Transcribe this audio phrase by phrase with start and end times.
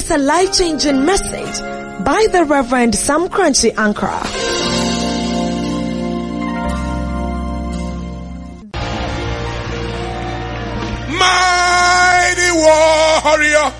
[0.00, 1.60] is a life-changing message
[2.04, 4.24] by the Reverend Sam Korankye Ankrah.
[11.20, 13.72] Mighty warrior,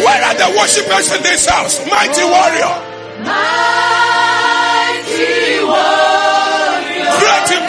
[0.05, 1.75] Where are the worshippers in this house?
[1.89, 2.75] Mighty warrior.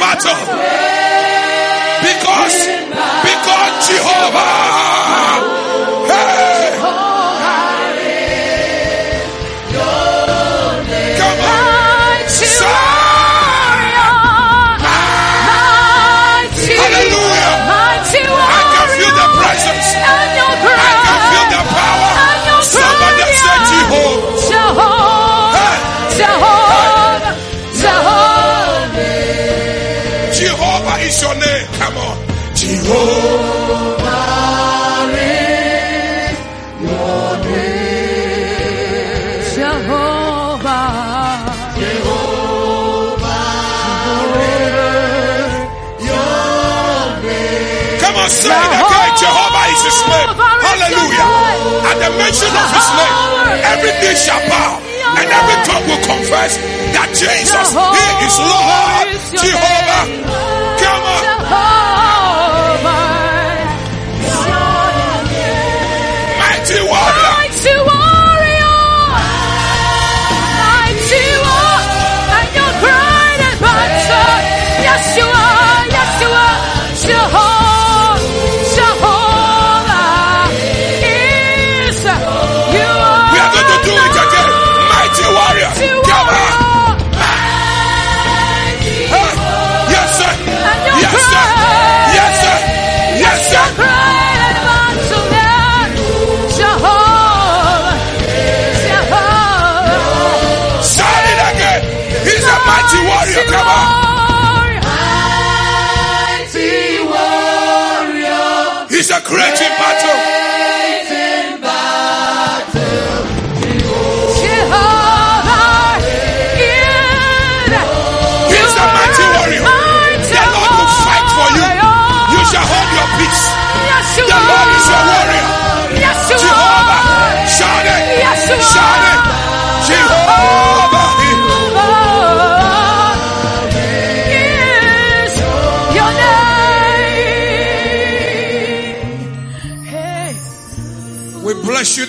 [0.04, 0.36] Battle.
[2.04, 2.66] Because,
[3.24, 5.03] because Jehovah.
[48.44, 49.10] Say it again.
[49.16, 50.30] Jehovah is his name.
[50.36, 51.28] Hallelujah.
[51.88, 53.16] At the mention of his name,
[53.72, 54.80] every knee shall bow
[55.16, 56.58] and every tongue will confess
[56.92, 59.06] that Jesus, he is Lord.
[59.38, 60.02] Jehovah.
[60.82, 61.33] Come on.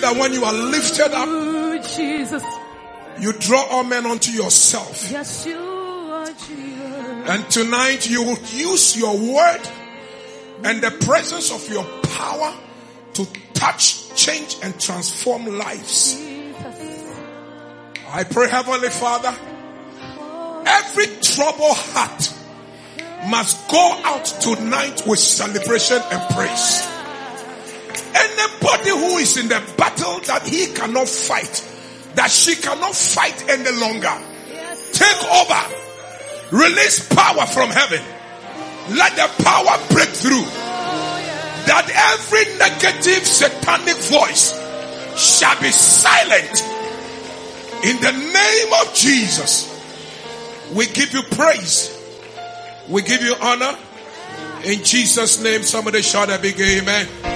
[0.06, 2.44] That when you are lifted up, Jesus,
[3.18, 5.10] you draw all men unto yourself.
[5.10, 7.28] yes, you are Jesus.
[7.28, 9.60] And tonight you will use your word
[10.62, 12.54] and the presence of your power
[13.14, 16.16] to touch, change, and transform lives.
[18.08, 19.34] I pray, Heavenly Father,
[20.66, 22.32] every troubled heart
[23.28, 26.95] must go out tonight with celebration and praise.
[29.18, 31.64] Is in the battle that he cannot fight,
[32.16, 34.12] that she cannot fight any longer,
[34.92, 35.86] take over.
[36.52, 38.02] Release power from heaven.
[38.94, 40.44] Let the power break through.
[41.66, 44.52] That every negative satanic voice
[45.18, 46.62] shall be silent.
[47.84, 49.72] In the name of Jesus,
[50.74, 51.92] we give you praise.
[52.88, 53.76] We give you honor.
[54.64, 57.35] In Jesus' name, somebody shout a big amen.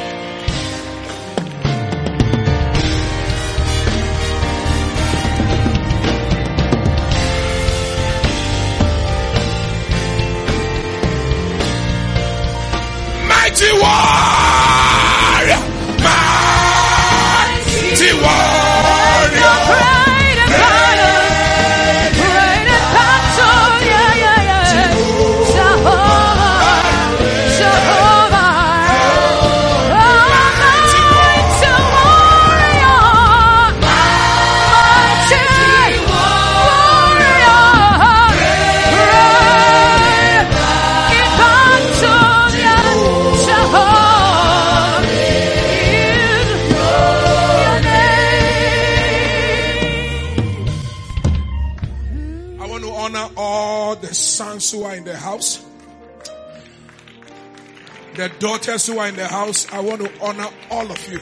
[58.41, 59.71] Daughters who are in the house.
[59.73, 61.21] I want to honor all of you.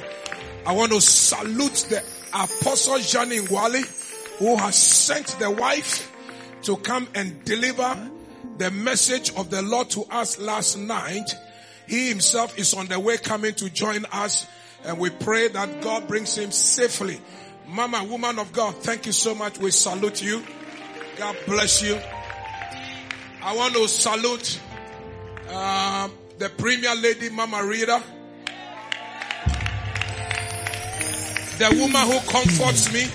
[0.64, 3.82] I want to salute the Apostle Johnny Wally
[4.38, 6.10] who has sent the wife
[6.62, 8.10] to come and deliver
[8.56, 11.34] the message of the Lord to us last night.
[11.86, 14.46] He himself is on the way coming to join us
[14.84, 17.20] and we pray that God brings him safely.
[17.66, 19.58] Mama, woman of God, thank you so much.
[19.58, 20.42] We salute you.
[21.16, 21.98] God bless you.
[23.42, 24.60] I want to salute
[25.48, 28.00] uh, the Premier Lady, Mama Rita.
[31.58, 33.06] The woman who comforts me.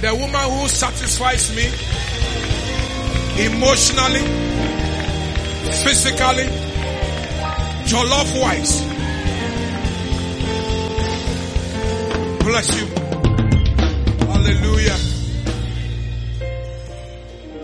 [0.00, 1.66] The woman who satisfies me
[3.44, 4.20] emotionally,
[5.82, 6.46] physically,
[7.86, 8.82] jollof wise.
[12.44, 12.86] Bless you.
[14.26, 14.98] Hallelujah.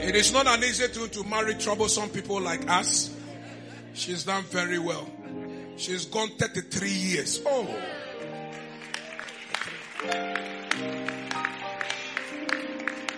[0.08, 3.21] It is not an easy thing to marry troublesome people like us.
[3.94, 5.08] She's done very well.
[5.76, 7.40] She's gone 33 years.
[7.46, 7.66] Oh.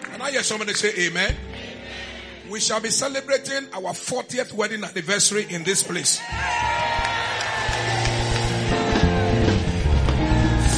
[0.02, 1.34] Can I hear somebody say amen?
[2.50, 6.20] We shall be celebrating our 40th wedding anniversary in this place.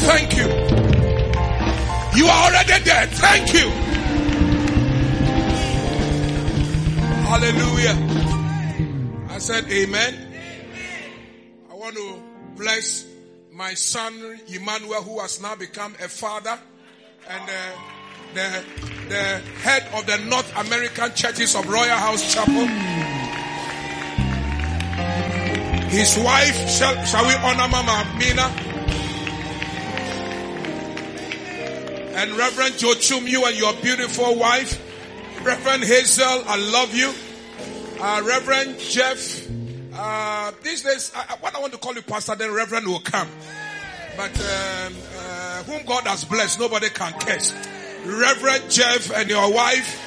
[0.07, 0.47] Thank you.
[2.17, 3.07] You are already there.
[3.07, 3.69] Thank you.
[7.27, 8.46] Hallelujah.
[9.37, 10.15] I said amen.
[11.71, 12.23] I want to
[12.57, 13.05] bless
[13.53, 16.59] my son Emmanuel who has now become a father
[17.29, 17.79] and uh,
[18.33, 18.65] the,
[19.11, 19.23] the
[19.61, 22.67] head of the North American churches of Royalhouse Chapel.
[25.91, 28.49] His wife, shall, shall we honor Mama Mina?
[32.17, 34.81] And Reverend Joachim, you and your beautiful wife.
[35.45, 37.13] Reverend Hazel, I love you.
[37.99, 39.49] Uh, Reverend Jeff,
[39.95, 43.29] uh, these days, I, what I want to call you pastor, then Reverend will come.
[44.19, 47.55] But um, uh, whom God has blessed, nobody can curse.
[48.05, 50.03] Reverend Jeff and your wife.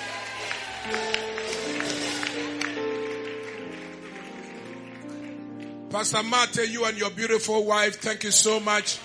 [5.90, 9.00] Pastor Mate, you and your beautiful wife, thank you so much.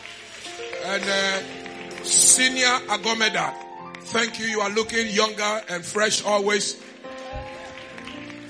[0.84, 3.54] And uh, Senior Agomeda,
[4.02, 4.44] thank you.
[4.44, 6.83] You are looking younger and fresh always.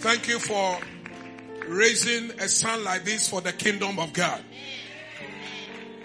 [0.05, 0.79] Thank you for
[1.67, 4.45] raising a son like this for the kingdom of God.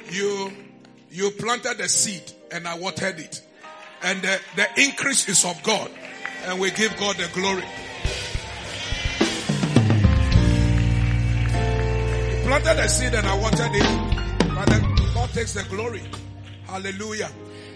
[0.10, 0.54] You,
[1.12, 3.42] you planted a seed and I watered it.
[4.01, 5.92] And the, the increase is of God.
[6.46, 7.66] And we give God the glory.
[12.38, 14.56] You planted a seed and I watered it.
[14.56, 16.04] But God takes the glory.
[16.68, 17.30] Hallelujah.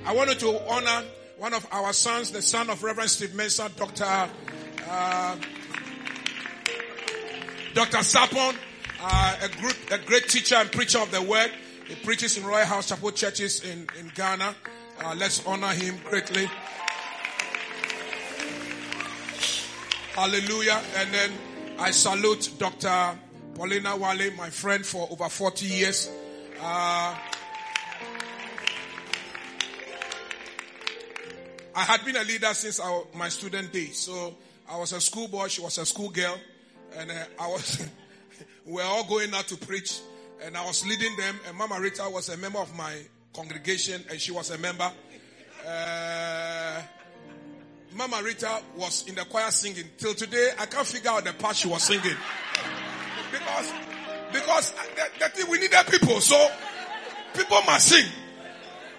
[0.05, 1.03] I wanted to honor
[1.37, 4.31] one of our sons, the son of Reverend Steve Mensah, Dr.
[4.89, 5.35] Uh,
[7.73, 7.97] Dr.
[7.97, 8.55] Sapon,
[9.01, 11.49] uh, a, group, a great teacher and preacher of the word.
[11.87, 14.55] He preaches in Royalhouse Chapel churches in, in Ghana.
[15.03, 16.47] Uh, let's honor him greatly.
[20.13, 20.79] Hallelujah.
[20.97, 21.31] And then
[21.79, 23.17] I salute Dr.
[23.55, 26.11] Paulina Wale, my friend for over 40 years.
[26.61, 27.17] Uh,
[31.75, 33.97] I had been a leader since our, my student days.
[33.97, 34.35] So
[34.69, 36.37] I was a schoolboy, she was a schoolgirl,
[36.97, 37.85] and uh, I was,
[38.65, 39.99] we were all going out to preach,
[40.43, 42.93] and I was leading them, and Mama Rita was a member of my
[43.33, 44.91] congregation, and she was a member.
[45.67, 46.81] Uh,
[47.95, 49.85] Mama Rita was in the choir singing.
[49.97, 52.17] Till today, I can't figure out the part she was singing.
[53.31, 53.73] Because,
[54.31, 56.49] because the, the thing, we needed people, so
[57.35, 58.05] people must sing.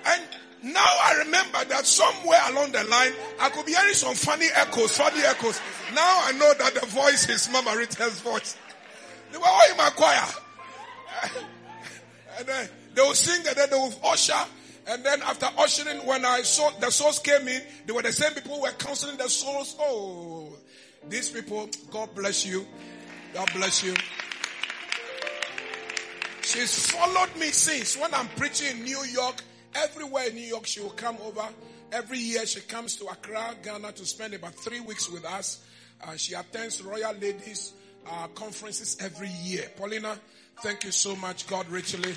[0.07, 0.23] And
[0.65, 4.97] now I remember that somewhere along the line, I could be hearing some funny echoes,
[4.97, 5.61] funny echoes.
[5.95, 8.57] Now I know that the voice is Mama Rita's voice.
[9.31, 10.27] They were all in my choir.
[12.39, 14.33] and then they will sing and then they will usher.
[14.87, 18.33] And then after ushering, when I saw the souls came in, they were the same
[18.33, 19.77] people who were counseling the souls.
[19.79, 20.53] Oh,
[21.09, 22.67] these people, God bless you.
[23.35, 23.95] God bless you.
[26.43, 29.43] She's followed me since when I'm preaching in New York.
[29.75, 31.47] Everywhere in New York, she will come over.
[31.93, 35.65] Every year she comes to Accra, Ghana to spend about three weeks with us.
[36.03, 37.73] Uh, she attends Royal Ladies
[38.11, 39.71] uh, conferences every year.
[39.77, 40.19] Paulina,
[40.63, 41.47] thank you so much.
[41.47, 42.15] God richly.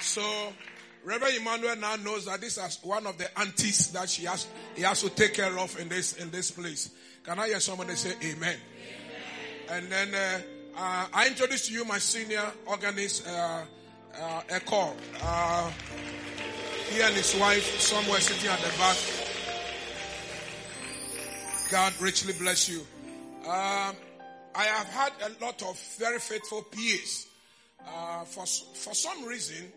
[0.00, 0.52] So,
[1.04, 4.82] Reverend Emmanuel now knows that this is one of the aunties that she has, he
[4.82, 6.90] has to take care of in this, in this place.
[7.24, 8.36] Can I hear somebody say amen?
[8.40, 8.58] amen.
[9.70, 10.40] And then, uh,
[10.76, 13.62] uh, I introduce to you my senior organist, uh,
[14.20, 14.42] uh.
[15.22, 15.70] Uh,
[16.90, 18.96] he and his wife somewhere sitting at the back.
[21.70, 22.80] God richly bless you.
[23.44, 23.96] Um,
[24.54, 27.28] I have had a lot of very faithful PAs.
[27.86, 29.72] Uh, for, for some reason,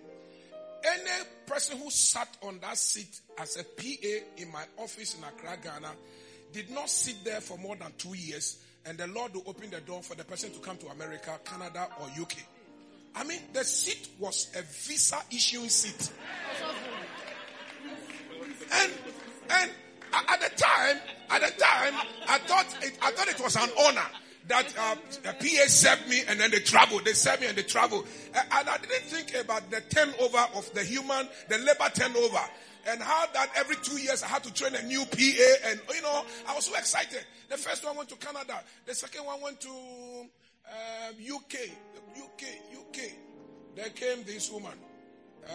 [0.86, 5.58] any person who sat on that seat as a PA in my office in Accra,
[5.64, 5.92] Ghana,
[6.52, 9.82] did not sit there for more than two years, and the Lord will open the
[9.82, 12.36] door for the person to come to America, Canada, or UK.
[13.16, 16.12] I mean, the seat was a visa issuing seat.
[18.74, 18.92] And
[19.50, 19.72] and
[20.14, 20.98] at the time,
[21.30, 21.94] at the time,
[22.28, 24.08] I thought it, I thought it was an honor
[24.48, 24.96] that uh,
[25.34, 27.00] PA served me and then they travel.
[27.04, 28.06] They served me and they travel.
[28.34, 32.44] And I didn't think about the turnover of the human, the labor turnover.
[32.88, 36.02] And how that every two years I had to train a new PA and you
[36.02, 37.26] know, I was so excited.
[37.50, 38.62] The first one went to Canada.
[38.86, 41.70] The second one went to uh, UK,
[42.16, 42.44] UK,
[42.78, 43.12] UK.
[43.76, 44.74] There came this woman.
[45.48, 45.52] Uh,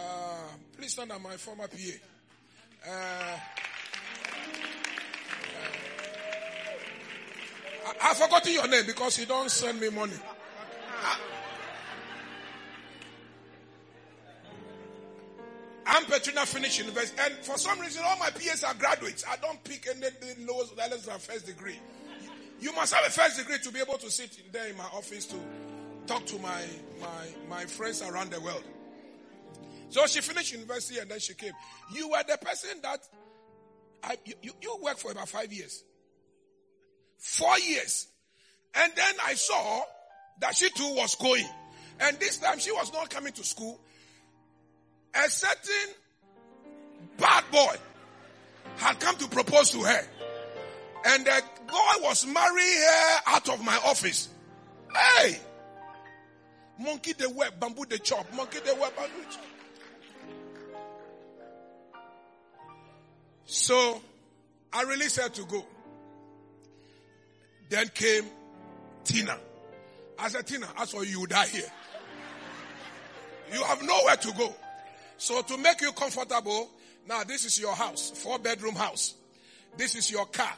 [0.77, 2.89] please stand on my former PA.
[2.89, 3.37] Uh,
[7.99, 10.13] I, have forgotten your name because you don't send me money.
[15.93, 19.25] I'm Petrina finished university, and for some reason, all my PAs are graduates.
[19.29, 21.77] I don't pick anything lower less than first degree.
[22.61, 25.25] You must have a first degree to be able to sit there in my office
[25.25, 25.35] to
[26.07, 26.63] talk to my
[27.01, 28.63] my my friends around the world.
[29.89, 31.51] So she finished university and then she came.
[31.93, 32.99] You were the person that
[34.01, 35.83] I, you, you worked for about five years.
[37.17, 38.07] Four years.
[38.75, 39.81] And then I saw
[40.39, 41.45] that she too was going.
[41.99, 43.81] And this time she was not coming to school.
[45.13, 45.93] A certain
[47.17, 47.75] bad boy
[48.77, 50.01] had come to propose to her.
[51.05, 54.29] And the boy was marrying her out of my office.
[54.93, 55.39] Hey!
[56.79, 58.25] Monkey the web, bamboo the chop.
[58.35, 59.45] Monkey the web, bamboo the chop.
[63.45, 64.01] So
[64.71, 65.65] I released her to go.
[67.69, 68.25] Then came
[69.03, 69.37] Tina.
[70.17, 71.71] I said, Tina, I saw you die here.
[73.53, 74.55] You have nowhere to go.
[75.21, 76.67] So to make you comfortable,
[77.07, 79.13] now this is your house, four bedroom house.
[79.77, 80.51] This is your car.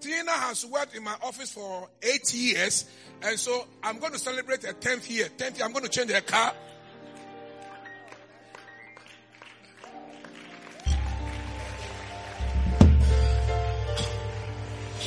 [0.00, 2.84] Tina has worked in my office for eight years,
[3.20, 5.28] and so I'm going to celebrate her tenth year.
[5.36, 6.54] Tenth year, I'm going to change her car.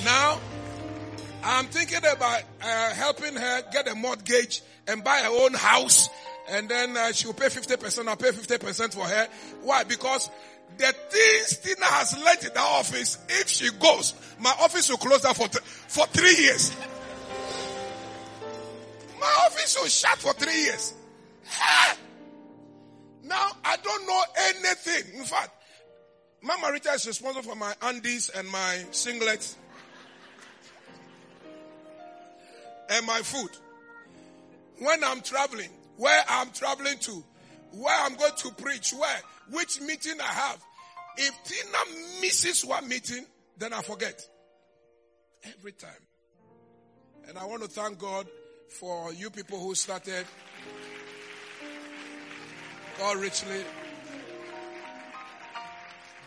[0.03, 0.41] Now,
[1.41, 6.09] I'm thinking about uh, helping her get a mortgage and buy her own house.
[6.49, 9.27] And then uh, she'll pay 50%, I'll pay 50% for her.
[9.63, 9.83] Why?
[9.83, 10.29] Because
[10.77, 15.21] the things Tina has learned in the office, if she goes, my office will close
[15.21, 16.73] down for, th- for three years.
[19.19, 20.93] My office will shut for three years.
[23.23, 25.19] Now, I don't know anything.
[25.19, 25.49] In fact,
[26.41, 29.55] Mama Rita is responsible for my undies and my singlets
[32.89, 33.49] and my food.
[34.79, 37.23] When I'm traveling, where I'm traveling to,
[37.71, 40.63] where I'm going to preach, where, which meeting I have.
[41.17, 43.25] If Tina misses one meeting,
[43.57, 44.25] then I forget.
[45.43, 45.89] Every time.
[47.27, 48.27] And I want to thank God
[48.69, 50.25] for you people who started.
[52.99, 53.63] God richly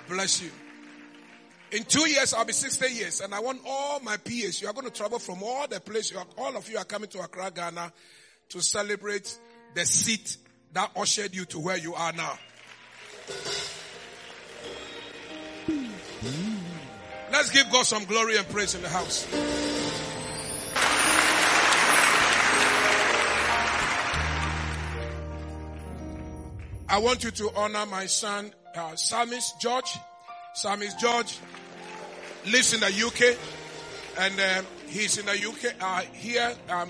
[0.08, 0.50] bless you.
[1.72, 4.60] In two years, I'll be 60 years, and I want all my peers.
[4.60, 6.16] You are going to travel from all the places.
[6.36, 7.92] All of you are coming to Accra, Ghana,
[8.48, 9.38] to celebrate
[9.74, 10.36] the seat
[10.72, 12.38] that ushered you to where you are now.
[17.32, 19.26] Let's give God some glory and praise in the house.
[26.88, 28.96] I want you to honor my son, uh,
[29.60, 29.96] George.
[30.54, 31.38] Psalmist George
[32.46, 33.38] lives in the UK
[34.18, 36.86] and uh, he's in the UK uh, here, uh, uh,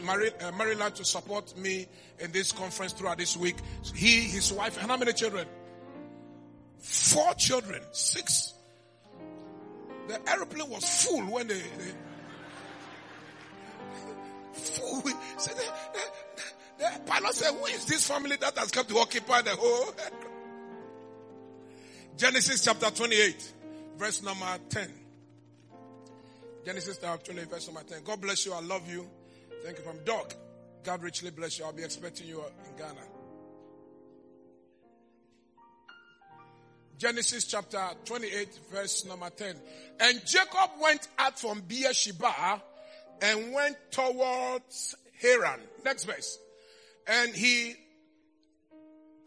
[0.53, 1.87] Maryland, to support me
[2.19, 3.57] in this conference throughout this week.
[3.95, 5.47] He, his wife, and how many children?
[6.79, 8.55] Four children, six.
[10.09, 11.63] The aeroplane was full when they, they
[14.53, 15.03] full.
[15.37, 16.01] So the, the,
[16.79, 19.93] the pilot said, "Who is this family that has come to occupy the whole?"
[22.17, 23.53] Genesis chapter 28,
[23.97, 25.00] verse number 10.
[26.65, 28.05] Genesis chapter 28, verse number 10.
[28.05, 28.53] God bless you.
[28.53, 29.09] I love you.
[29.65, 30.35] Thank you from Doc.
[30.85, 31.65] God richly bless you.
[31.65, 33.01] I'll be expecting you in Ghana.
[36.99, 39.57] Genesis chapter 28, verse number 10.
[40.01, 42.61] And Jacob went out from Beersheba
[43.23, 45.61] and went towards Haran.
[45.83, 46.39] Next verse.
[47.07, 47.75] And he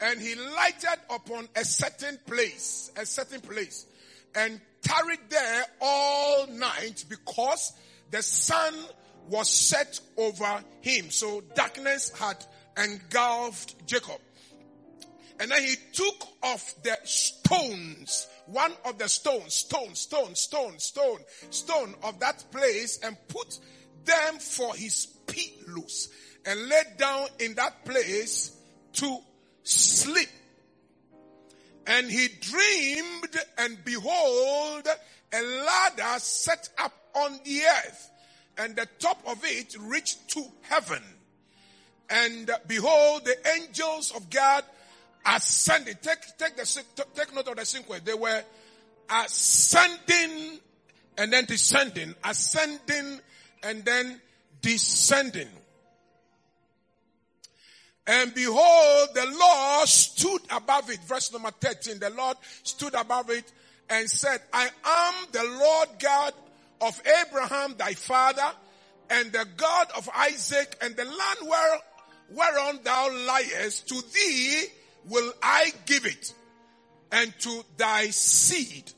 [0.01, 3.87] and he lighted upon a certain place, a certain place,
[4.35, 7.73] and tarried there all night because
[8.11, 8.73] the sun
[9.29, 11.09] was set over him.
[11.09, 12.43] So darkness had
[12.77, 14.19] engulfed Jacob.
[15.39, 21.19] And then he took off the stones, one of the stones, stone, stone, stone, stone,
[21.49, 23.59] stone of that place and put
[24.05, 26.09] them for his pillows
[26.45, 28.55] and laid down in that place
[28.93, 29.17] to
[29.63, 30.29] sleep.
[31.87, 34.87] And he dreamed and behold,
[35.33, 38.11] a ladder set up on the earth
[38.57, 41.01] and the top of it reached to heaven.
[42.09, 44.63] And behold, the angels of God
[45.25, 46.01] ascended.
[46.01, 46.83] Take, take the,
[47.15, 48.03] take note of the sequence.
[48.03, 48.43] They were
[49.09, 50.59] ascending
[51.17, 53.19] and then descending, ascending
[53.63, 54.21] and then
[54.61, 55.47] descending.
[58.05, 60.99] And behold, the Lord stood above it.
[61.05, 61.99] Verse number 13.
[61.99, 63.51] The Lord stood above it
[63.89, 66.33] and said, I am the Lord God
[66.81, 68.51] of Abraham thy father
[69.09, 71.79] and the God of Isaac and the land where,
[72.31, 74.63] whereon thou liest to thee
[75.07, 76.33] will I give it
[77.11, 78.91] and to thy seed.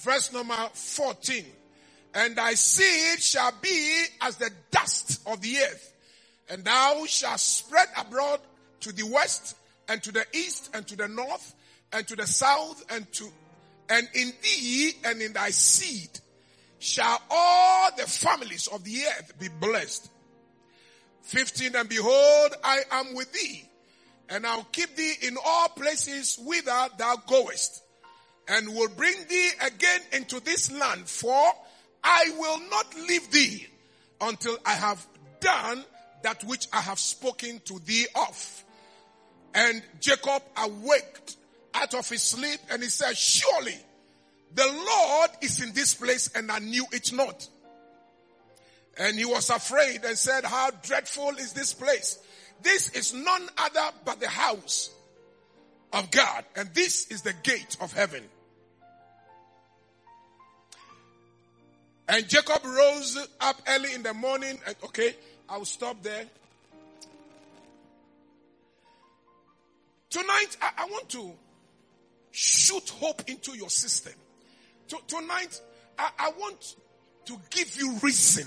[0.00, 1.44] Verse number 14.
[2.14, 5.93] And thy seed shall be as the dust of the earth
[6.48, 8.40] and thou shalt spread abroad
[8.80, 9.56] to the west
[9.88, 11.54] and to the east and to the north
[11.92, 13.28] and to the south and to,
[13.88, 16.10] and in thee and in thy seed
[16.78, 20.10] shall all the families of the earth be blessed.
[21.22, 23.68] 15 and behold, I am with thee
[24.28, 27.82] and I'll keep thee in all places whither thou goest
[28.48, 31.52] and will bring thee again into this land for
[32.02, 33.66] I will not leave thee
[34.20, 35.06] until I have
[35.40, 35.84] done
[36.24, 38.64] that which I have spoken to thee of.
[39.54, 41.36] And Jacob awaked
[41.74, 43.78] out of his sleep and he said, surely
[44.54, 47.48] the Lord is in this place and I knew it not.
[48.98, 52.18] And he was afraid and said, how dreadful is this place?
[52.62, 54.90] This is none other but the house
[55.92, 56.44] of God.
[56.56, 58.22] And this is the gate of heaven.
[62.08, 64.58] And Jacob rose up early in the morning.
[64.66, 65.14] And, okay,
[65.48, 66.24] I will stop there.
[70.10, 71.32] Tonight, I, I want to
[72.30, 74.12] shoot hope into your system.
[74.88, 75.60] To, tonight,
[75.98, 76.76] I, I want
[77.26, 78.46] to give you reason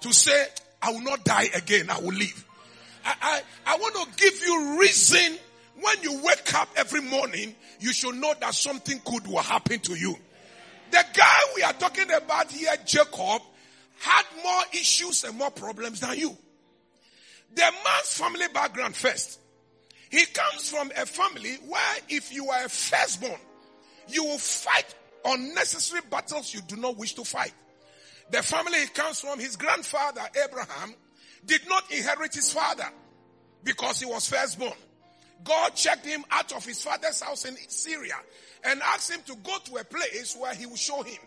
[0.00, 0.46] to say,
[0.82, 2.44] I will not die again, I will live.
[3.04, 3.14] I,
[3.66, 5.38] I, I want to give you reason
[5.80, 9.94] when you wake up every morning, you should know that something good will happen to
[9.94, 10.16] you.
[10.90, 13.42] The guy we are talking about here, Jacob,
[14.00, 16.36] had more issues and more problems than you.
[17.54, 19.40] The man's family background first.
[20.10, 23.40] He comes from a family where if you are a firstborn,
[24.08, 27.52] you will fight unnecessary battles you do not wish to fight.
[28.30, 30.94] The family he comes from, his grandfather Abraham,
[31.44, 32.88] did not inherit his father
[33.64, 34.72] because he was firstborn.
[35.44, 38.16] God checked him out of his father's house in Syria
[38.64, 41.18] and asked him to go to a place where he would show him.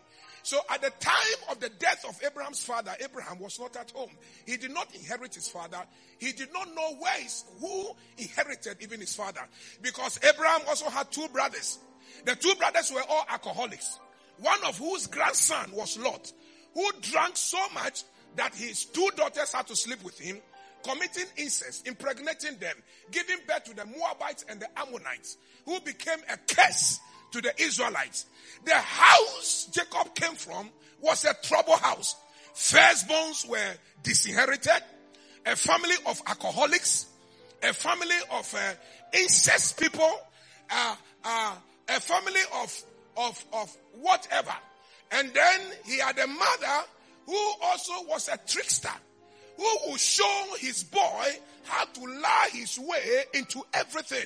[0.43, 4.09] So at the time of the death of Abraham's father, Abraham was not at home.
[4.45, 5.81] He did not inherit his father.
[6.17, 9.41] He did not know where his, who inherited even his father.
[9.81, 11.79] Because Abraham also had two brothers.
[12.25, 13.99] The two brothers were all alcoholics.
[14.39, 16.31] One of whose grandson was Lot,
[16.73, 18.03] who drank so much
[18.35, 20.37] that his two daughters had to sleep with him,
[20.83, 22.75] committing incest, impregnating them,
[23.11, 26.99] giving birth to the Moabites and the Ammonites, who became a curse
[27.31, 28.25] to the Israelites.
[28.65, 30.69] The house Jacob came from
[31.01, 32.15] was a trouble house.
[32.53, 34.83] Firstborns were disinherited,
[35.45, 37.07] a family of alcoholics,
[37.63, 38.73] a family of uh,
[39.13, 40.11] incest people,
[40.69, 41.55] uh, uh,
[41.89, 42.83] a family of,
[43.17, 44.53] of, of whatever.
[45.11, 46.85] And then he had a mother
[47.25, 48.89] who also was a trickster,
[49.57, 51.25] who would show his boy
[51.63, 54.25] how to lie his way into everything.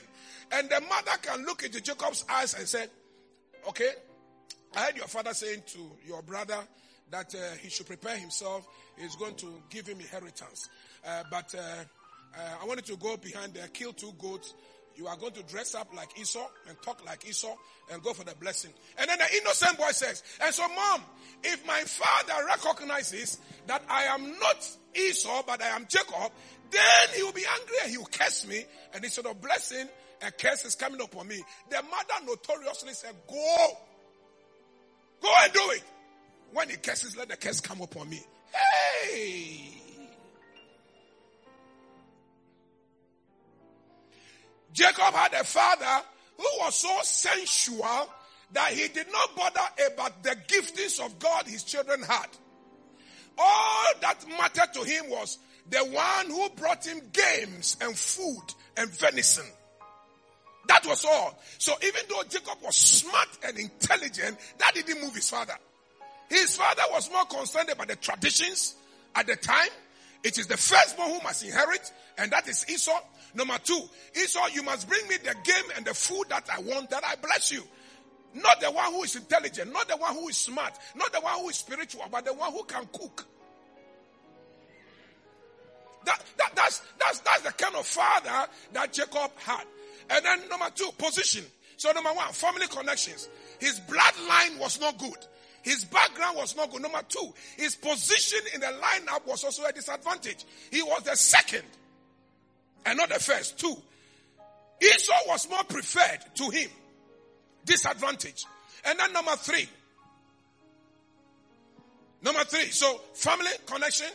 [0.51, 2.85] And the mother can look into Jacob's eyes and say,
[3.67, 3.89] okay,
[4.75, 6.57] I heard your father saying to your brother
[7.11, 8.67] that uh, he should prepare himself.
[8.97, 10.69] He's going to give him inheritance.
[11.05, 11.83] Uh, but uh,
[12.37, 14.53] uh I wanted to go behind there, kill two goats.
[14.95, 17.53] You are going to dress up like Esau and talk like Esau
[17.91, 18.71] and go for the blessing.
[18.97, 21.01] And then the innocent boy says, and so mom,
[21.43, 26.31] if my father recognizes that I am not Esau, but I am Jacob,
[26.71, 28.63] then he will be angry and he will curse me.
[28.93, 29.87] And instead of blessing,
[30.21, 31.43] a curse is coming upon me.
[31.69, 33.77] The mother notoriously said, Go.
[35.21, 35.83] Go and do it.
[36.51, 38.21] When he curses, let the curse come upon me.
[38.51, 39.75] Hey.
[44.71, 46.05] Jacob had a father
[46.37, 48.09] who was so sensual
[48.51, 52.27] that he did not bother about the giftings of God his children had.
[53.37, 58.43] All that mattered to him was the one who brought him games and food
[58.77, 59.45] and venison.
[60.67, 61.37] That was all.
[61.57, 65.55] So even though Jacob was smart and intelligent, that didn't move his father.
[66.29, 68.75] His father was more concerned about the traditions
[69.15, 69.69] at the time.
[70.23, 72.99] It is the firstborn who must inherit, and that is Esau.
[73.35, 73.79] Number two,
[74.15, 77.15] Esau, you must bring me the game and the food that I want, that I
[77.15, 77.61] bless you.
[78.33, 81.39] Not the one who is intelligent, not the one who is smart, not the one
[81.39, 83.25] who is spiritual, but the one who can cook.
[86.05, 89.65] That, that, that's, that's, that's the kind of father that Jacob had.
[90.09, 91.43] And then number two, position.
[91.77, 93.29] So number one, family connections.
[93.59, 95.17] His bloodline was not good.
[95.61, 96.81] His background was not good.
[96.83, 100.45] Number two, his position in the lineup was also a disadvantage.
[100.71, 101.63] He was the second
[102.85, 103.57] and not the first.
[103.59, 103.75] Two,
[104.81, 106.69] Esau was more preferred to him.
[107.65, 108.45] Disadvantage.
[108.85, 109.67] And then number three.
[112.21, 112.69] Number three.
[112.69, 114.09] So family connection,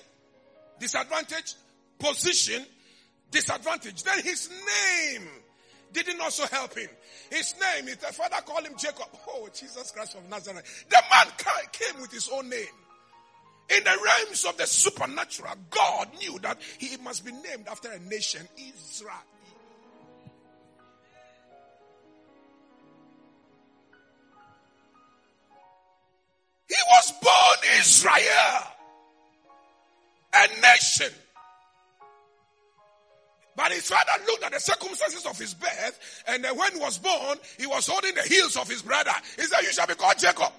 [0.78, 1.54] disadvantage,
[1.98, 2.64] position,
[3.30, 4.02] disadvantage.
[4.04, 5.28] Then his name
[5.92, 6.88] didn't also help him.
[7.30, 9.08] His name, his father called him Jacob.
[9.28, 10.84] Oh, Jesus Christ of Nazareth.
[10.88, 11.26] The man
[11.72, 12.66] came with his own name.
[13.76, 18.00] In the realms of the supernatural, God knew that he must be named after a
[18.00, 19.14] nation, Israel.
[26.68, 28.62] He was born Israel,
[30.34, 31.12] a nation.
[33.60, 37.36] But his father looked at the circumstances of his birth, and when he was born,
[37.58, 39.10] he was holding the heels of his brother.
[39.36, 40.50] He said, You shall be called Jacob.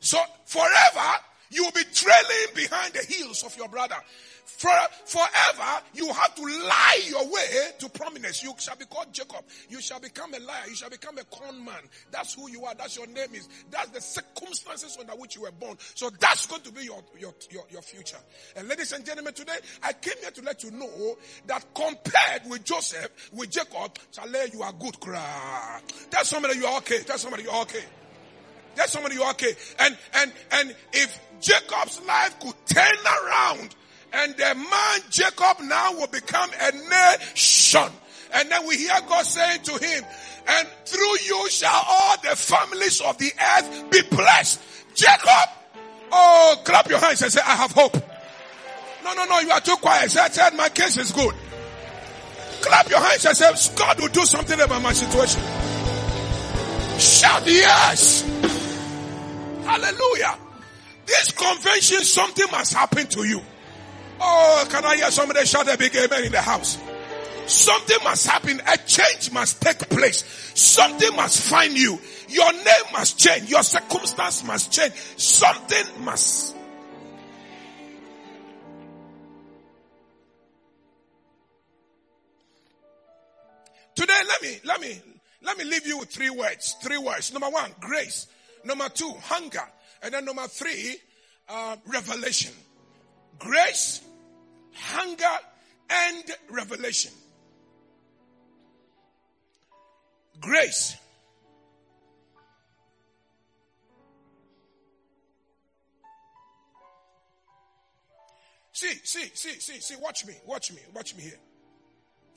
[0.00, 1.12] So forever,
[1.50, 3.96] you will be trailing behind the heels of your brother.
[4.44, 4.70] For,
[5.04, 8.42] forever, you have to lie your way to prominence.
[8.42, 9.44] You shall be called Jacob.
[9.68, 10.62] You shall become a liar.
[10.68, 11.80] You shall become a con man.
[12.10, 12.74] That's who you are.
[12.74, 13.48] That's your name is.
[13.70, 15.76] That's the circumstances under which you were born.
[15.94, 18.16] So that's going to be your, your, your, your future.
[18.56, 22.64] And ladies and gentlemen, today I came here to let you know that compared with
[22.64, 24.98] Joseph, with Jacob, Chale, you are good.
[24.98, 25.80] Cry.
[26.10, 27.00] Tell somebody you are okay.
[27.00, 27.84] Tell somebody you are okay.
[28.78, 29.52] Tell somebody you are okay.
[29.80, 33.74] And, and, and if Jacob's life could turn around
[34.12, 36.70] and the man Jacob now will become a
[37.18, 37.90] nation.
[38.34, 40.04] And then we hear God saying to him,
[40.46, 44.60] and through you shall all the families of the earth be blessed.
[44.94, 45.50] Jacob,
[46.12, 47.96] oh, clap your hands and say, I have hope.
[49.02, 50.08] No, no, no, you are too quiet.
[50.12, 51.34] Say, I said, my case is good.
[52.60, 55.42] Clap your hands and say, God will do something about my situation.
[57.00, 58.57] Shout yes.
[59.68, 60.38] Hallelujah.
[61.04, 63.42] This convention, something must happen to you.
[64.18, 66.78] Oh, can I hear somebody shout a big amen in the house?
[67.46, 68.62] Something must happen.
[68.66, 70.24] A change must take place.
[70.54, 72.00] Something must find you.
[72.30, 73.50] Your name must change.
[73.50, 74.94] Your circumstance must change.
[75.16, 76.54] Something must.
[83.94, 85.02] Today, let me, let me,
[85.42, 86.74] let me leave you with three words.
[86.82, 87.32] Three words.
[87.34, 88.28] Number one, grace.
[88.64, 89.66] Number two, hunger.
[90.02, 90.96] And then number three,
[91.48, 92.52] uh, revelation.
[93.38, 94.00] Grace,
[94.72, 95.24] hunger,
[95.90, 97.12] and revelation.
[100.40, 100.96] Grace.
[108.72, 111.40] See, see, see, see, see, watch me, watch me, watch me here.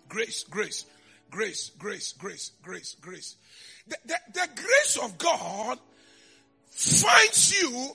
[0.09, 0.85] Grace, grace,
[1.29, 3.35] grace, grace, grace, grace, grace.
[3.87, 5.77] The, the, the grace of God
[6.71, 7.91] finds you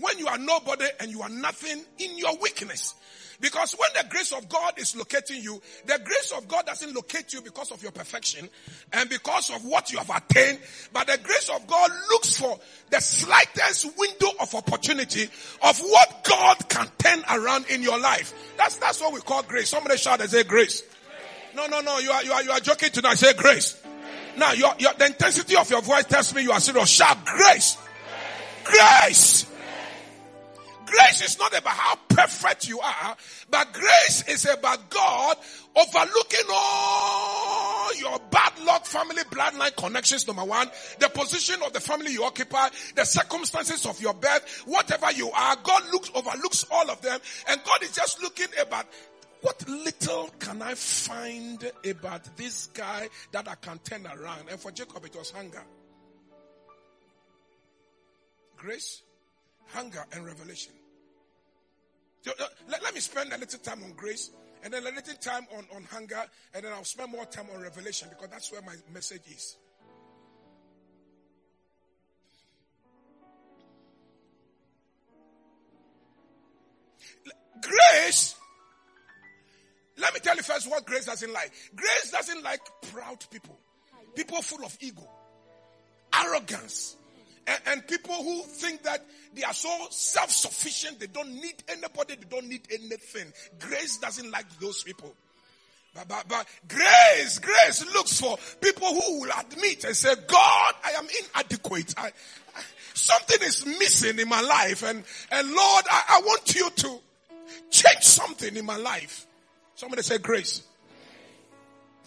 [0.00, 2.94] when you are nobody and you are nothing in your weakness.
[3.40, 7.32] Because when the grace of God is locating you, the grace of God doesn't locate
[7.32, 8.48] you because of your perfection
[8.92, 10.58] and because of what you have attained,
[10.92, 12.58] but the grace of God looks for
[12.90, 15.28] the slightest window of opportunity
[15.62, 18.34] of what God can turn around in your life.
[18.56, 19.68] That's, that's what we call grace.
[19.68, 20.82] Somebody shout and say grace.
[21.54, 23.18] No, no, no, you are, you are, you are joking tonight.
[23.18, 23.80] Say grace.
[24.36, 26.88] Now, your, your, the intensity of your voice tells me you are serious.
[26.88, 27.76] Shout grace.
[28.68, 29.46] Grace.
[30.86, 33.16] Grace is not about how perfect you are,
[33.50, 35.36] but grace is about God
[35.76, 42.12] overlooking all your bad luck family bloodline connections, number one, the position of the family
[42.12, 47.00] you occupy, the circumstances of your birth, whatever you are, God looks, overlooks all of
[47.02, 48.86] them, and God is just looking about
[49.42, 54.48] what little can I find about this guy that I can turn around?
[54.50, 55.62] And for Jacob, it was hunger.
[58.58, 59.02] Grace,
[59.68, 60.72] hunger, and revelation.
[62.22, 64.30] So, uh, let, let me spend a little time on grace
[64.62, 67.62] and then a little time on, on hunger, and then I'll spend more time on
[67.62, 69.56] revelation because that's where my message is.
[77.60, 78.34] Grace,
[79.98, 81.52] let me tell you first what grace doesn't like.
[81.74, 82.60] Grace doesn't like
[82.92, 83.58] proud people.
[84.14, 85.08] people full of ego,
[86.14, 86.96] arrogance,
[87.48, 92.26] and, and people who think that they are so self-sufficient, they don't need anybody, they
[92.28, 93.32] don't need anything.
[93.58, 95.14] Grace doesn't like those people.
[95.94, 100.90] But, but, but grace, grace looks for people who will admit and say, God, I
[100.92, 101.94] am inadequate.
[101.96, 102.60] I, I,
[102.94, 107.00] something is missing in my life and, and Lord, I, I want you to
[107.70, 109.26] change something in my life.
[109.74, 110.62] Somebody say grace.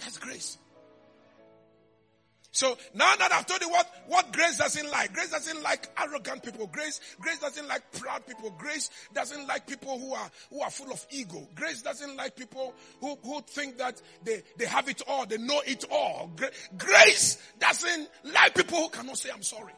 [0.02, 0.58] That's grace.
[2.54, 6.44] So now that I've told you what, what grace doesn't like, grace doesn't like arrogant
[6.44, 6.68] people.
[6.68, 8.54] Grace, grace doesn't like proud people.
[8.58, 11.48] Grace doesn't like people who are, who are full of ego.
[11.56, 15.62] Grace doesn't like people who, who think that they, they have it all, they know
[15.66, 16.30] it all.
[16.78, 19.74] Grace doesn't like people who cannot say I'm sorry.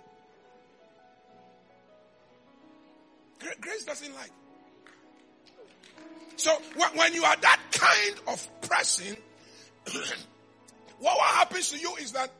[3.62, 4.32] Grace doesn't like.
[6.38, 6.52] So
[6.96, 9.16] when you are that kind of person,
[11.00, 12.32] what happens to you is that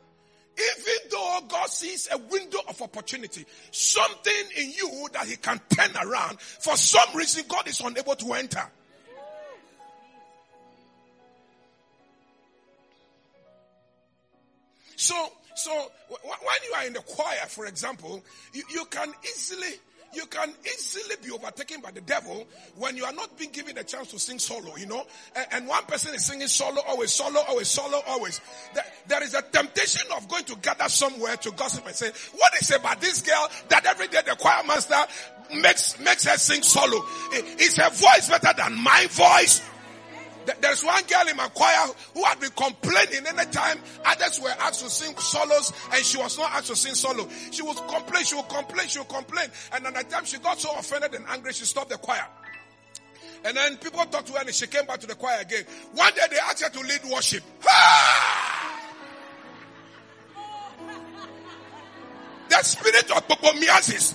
[0.56, 5.90] even though God sees a window of opportunity, something in you that he can turn
[5.96, 8.62] around, for some reason God is unable to enter.
[14.96, 15.14] So,
[15.56, 19.74] so when you are in the choir, for example, you, you can easily
[20.14, 22.46] you can easily be overtaken by the devil
[22.76, 25.04] when you are not being given a chance to sing solo, you know.
[25.36, 28.40] And, and one person is singing solo, always solo, always solo, always.
[28.74, 32.52] There, there is a temptation of going to gather somewhere to gossip and say, what
[32.60, 34.96] is about this girl that every day the choir master
[35.54, 37.04] makes, makes her sing solo?
[37.58, 39.62] Is her voice better than my voice?
[40.60, 44.90] There's one girl in my choir who had been complaining anytime others were asked to
[44.90, 47.28] sing solos and she was not asked to sing solo.
[47.50, 49.48] She would complain, she would complain, she would complain.
[49.72, 52.26] And at the time she got so offended and angry, she stopped the choir.
[53.44, 55.64] And then people talked to her and she came back to the choir again.
[55.94, 57.42] One day they asked her to lead worship.
[62.48, 64.14] The spirit of Popomiasis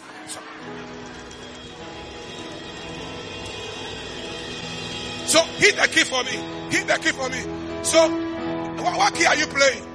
[5.29, 6.31] So hit the key for me.
[6.71, 7.43] Hit the key for me.
[7.83, 8.09] So
[8.81, 9.85] what, what key are you playing?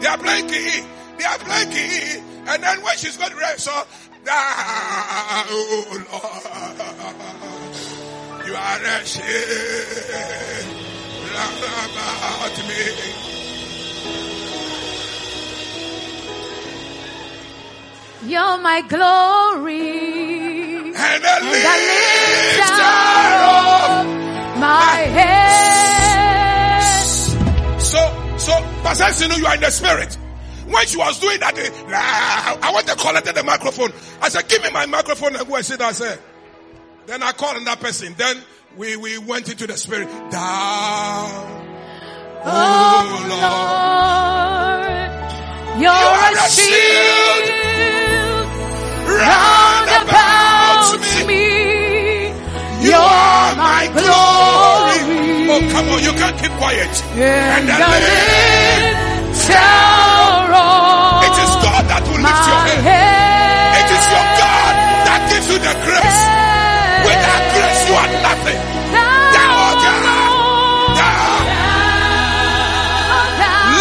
[0.00, 0.84] They are playing key E.
[1.16, 2.22] They are playing key E.
[2.46, 3.72] And then when she's going to rest, so
[4.28, 6.04] ah, oh Lord,
[8.46, 10.68] you are shame
[11.32, 12.84] about me.
[18.30, 20.08] You're my glory.
[20.94, 21.48] And the, and
[22.68, 23.07] the
[24.60, 25.38] my head.
[27.80, 27.98] So,
[28.38, 30.18] so, Pastor Sinu, you are in the spirit.
[30.66, 31.70] When she was doing that, eh,
[32.62, 33.92] I went to collect the microphone.
[34.20, 36.18] I said, give me my microphone and go and sit there.
[37.06, 38.14] Then I called on that person.
[38.18, 38.42] Then
[38.76, 40.08] we, we went into the spirit.
[40.30, 41.58] Down.
[42.44, 44.98] Oh, oh Lord.
[45.80, 47.98] You're, you're a shield, shield
[49.08, 49.57] round
[55.58, 56.86] Oh, come on, you can't keep quiet.
[57.18, 57.74] And, the
[61.26, 62.78] It is God that will lift your head.
[62.86, 63.74] head.
[63.82, 66.22] It is your God that gives you the grace.
[67.10, 68.60] Without grace, you are nothing.
[69.34, 69.82] Down,
[70.94, 71.42] down.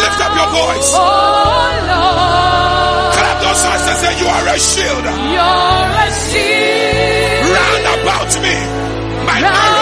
[0.01, 0.89] Lift up your voice.
[0.97, 3.13] Oh, Lord.
[3.21, 5.05] Clap those hands and say, You are a shield.
[5.05, 7.53] You're a shield.
[7.53, 8.57] Round about me
[9.27, 9.76] my marriage,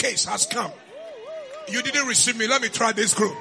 [0.00, 0.72] showcase has come.
[1.68, 2.46] You didn't receive me.
[2.46, 3.36] Let me try this group.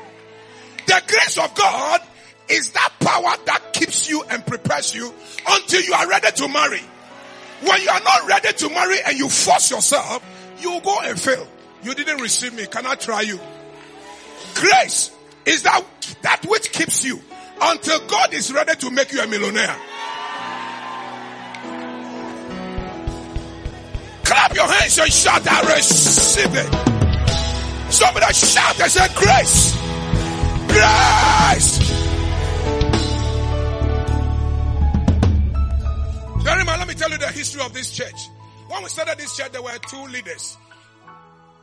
[0.86, 2.02] The grace of God
[2.50, 5.14] is that power that keeps you and prepares you
[5.48, 6.82] until you are ready to marry.
[7.62, 10.24] When you are not ready to marry and you force yourself,
[10.60, 11.48] you go and fail.
[11.84, 12.66] You didn't receive me.
[12.66, 13.40] Can I try you?
[14.56, 15.12] Grace
[15.46, 15.84] is that,
[16.22, 17.20] that which keeps you
[17.62, 19.76] until God is ready to make you a millionaire.
[24.40, 27.92] Clap your hands and shout, I receive it.
[27.92, 29.76] Somebody shout and say, Grace.
[30.72, 31.80] Grace.
[36.46, 38.30] Jeremiah, let me tell you the history of this church.
[38.70, 40.56] When we started this church, there were two leaders.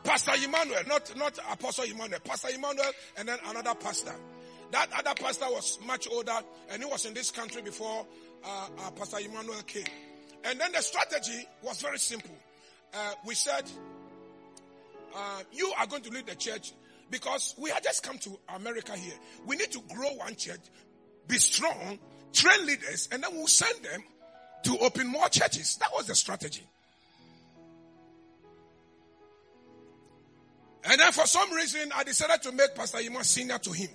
[0.03, 4.13] Pastor Emmanuel, not, not Apostle Emmanuel, Pastor Emmanuel and then another pastor.
[4.69, 6.37] That other pastor was much older
[6.69, 8.05] and he was in this country before
[8.45, 9.83] uh, uh, Pastor Emmanuel came.
[10.43, 12.35] And then the strategy was very simple.
[12.93, 13.63] Uh, we said,
[15.15, 16.73] uh, you are going to lead the church
[17.09, 19.13] because we had just come to America here.
[19.45, 20.59] We need to grow one church,
[21.27, 21.99] be strong,
[22.33, 24.03] train leaders, and then we'll send them
[24.63, 25.77] to open more churches.
[25.77, 26.63] That was the strategy.
[30.83, 33.89] And then for some reason, I decided to make Pastor Yima senior to him.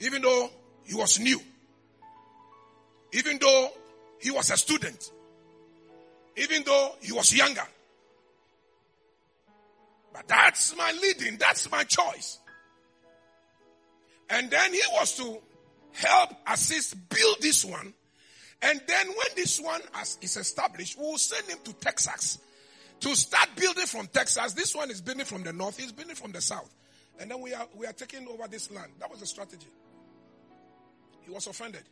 [0.00, 0.50] Even though
[0.82, 1.40] he was new.
[3.12, 3.68] Even though
[4.20, 5.10] he was a student.
[6.36, 7.62] Even though he was younger.
[10.12, 11.38] But that's my leading.
[11.38, 12.38] That's my choice.
[14.28, 15.38] And then he was to
[15.92, 17.92] help assist build this one.
[18.62, 19.80] And then when this one
[20.20, 22.38] is established, we'll send him to Texas
[23.00, 24.52] to start building from Texas.
[24.52, 26.72] This one is building from the north, he's building from the south.
[27.18, 28.92] And then we are, we are taking over this land.
[29.00, 29.66] That was the strategy.
[31.22, 31.82] He was offended.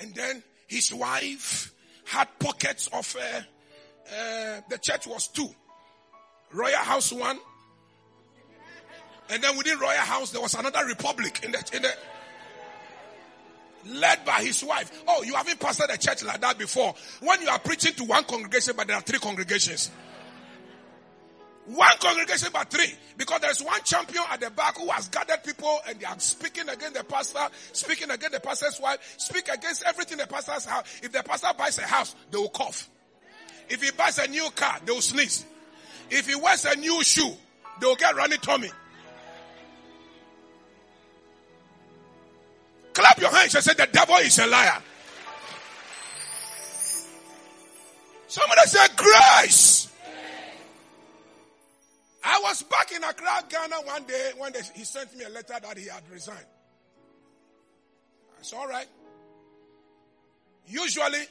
[0.00, 1.72] And then his wife
[2.04, 5.48] had pockets of, uh, uh, the church was two.
[6.54, 7.38] Royalhouse one.
[9.30, 11.94] And then within Royalhouse, there was another republic in the, in the,
[13.86, 15.02] led by his wife.
[15.06, 16.94] Oh, you haven't pastored a church like that before.
[17.20, 19.90] When you are preaching to one congregation, but there are three congregations.
[21.66, 22.94] One congregation, but three.
[23.18, 26.66] Because there's one champion at the back who has gathered people and they are speaking
[26.66, 30.86] against the pastor, speaking against the pastor's wife, speak against everything the pastor's house.
[31.02, 32.88] If the pastor buys a house, they will cough.
[33.68, 35.44] If he buys a new car, they will sneeze.
[36.10, 37.32] If he wears a new shoe,
[37.80, 38.70] they will get running tummy.
[42.92, 44.82] Clap your hands and say, The devil is a liar.
[48.26, 49.88] Somebody said, Grace.
[52.24, 55.54] I was back in Accra, Ghana one day when they, he sent me a letter
[55.62, 56.38] that he had resigned.
[58.36, 58.86] That's all right.
[60.66, 61.22] Usually,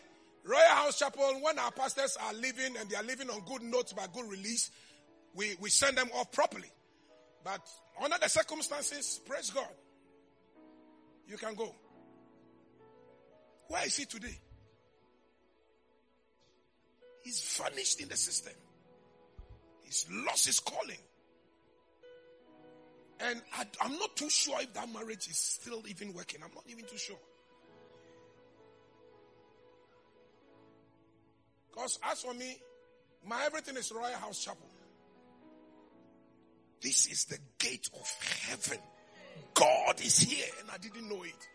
[0.47, 4.05] Royalhouse Chapel, when our pastors are living and they are living on good notes by
[4.13, 4.71] good release,
[5.35, 6.71] we, we send them off properly.
[7.43, 7.61] But
[8.01, 9.67] under the circumstances, praise God.
[11.27, 11.75] You can go.
[13.67, 14.39] Where is he today?
[17.23, 18.53] He's vanished in the system.
[19.83, 20.97] He's lost his calling.
[23.19, 26.39] And I, am not too sure if that marriage is still even working.
[26.43, 27.17] I'm not even too sure.
[31.77, 32.57] Because as for me,
[33.27, 34.65] my everything is Royalhouse Chapel.
[36.81, 38.11] This is the gate of
[38.47, 38.79] heaven.
[39.53, 41.47] God is here and I didn't know it.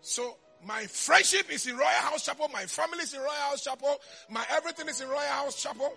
[0.00, 0.34] So
[0.66, 2.48] my friendship is in Royalhouse Chapel.
[2.52, 4.00] My family is in Royalhouse Chapel.
[4.28, 5.94] My everything is in Royalhouse Chapel.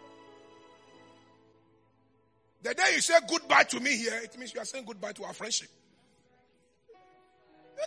[2.61, 5.23] The day you say goodbye to me here, it means you are saying goodbye to
[5.23, 5.69] our friendship.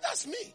[0.02, 0.54] That's me.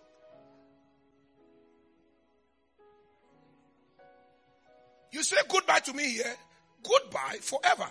[5.11, 6.35] You say goodbye to me here,
[6.83, 7.87] goodbye forever.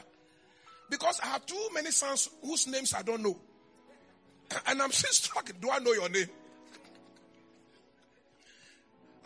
[0.91, 3.37] Because I have too many sons whose names I don't know.
[4.67, 5.51] And I'm still struck.
[5.61, 6.29] Do I know your name?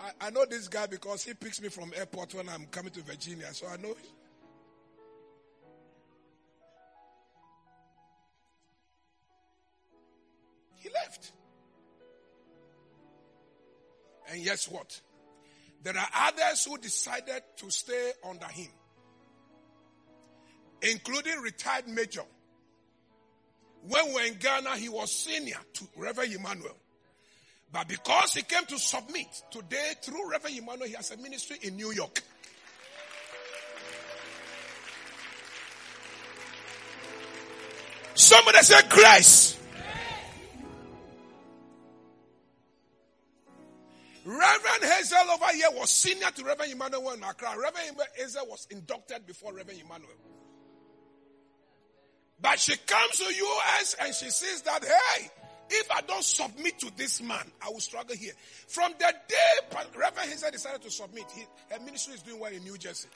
[0.01, 3.03] I, I know this guy because he picks me from airport when I'm coming to
[3.03, 3.47] Virginia.
[3.53, 3.89] So I know.
[3.89, 3.97] Him.
[10.79, 11.33] He left.
[14.29, 15.01] And guess what?
[15.83, 18.69] There are others who decided to stay under him
[20.83, 22.23] including retired major.
[23.89, 26.77] When we were in Ghana, he was senior to Reverend Emmanuel.
[27.73, 31.77] But because he came to submit, today through Reverend Emmanuel, he has a ministry in
[31.77, 32.23] New York.
[38.15, 39.62] Somebody said grace.
[44.25, 47.55] Reverend Hazel over here was senior to Reverend Emmanuel in Accra.
[47.59, 50.11] Reverend Hazel was inducted before Reverend Emmanuel.
[52.41, 55.31] But she comes to US and she says that, hey,
[55.71, 58.33] if I don't submit to this man, I will struggle here.
[58.69, 62.63] From the day Reverend Hazel decided to submit, he, her ministry is doing well in
[62.63, 63.09] New Jersey.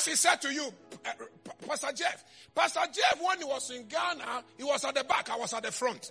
[0.00, 0.64] As he said to you,
[1.04, 1.10] uh,
[1.66, 2.24] Pastor Jeff,
[2.54, 5.62] Pastor Jeff, when he was in Ghana, he was at the back, I was at
[5.62, 6.10] the front.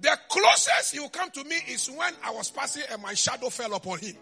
[0.00, 3.48] The closest he will come to me is when I was passing and my shadow
[3.48, 4.16] fell upon him.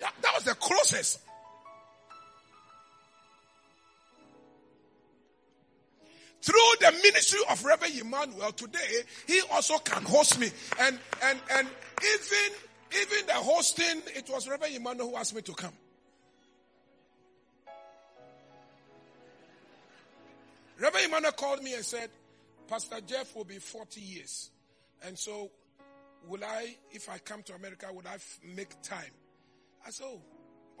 [0.00, 1.20] That, that was the closest.
[6.40, 10.48] Through the ministry of Reverend Emmanuel today, he also can host me.
[10.78, 11.68] And and and
[12.04, 12.56] even
[13.02, 15.72] even the hosting, it was Reverend Emmanuel who asked me to come.
[20.80, 22.08] Reverend Emmanuel called me and said,
[22.68, 24.50] Pastor Jeff will be 40 years.
[25.02, 25.50] And so,
[26.26, 29.10] will I, if I come to America, would I f- make time?
[29.86, 30.20] I said, oh,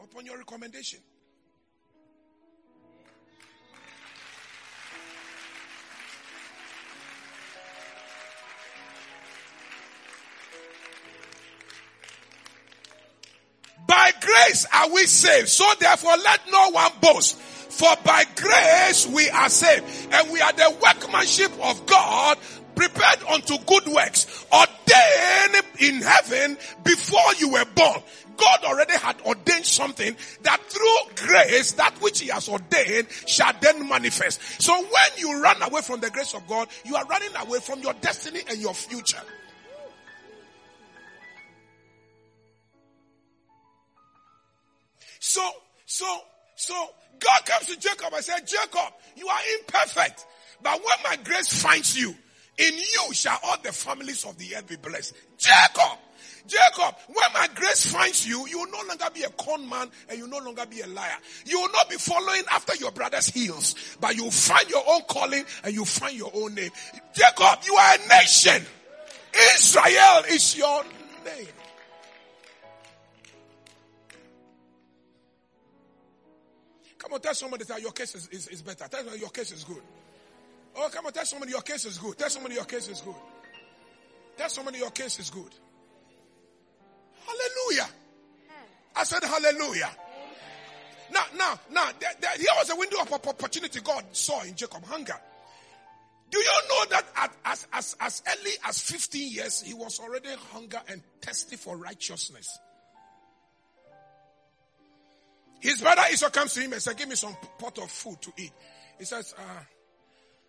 [0.02, 1.00] upon your recommendation.
[13.86, 15.48] By grace are we saved.
[15.48, 17.40] So therefore let no one boast.
[17.68, 19.84] For by grace we are saved.
[20.12, 22.38] And we are the workmanship of God
[22.74, 28.00] prepared unto good works, ordained in heaven before you were born.
[28.36, 33.88] God already had ordained something that through grace, that which he has ordained shall then
[33.88, 34.40] manifest.
[34.62, 37.80] So when you run away from the grace of God, you are running away from
[37.80, 39.18] your destiny and your future.
[45.18, 45.50] So,
[45.84, 46.06] so,
[46.58, 46.74] so
[47.20, 50.26] God comes to Jacob and said, Jacob, you are imperfect.
[50.60, 52.12] But when my grace finds you,
[52.58, 55.14] in you shall all the families of the earth be blessed.
[55.38, 55.98] Jacob,
[56.48, 60.18] Jacob, when my grace finds you, you will no longer be a con man and
[60.18, 61.16] you will no longer be a liar.
[61.46, 65.02] You will not be following after your brother's heels, but you will find your own
[65.02, 66.72] calling and you will find your own name.
[67.14, 68.66] Jacob, you are a nation.
[69.54, 70.82] Israel is your
[71.24, 71.46] name.
[76.98, 78.86] Come on, tell somebody that your case is, is, is better.
[78.88, 79.82] Tell somebody your case is good.
[80.76, 82.18] Oh, come on, tell somebody your case is good.
[82.18, 83.14] Tell somebody your case is good.
[84.36, 85.52] Tell somebody your case is good.
[87.26, 87.88] Hallelujah.
[88.96, 89.90] I said hallelujah.
[91.12, 94.84] Now, now, now, there, there, here was a window of opportunity God saw in Jacob,
[94.84, 95.14] hunger.
[96.30, 100.28] Do you know that at, as, as, as early as 15 years, he was already
[100.52, 102.58] hunger and thirsty for righteousness?
[105.60, 108.32] His brother Esau comes to him and says, give me some pot of food to
[108.36, 108.52] eat.
[108.98, 109.42] He says, uh,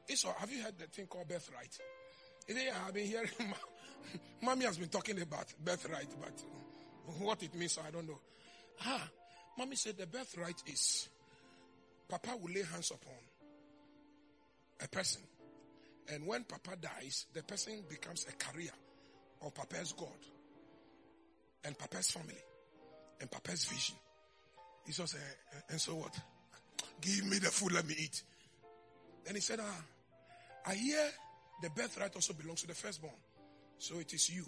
[0.07, 1.77] Esau, have you heard the thing called birthright?
[2.47, 3.29] He said, yeah, I've been hearing,
[4.41, 8.19] mommy has been talking about birthright, but what it means, I don't know.
[8.85, 9.09] Ah,
[9.57, 11.09] mommy said the birthright is
[12.07, 13.13] Papa will lay hands upon
[14.83, 15.21] a person.
[16.11, 18.71] And when Papa dies, the person becomes a carrier
[19.43, 20.07] of Papa's God
[21.63, 22.37] and Papa's family
[23.21, 23.95] and Papa's vision.
[24.89, 25.21] He said,
[25.69, 26.19] and so what?
[26.99, 28.23] Give me the food, let me eat.
[29.23, 29.81] Then he said, ah,
[30.65, 31.07] I hear
[31.61, 33.13] the birthright also belongs to the firstborn.
[33.77, 34.43] So it is you.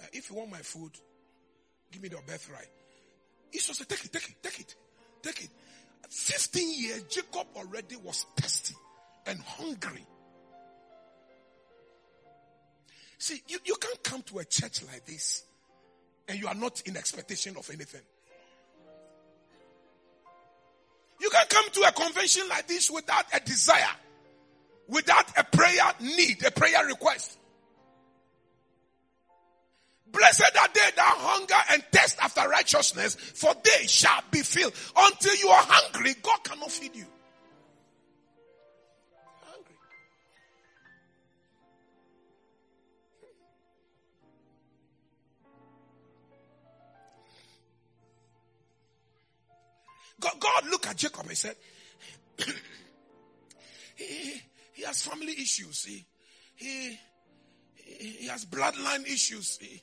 [0.00, 0.92] Uh, if you want my food,
[1.92, 2.70] give me the birthright.
[3.52, 4.74] Esau said, take it, take it, take it,
[5.22, 5.50] take it.
[6.08, 8.76] 15 years, Jacob already was thirsty
[9.26, 10.06] and hungry.
[13.18, 15.44] See, you, you can't come to a church like this
[16.26, 18.00] and you are not in expectation of anything.
[21.20, 23.94] You can come to a convention like this without a desire,
[24.88, 27.38] without a prayer need, a prayer request.
[30.10, 34.72] Blessed are they that hunger and thirst after righteousness, for they shall be filled.
[34.96, 37.04] Until you are hungry, God cannot feed you.
[50.20, 51.56] God, God looked at Jacob and said,
[53.96, 54.42] he,
[54.72, 55.84] he has family issues.
[55.84, 56.06] He,
[56.54, 56.98] he,
[57.74, 59.58] he has bloodline issues.
[59.60, 59.82] He,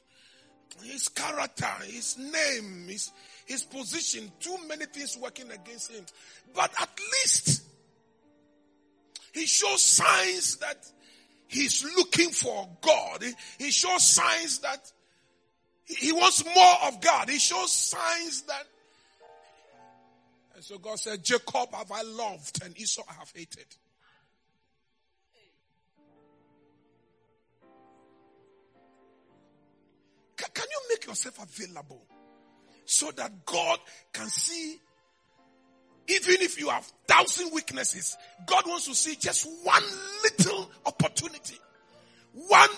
[0.83, 3.11] his character, his name, his,
[3.45, 6.05] his position, too many things working against him.
[6.53, 7.63] But at least
[9.33, 10.85] he shows signs that
[11.47, 13.23] he's looking for God.
[13.23, 13.33] He,
[13.65, 14.91] he shows signs that
[15.85, 17.29] he wants more of God.
[17.29, 18.63] He shows signs that.
[20.55, 23.65] And so God said, Jacob have I loved and Esau I have hated.
[30.37, 32.05] Can, can you make yourself available
[32.85, 33.79] so that God
[34.13, 34.79] can see
[36.07, 39.83] even if you have thousand weaknesses, God wants to see just one
[40.23, 41.57] little opportunity.
[42.31, 42.69] One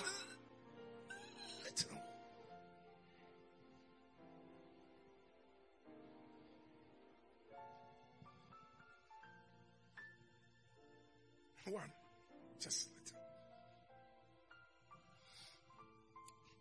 [12.68, 13.18] Just a little.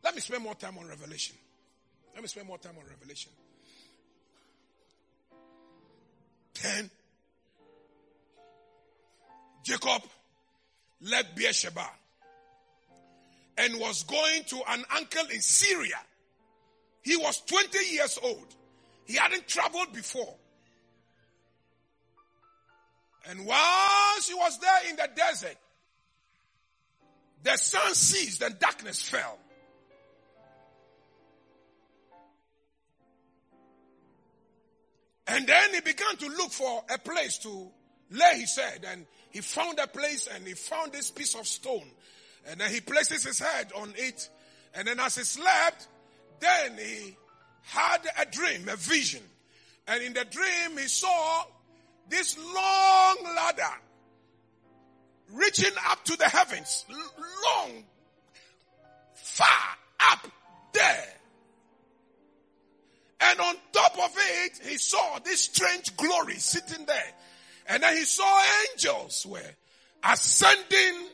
[0.04, 1.36] Let me spend more time on Revelation.
[2.14, 3.32] Let me spend more time on Revelation.
[6.54, 6.90] 10.
[9.64, 10.02] Jacob
[11.02, 11.88] left Beersheba
[13.58, 15.98] and was going to an uncle in Syria.
[17.02, 18.46] He was 20 years old.
[19.06, 20.34] He hadn't traveled before.
[23.28, 25.56] And once he was there in the desert,
[27.42, 29.38] the sun ceased and darkness fell.
[35.28, 37.68] And then he began to look for a place to
[38.10, 38.86] lay his head.
[38.88, 41.90] And he found a place and he found this piece of stone.
[42.48, 44.28] And then he places his head on it.
[44.74, 45.88] And then as he slept,
[46.38, 47.16] then he
[47.62, 49.22] had a dream, a vision.
[49.88, 51.44] And in the dream, he saw
[52.08, 53.74] this long ladder
[55.32, 56.84] reaching up to the heavens.
[56.90, 57.84] Long,
[59.14, 59.48] far
[60.00, 60.26] up
[60.72, 61.14] there.
[63.20, 67.12] And on top of it, he saw this strange glory sitting there.
[67.68, 69.40] And then he saw angels were
[70.04, 71.08] ascending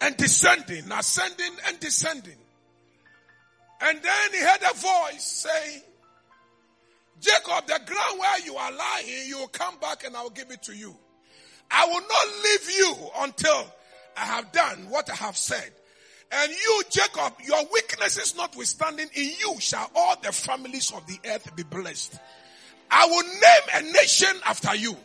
[0.00, 2.36] and descending, ascending and descending.
[3.80, 5.82] And then he heard a voice saying,
[7.20, 10.50] Jacob, the ground where you are lying, you will come back and I will give
[10.50, 10.96] it to you.
[11.72, 13.72] I will not leave you until
[14.16, 15.72] I have done what I have said.
[16.30, 21.54] And you, Jacob, your weaknesses notwithstanding, in you shall all the families of the earth
[21.56, 22.18] be blessed.
[22.90, 24.96] I will name a nation after you.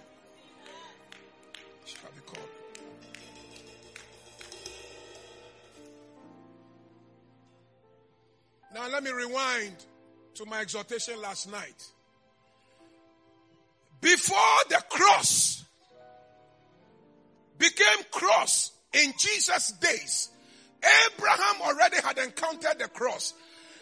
[1.86, 2.48] Shall be called.
[8.74, 9.76] Now let me rewind
[10.36, 11.88] to my exhortation last night.
[14.00, 15.64] Before the cross
[17.58, 20.30] became cross in Jesus' days,
[21.08, 23.34] Abraham already had encountered the cross.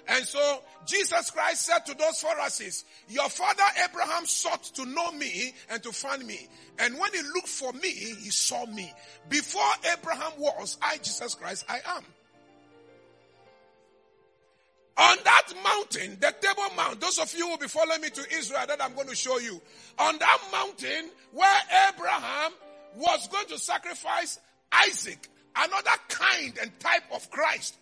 [0.08, 5.54] And so Jesus Christ said to those Pharisees, your father Abraham sought to know me
[5.70, 6.48] and to find me.
[6.78, 8.94] And when he looked for me, he saw me.
[9.30, 12.04] Before Abraham was, I, Jesus Christ, I am.
[14.98, 18.26] On that mountain, the Table Mount, those of you who will be following me to
[18.34, 19.60] Israel that I'm going to show you,
[20.00, 22.52] on that mountain where Abraham
[22.96, 24.40] was going to sacrifice
[24.72, 27.76] Isaac, another kind and type of Christ,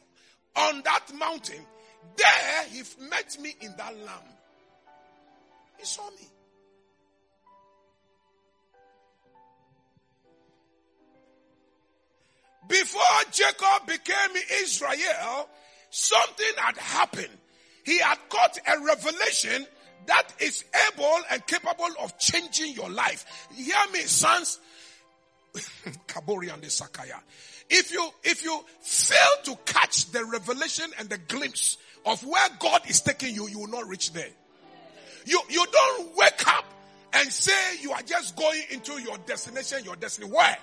[0.56, 1.66] on that mountain,
[2.16, 4.34] there he met me in that lamb.
[5.80, 6.28] He saw me.
[12.68, 13.02] Before
[13.32, 15.50] Jacob became Israel,
[15.90, 17.38] something had happened.
[17.84, 19.66] He had got a revelation
[20.06, 23.48] that is able and capable of changing your life.
[23.54, 24.60] Hear me, sons.
[26.08, 27.20] Kabori and Sakaya.
[27.70, 32.82] If you, if you fail to catch the revelation and the glimpse of where God
[32.90, 34.30] is taking you, you will not reach there.
[35.26, 36.66] You, you don't wake up
[37.14, 40.30] and say you are just going into your destination, your destiny.
[40.30, 40.58] Where?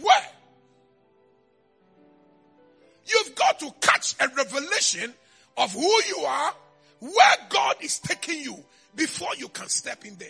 [0.00, 0.26] Where?
[3.06, 5.12] You've got to catch a revelation
[5.56, 6.54] of who you are,
[7.00, 8.56] where God is taking you
[8.94, 10.28] before you can step in there.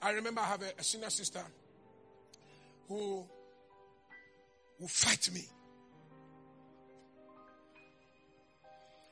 [0.00, 1.42] I remember I have a, a senior sister
[2.88, 3.24] who
[4.78, 5.44] will fight me.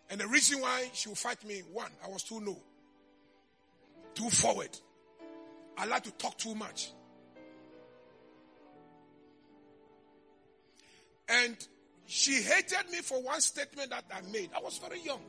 [0.09, 2.59] And the reason why she will fight me, one, I was too low,
[4.15, 4.71] too forward.
[5.77, 6.93] I like to talk too much.
[11.29, 11.57] And
[12.07, 14.51] she hated me for one statement that I made.
[14.57, 15.21] I was very young.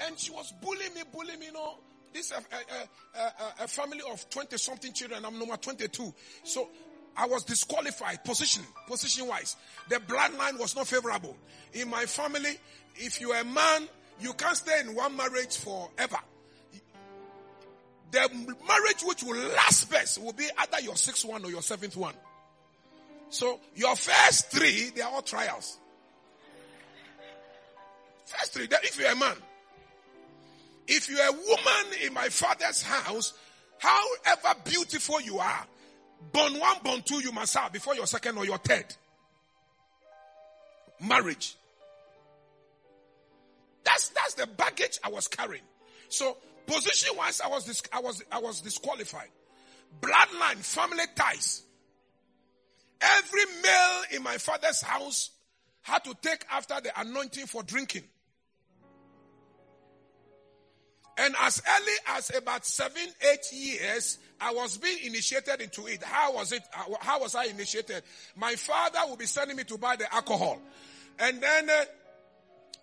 [0.00, 1.78] And she was bullying me, bullying me, you know.
[2.14, 5.24] This is a, a, a, a family of 20 something children.
[5.24, 6.14] I'm number 22.
[6.44, 6.68] So
[7.16, 9.56] I was disqualified position, position wise.
[9.88, 11.36] The bloodline was not favorable.
[11.72, 12.56] In my family,
[12.94, 13.88] if you're a man,
[14.20, 16.18] you can't stay in one marriage forever.
[18.12, 18.30] The
[18.64, 22.14] marriage which will last best will be either your sixth one or your seventh one.
[23.28, 25.78] So your first three, they are all trials.
[28.24, 29.34] First three, if you're a man.
[30.86, 33.32] If you're a woman in my father's house,
[33.78, 35.66] however beautiful you are,
[36.32, 38.86] born one, born two, you must have before your second or your third.
[41.00, 41.56] Marriage.
[43.84, 45.62] That's, that's the baggage I was carrying.
[46.08, 49.28] So position wise, I was, dis- I was, I was disqualified.
[50.00, 51.62] Bloodline, family ties.
[53.00, 55.30] Every male in my father's house
[55.82, 58.04] had to take after the anointing for drinking.
[61.16, 63.02] And as early as about seven,
[63.32, 66.02] eight years, I was being initiated into it.
[66.02, 66.62] How was it?
[67.00, 68.02] How was I initiated?
[68.36, 70.60] My father would be sending me to buy the alcohol.
[71.18, 71.84] And then, uh,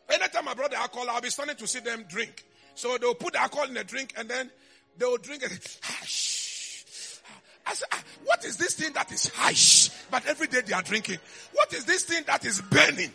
[0.09, 2.45] anytime I brought the alcohol, I'll be starting to see them drink.
[2.73, 4.49] So they'll put the alcohol in the drink and then
[4.97, 5.79] they'll drink it.
[5.83, 7.19] Hush.
[7.65, 9.89] I said, "Ah, what is this thing that is hush?
[10.09, 11.19] But every day they are drinking.
[11.51, 13.11] What is this thing that is burning?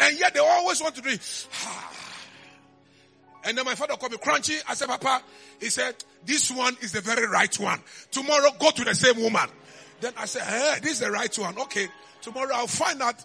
[0.00, 1.20] And yet they always want to drink.
[3.44, 4.60] And then my father called me crunchy.
[4.68, 5.22] I said, Papa,
[5.60, 7.80] he said, this one is the very right one.
[8.10, 9.48] Tomorrow go to the same woman.
[10.00, 11.58] Then I said, hey, this is the right one.
[11.58, 11.88] Okay.
[12.20, 13.16] Tomorrow I'll find out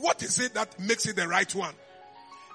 [0.00, 1.74] what is it that makes it the right one.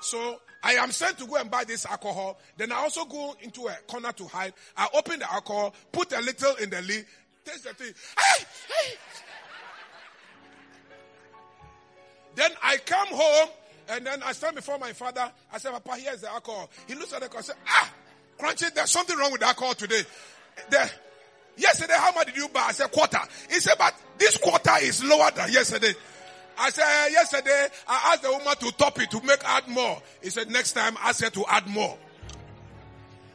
[0.02, 2.40] So I am sent to go and buy this alcohol.
[2.58, 4.54] Then I also go into a corner to hide.
[4.78, 7.06] I open the alcohol, put a little in the lid,
[7.46, 7.94] taste the thing.
[8.18, 8.96] Hey, hey.
[12.36, 13.50] Then I come home
[13.90, 15.32] and then I stand before my father.
[15.52, 16.70] I said, Papa, here's the alcohol.
[16.88, 17.94] He looks at the alcohol and said, Ah,
[18.40, 20.02] Crunchy, there's something wrong with the alcohol today.
[20.70, 20.92] The,
[21.58, 22.62] yesterday, how much did you buy?
[22.68, 23.20] I said, quarter.
[23.50, 25.94] He said, but this quarter is lower than yesterday.
[26.58, 30.00] I said, "Eh, yesterday, I asked the woman to top it to make add more.
[30.22, 31.98] He said, next time, ask her to add more.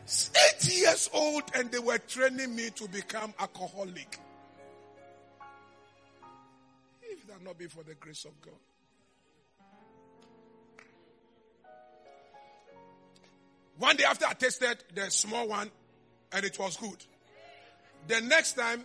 [0.06, 4.18] Eight years old and they were training me to become alcoholic.
[7.02, 8.54] If that not be for the grace of God.
[13.78, 15.70] One day after I tasted the small one
[16.32, 16.96] and it was good.
[18.08, 18.84] The next time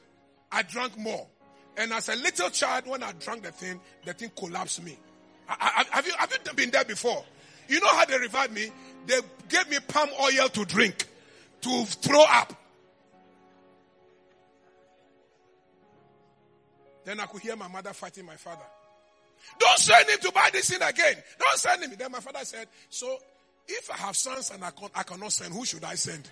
[0.52, 1.28] I drank more.
[1.78, 4.98] And as a little child, when I drank the thing, the thing collapsed me.
[5.50, 7.24] I, I- have, you, have you been there before?
[7.68, 8.70] You know how they revived me?
[9.08, 9.20] They
[9.50, 11.08] gave me palm oil to drink,
[11.62, 12.54] to throw up.
[17.06, 18.64] Then I could hear my mother fighting my father.
[19.60, 21.16] Don't send him to buy this thing again.
[21.40, 21.94] Don't send him.
[21.98, 23.18] Then my father said, So
[23.68, 26.30] if I have sons and I, can, I cannot send, who should I send?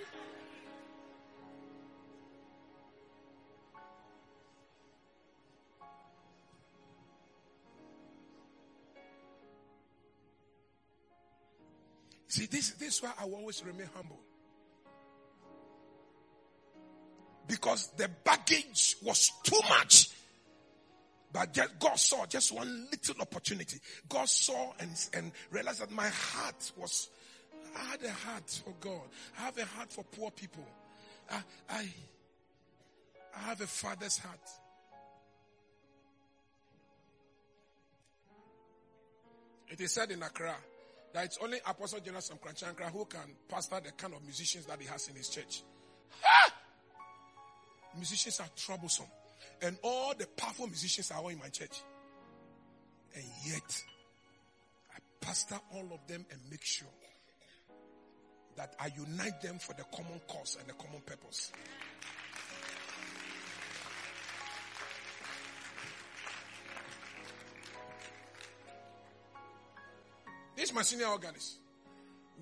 [12.31, 14.17] See, this, this is why I will always remain humble.
[17.45, 20.11] Because the baggage was too much.
[21.33, 23.79] But just, God saw just one little opportunity.
[24.07, 27.09] God saw and, and realized that my heart was,
[27.75, 29.01] I had a heart for God.
[29.39, 30.65] I have a heart for poor people.
[31.29, 31.87] I, I,
[33.35, 34.39] I have a father's heart.
[39.69, 40.55] It is said in Accra
[41.13, 44.65] that it's only Apostle Jonas from Korankye Ankrah who can pastor the kind of musicians
[44.65, 45.63] that he has in his church.
[46.21, 46.53] Ha!
[47.95, 49.05] Musicians are troublesome.
[49.61, 51.81] And all the powerful musicians are all in my church.
[53.15, 53.83] And yet,
[54.93, 56.87] I pastor all of them and make sure
[58.55, 61.51] that I unite them for the common cause and the common purpose.
[70.55, 71.57] This is my senior organist.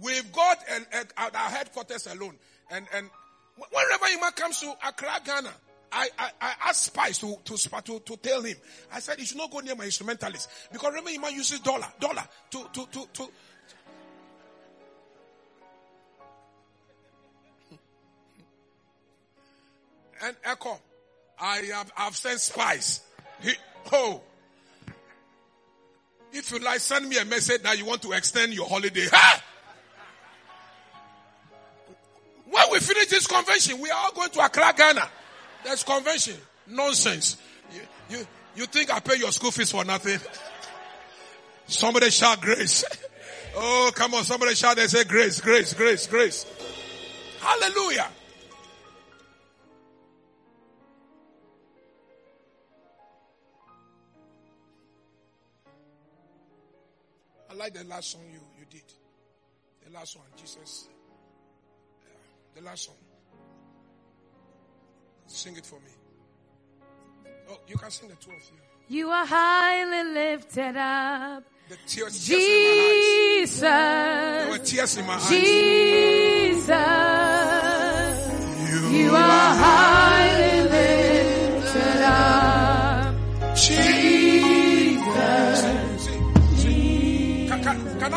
[0.02, 2.36] We've got an, a, at our headquarters alone.
[2.70, 3.10] And, and
[3.56, 5.52] whenever Ima comes to Accra, Ghana,
[5.92, 8.58] I, I, I asked Spice to, to, to, to tell him.
[8.94, 10.50] I said, he should not go near my instrumentalist.
[10.72, 13.30] Because remember, Ima uses dollar, dollar to, to, to, to,
[20.24, 20.80] and Echo,
[21.40, 23.02] I have I've sent spies.
[23.42, 23.54] He,
[23.92, 24.22] oh,
[26.32, 29.08] if you like, send me a message that you want to extend your holiday.
[29.12, 29.44] Ha!
[32.50, 35.08] When we finish this convention, we are all going to Accra, Ghana.
[35.64, 36.36] There's convention.
[36.68, 37.38] Nonsense.
[37.74, 40.20] You, you, you think I pay your school fees for nothing?
[41.68, 42.84] Somebody shout grace.
[43.56, 44.24] Oh, come on.
[44.24, 46.46] Somebody shout and say grace, grace, grace, grace.
[47.42, 48.08] Hallelujah.
[57.60, 58.82] Like the last song you, you did.
[59.86, 60.88] The last one, Jesus.
[62.02, 62.10] Yeah,
[62.56, 62.96] the last song.
[65.28, 65.92] Sing it for me.
[67.52, 68.98] Oh, you can sing the two of you.
[68.98, 71.44] You are highly lifted up.
[71.68, 74.42] The tears, tears my eyes.
[74.42, 75.30] There were tears in my eyes.
[75.30, 76.70] Jesus.
[78.92, 83.56] You are highly lifted up.
[83.56, 84.09] Jesus.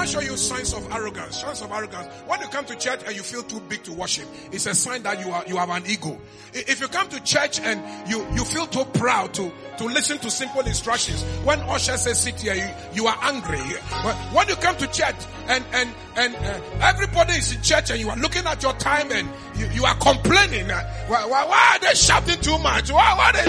[0.05, 1.41] Show you signs of arrogance?
[1.41, 2.07] Signs of arrogance.
[2.27, 5.05] When you come to church and you feel too big to worship, it's a sign
[5.05, 6.19] that you are you have an ego.
[6.53, 7.81] If you come to church and
[8.11, 12.41] you you feel too proud to to listen to simple instructions, when usher says sit
[12.41, 13.59] here, you, you are angry.
[13.59, 15.17] When you come to church
[15.49, 19.11] and and and uh, everybody is in church and you are looking at your time
[19.13, 22.91] and you, you are complaining, uh, why, why, why, are they shouting too much?
[22.91, 23.45] Why, why they?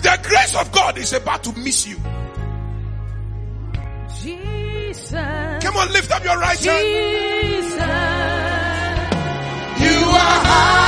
[0.00, 1.96] The grace of God is about to miss you.
[4.92, 5.64] Jesus.
[5.64, 7.74] Come on, lift up your right Jesus.
[7.74, 9.12] hand.
[9.80, 10.81] You are highly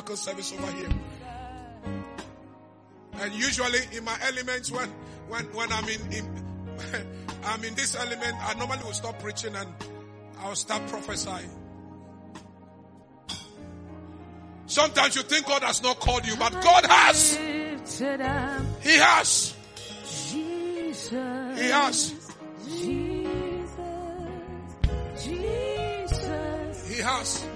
[0.00, 0.88] miracle service over here.
[3.20, 4.88] And usually in my elements, when,
[5.28, 6.44] when, when I'm in, in
[7.44, 9.68] I'm in this element, I normally will stop preaching and
[10.38, 11.50] I'll start prophesying.
[14.66, 17.36] Sometimes you think God has not called you, but God has.
[17.36, 19.54] He has.
[21.58, 22.14] He has.
[26.88, 27.49] He has.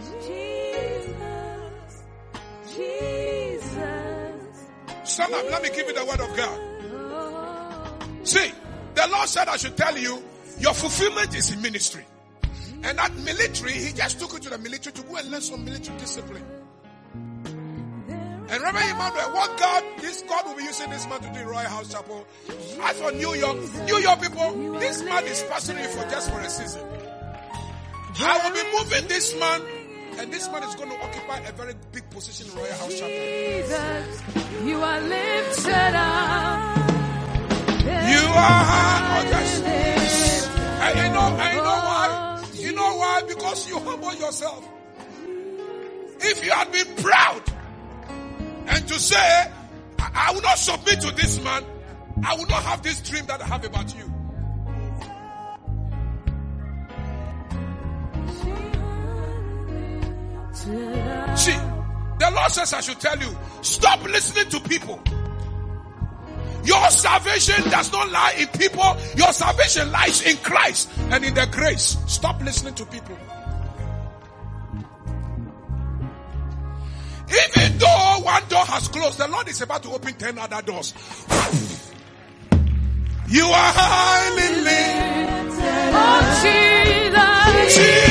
[2.75, 3.77] Jesus,
[5.21, 5.31] up.
[5.31, 6.61] Let me give you the word of God.
[8.27, 8.53] See,
[8.95, 10.23] the Lord said I should tell you,
[10.59, 12.05] your fulfillment is in ministry.
[12.83, 15.65] And that military, He just took you to the military to go and learn some
[15.65, 16.45] military discipline.
[18.47, 21.47] And Reverend Emmanuel, what God, this God will be using this man to do in
[21.47, 22.27] Royalhouse Chapel.
[22.83, 23.57] As for New York,
[23.87, 26.83] New York people, this man is pastoring you for just for a season.
[28.17, 29.63] I will be moving this man,
[30.19, 33.09] and this man is going to occupy a very big position in Royalhouse Chapel.
[33.09, 34.23] Jesus,
[34.65, 36.91] you are lifted up.
[37.85, 40.49] You are yes.
[40.81, 42.45] And you know, and you know why?
[42.55, 43.23] You know why?
[43.27, 44.69] Because you humble yourself.
[46.21, 47.43] If you had been proud
[48.67, 49.17] and to say,
[49.99, 51.65] I, I will not submit to this man,
[52.25, 54.14] I will not have this dream that I have about you.
[60.55, 61.59] See,
[62.19, 65.01] the Lord says I should tell you, stop listening to people.
[66.65, 68.97] Your salvation does not lie in people.
[69.17, 71.99] Your salvation lies in Christ and in the grace.
[72.07, 73.19] Stop listening to people.
[77.29, 80.95] Even though one door has closed, the Lord is about to open 10 other doors.
[83.29, 85.65] You are highly lifted.
[85.97, 87.75] Oh, Jesus.
[87.75, 88.04] Jesus.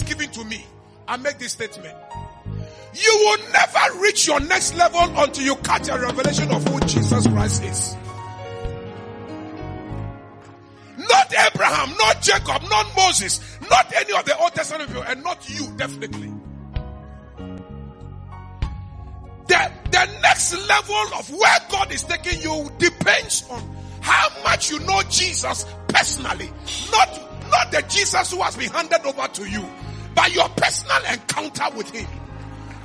[0.00, 0.64] And given to me,
[1.08, 1.94] I make this statement.
[2.94, 7.26] You will never reach your next level until you catch a revelation of who Jesus
[7.26, 7.96] Christ is.
[10.98, 13.40] Not Abraham, not Jacob, not Moses,
[13.70, 16.32] not any of the Old Testament people, and not you, definitely.
[19.46, 23.62] The, the next level of where God is taking you depends on
[24.00, 26.50] how much you know Jesus personally.
[26.90, 29.64] Not, not the Jesus who has been handed over to you,
[30.16, 32.08] but your personal encounter with him.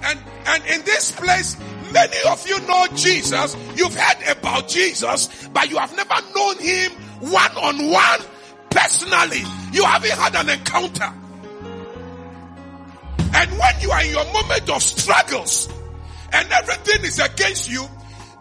[0.03, 1.57] And, and in this place,
[1.91, 3.55] many of you know Jesus.
[3.75, 8.19] You've heard about Jesus, but you have never known him one on one
[8.69, 9.43] personally.
[9.71, 11.13] You haven't had an encounter.
[13.33, 15.69] And when you are in your moment of struggles
[16.33, 17.87] and everything is against you,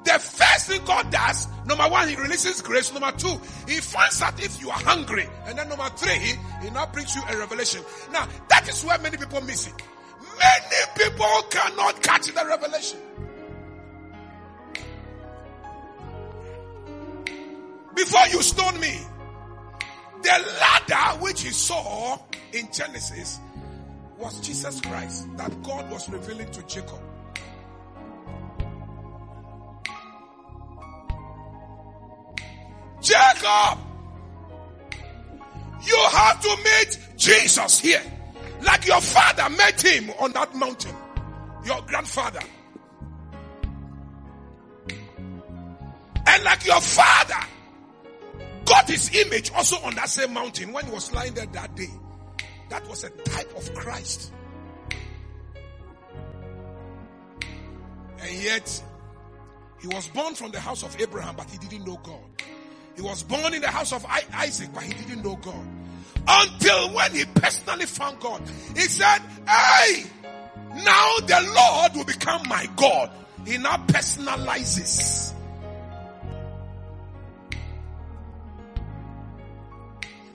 [0.04, 2.92] the first thing God does, number one, He releases grace.
[2.92, 5.28] Number two, He finds out if you are hungry.
[5.46, 7.82] And then number three, He, he now brings you a revelation.
[8.12, 9.74] Now, that is where many people miss it.
[10.38, 12.98] Many people cannot catch the revelation.
[17.94, 18.98] Before you stone me,
[20.22, 20.54] the
[20.88, 22.18] ladder which he saw
[22.52, 23.38] in Genesis
[24.18, 27.00] was Jesus Christ that God was revealing to Jacob.
[33.00, 33.78] Jacob,
[35.82, 38.02] you have to meet Jesus here.
[38.62, 40.94] Like your father met him on that mountain.
[41.64, 42.40] Your grandfather.
[46.26, 47.46] And like your father
[48.66, 51.90] got his image also on that same mountain when he was lying there that day.
[52.68, 54.32] That was a type of Christ.
[58.20, 58.82] And yet,
[59.80, 62.20] he was born from the house of Abraham, but he didn't know God.
[62.96, 65.66] He was born in the house of Isaac, but he didn't know God.
[66.28, 68.42] Until when he personally found God,
[68.74, 70.04] he said, Hey,
[70.74, 73.10] now the Lord will become my God.
[73.46, 75.32] He now personalizes.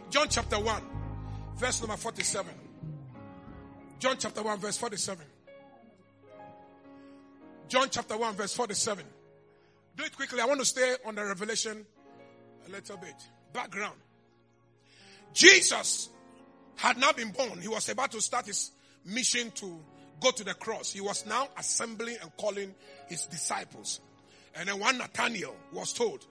[0.09, 0.81] John chapter 1,
[1.57, 2.53] verse number 47.
[3.99, 5.25] John chapter 1, verse 47.
[7.67, 9.03] John chapter 1, verse 47.
[9.97, 10.39] Do it quickly.
[10.41, 11.85] I want to stay on the revelation
[12.67, 13.15] a little bit.
[13.53, 13.95] Background.
[15.33, 16.09] Jesus
[16.75, 17.59] had now been born.
[17.61, 18.71] He was about to start his
[19.05, 19.79] mission to
[20.19, 20.91] go to the cross.
[20.91, 22.73] He was now assembling and calling
[23.07, 23.99] his disciples.
[24.55, 26.25] And then one Nathaniel was told,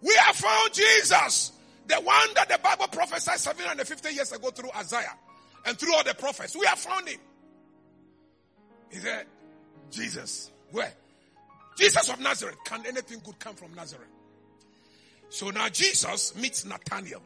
[0.00, 1.52] we have found Jesus,
[1.86, 5.14] the one that the Bible prophesied 750 years ago through Isaiah
[5.66, 6.56] and through all the prophets.
[6.56, 7.20] We have found him.
[8.90, 9.26] He said,
[9.90, 10.92] Jesus, where?
[11.76, 12.56] Jesus of Nazareth.
[12.64, 14.08] Can anything good come from Nazareth?
[15.30, 17.22] So now Jesus meets Nathaniel.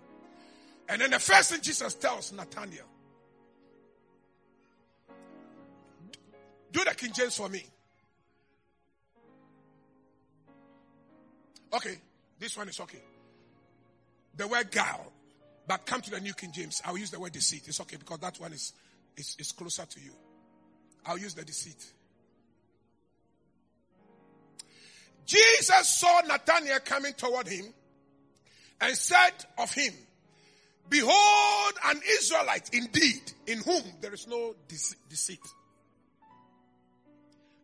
[0.88, 2.86] And then the first thing Jesus tells Nathaniel,
[6.72, 7.64] do the King James for me.
[11.74, 11.94] Okay,
[12.38, 13.02] this one is okay.
[14.36, 15.12] The word guile,
[15.66, 16.82] but come to the New King James.
[16.84, 17.62] I'll use the word deceit.
[17.66, 18.72] It's okay because that one is,
[19.16, 20.12] is, is closer to you.
[21.06, 21.92] I'll use the deceit.
[25.24, 27.66] Jesus saw Nathanael coming toward him
[28.82, 29.94] and said of him,
[30.90, 35.40] Behold, an Israelite indeed, in whom there is no deceit.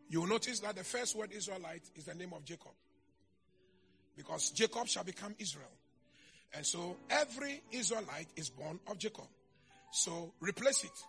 [0.09, 2.71] You will notice that the first word Israelite is the name of Jacob.
[4.17, 5.69] Because Jacob shall become Israel.
[6.55, 9.27] And so every Israelite is born of Jacob.
[9.91, 11.03] So replace it.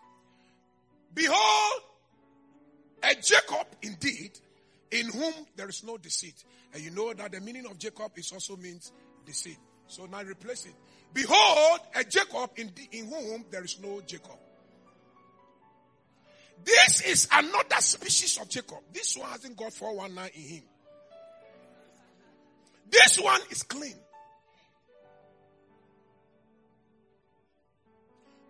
[1.15, 1.83] Behold,
[3.03, 4.33] a Jacob indeed,
[4.91, 6.45] in whom there is no deceit.
[6.75, 8.93] And you know that the meaning of Jacob is also means
[9.25, 9.59] deceit.
[9.91, 10.75] So now replace it.
[11.13, 14.39] Behold, a Jacob in, the, in whom there is no Jacob.
[16.65, 18.79] This is another species of Jacob.
[18.93, 20.63] This one hasn't got 419 in him.
[22.89, 23.97] This one is clean.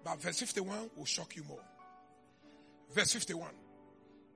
[0.05, 1.64] But verse 51 will shock you more.
[2.93, 3.49] Verse 51.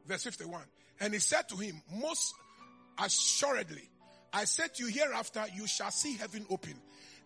[0.07, 0.63] Verse 51.
[1.01, 2.35] And he said to him, Most
[2.99, 3.91] assuredly,
[4.33, 6.75] I said to you hereafter, you shall see heaven open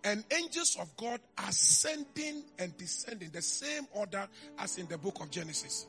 [0.05, 4.27] and angels of God ascending and descending, the same order
[4.59, 5.87] as in the book of Genesis.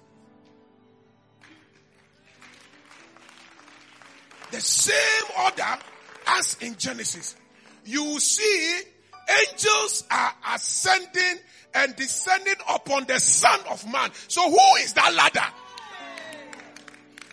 [4.51, 5.77] The same order
[6.27, 7.35] as in Genesis.
[7.85, 8.81] You see,
[9.47, 11.39] angels are ascending
[11.75, 14.09] and descending upon the Son of Man.
[14.27, 15.53] So who is that ladder?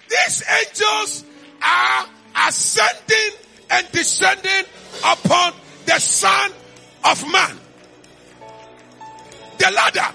[0.08, 1.24] These angels
[1.62, 2.06] are
[2.46, 3.38] ascending
[3.70, 4.64] and descending
[5.04, 5.54] upon
[5.86, 6.52] the Son
[7.06, 7.58] of Man.
[9.58, 10.14] The ladder.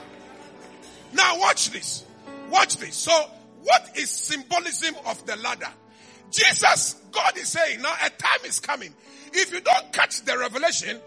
[1.14, 2.06] Now watch this.
[2.50, 2.96] Watch this.
[2.96, 3.12] So
[3.64, 5.70] what is symbolism of the ladder?
[6.32, 8.94] Jesus, God is saying now a time is coming.
[9.34, 11.00] If you don't catch the revelation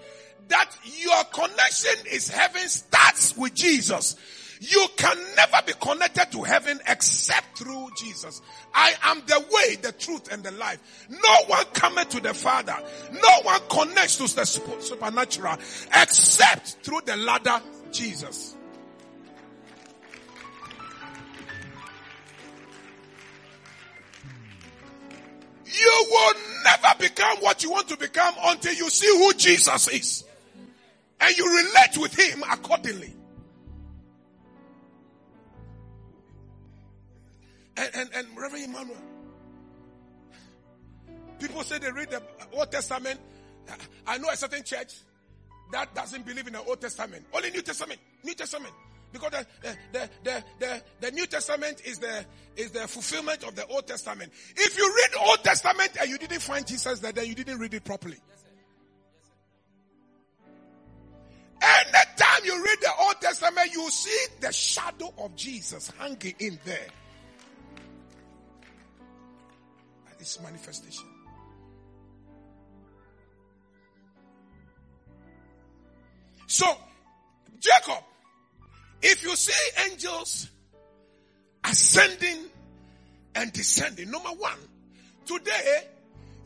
[0.49, 4.17] that your connection is heaven starts with Jesus.
[4.61, 8.41] You can never be connected to heaven except through Jesus.
[8.75, 11.07] I am the way, the truth, and the life.
[11.09, 12.77] No one cometh to the Father.
[13.13, 15.55] No one connects to the supernatural
[15.95, 18.57] except through the ladder, Jesus.
[25.67, 26.35] You will
[26.65, 30.25] never become what you want to become until you see who Jesus is.
[31.21, 33.15] And you relate with him accordingly.
[37.77, 38.97] And, and, and Reverend Emmanuel,
[41.39, 42.23] people say they read the
[42.53, 43.21] Old Testament.
[44.07, 44.95] I know a certain church
[45.73, 47.25] that doesn't believe in the Old Testament.
[47.33, 48.01] Only New Testament.
[48.23, 48.73] New Testament.
[49.13, 49.47] Because the,
[49.93, 52.25] the, the, the, the, New Testament is the,
[52.57, 54.33] is the fulfillment of the Old Testament.
[54.57, 57.75] If you read Old Testament and you didn't find Jesus there, then you didn't read
[57.75, 58.19] it properly.
[61.63, 66.89] Anytime you read the Old Testament, you see the shadow of Jesus hanging in there.
[70.25, 71.05] This manifestation.
[76.47, 76.65] So,
[77.61, 78.03] Jacob
[79.03, 80.49] if you see angels
[81.63, 82.47] ascending
[83.35, 84.57] and descending, number one,
[85.27, 85.83] today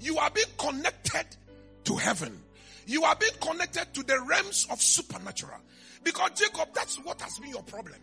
[0.01, 1.25] you are being connected
[1.85, 2.37] to heaven.
[2.85, 5.61] You are being connected to the realms of supernatural.
[6.03, 7.95] Because Jacob, that's what has been your problem.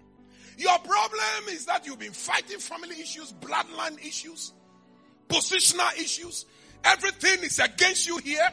[0.57, 4.53] Your problem is that you've been fighting family issues, bloodline issues,
[5.27, 6.45] positional issues.
[6.83, 8.47] Everything is against you here.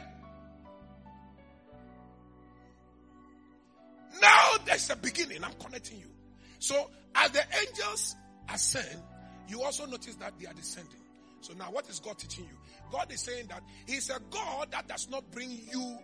[4.21, 5.43] Now there's a beginning.
[5.43, 6.09] I'm connecting you.
[6.59, 8.15] So as the angels
[8.51, 9.01] ascend,
[9.47, 10.99] you also notice that they are descending.
[11.41, 12.57] So now what is God teaching you?
[12.91, 15.97] God is saying that He's a God that does not bring you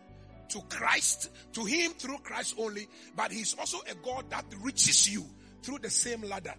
[0.50, 5.26] to Christ, to Him through Christ only, but He's also a God that reaches you
[5.62, 6.56] through the same ladder.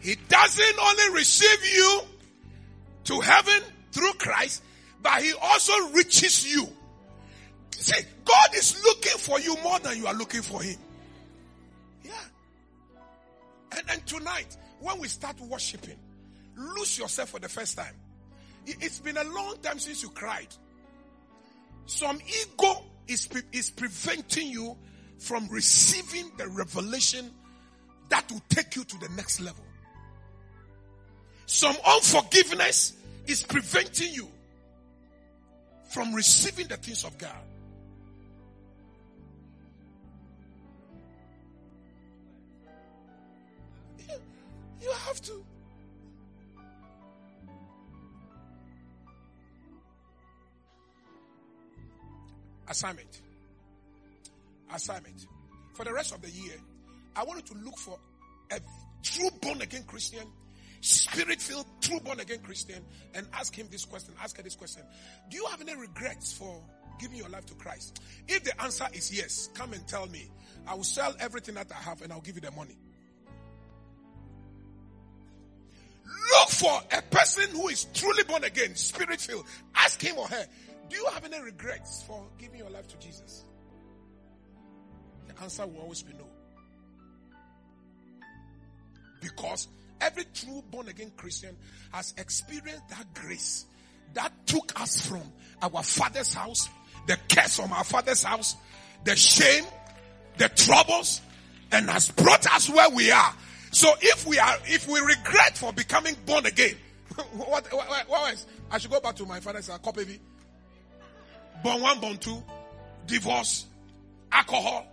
[0.00, 2.00] He doesn't only receive you
[3.04, 4.62] to heaven through Christ,
[5.02, 6.68] but he also reaches you.
[7.72, 10.76] See, God is looking for you more than you are looking for him.
[12.04, 12.12] Yeah.
[13.72, 15.98] And, and tonight, when we start worshiping,
[16.56, 17.94] lose yourself for the first time.
[18.66, 20.48] It's been a long time since you cried.
[21.86, 24.76] Some ego is, is preventing you
[25.18, 27.30] from receiving the revelation
[28.10, 29.64] that will take you to the next level.
[31.48, 32.92] Some unforgiveness
[33.26, 34.28] is preventing you
[35.88, 37.32] from receiving the things of God.
[44.80, 45.44] You, have to.
[52.68, 53.22] Assignment.
[54.72, 55.26] Assignment.
[55.72, 56.54] For the rest of the year,
[57.16, 57.98] I want you to look for
[58.52, 58.60] a
[59.02, 60.28] true born again Christian
[60.80, 64.82] spirit filled, true born again Christian and ask him this question, ask her this question.
[65.30, 66.62] Do you have any regrets for
[67.00, 68.00] giving your life to Christ?
[68.26, 70.28] If the answer is yes, come and tell me.
[70.66, 72.76] I will sell everything that I have and I'll give you the money.
[76.04, 79.46] Look for a person who is truly born again, spirit filled.
[79.74, 80.46] Ask him or her,
[80.88, 83.44] do you have any regrets for giving your life to Jesus?
[85.26, 86.26] The answer will always be no.
[89.20, 89.68] Because
[90.00, 91.56] Every true born again Christian
[91.92, 93.66] has experienced that grace
[94.14, 95.22] that took us from
[95.62, 96.68] our father's house,
[97.06, 98.56] the curse from our father's house,
[99.04, 99.64] the shame,
[100.38, 101.20] the troubles,
[101.72, 103.34] and has brought us where we are.
[103.70, 106.74] So if we are, if we regret for becoming born again,
[107.32, 108.46] what, what, what else?
[108.70, 110.20] I should go back to my father's house, copy
[111.62, 112.42] Born one, born two,
[113.06, 113.66] divorce,
[114.30, 114.86] alcohol,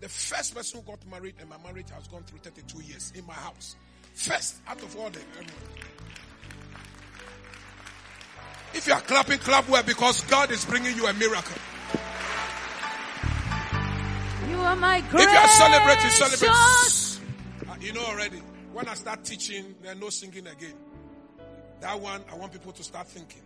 [0.00, 3.26] the first person who got married, and my marriage has gone through 32 years in
[3.26, 3.76] my house.
[4.14, 5.20] First, out of all the.
[8.74, 11.56] If you are clapping, clap well because God is bringing you a miracle.
[14.48, 15.20] You are my God.
[15.20, 17.20] If you are celebrating, celebrate.
[17.68, 18.38] Uh, you know already.
[18.72, 20.74] When I start teaching, there's no singing again.
[21.80, 23.42] That one, I want people to start thinking.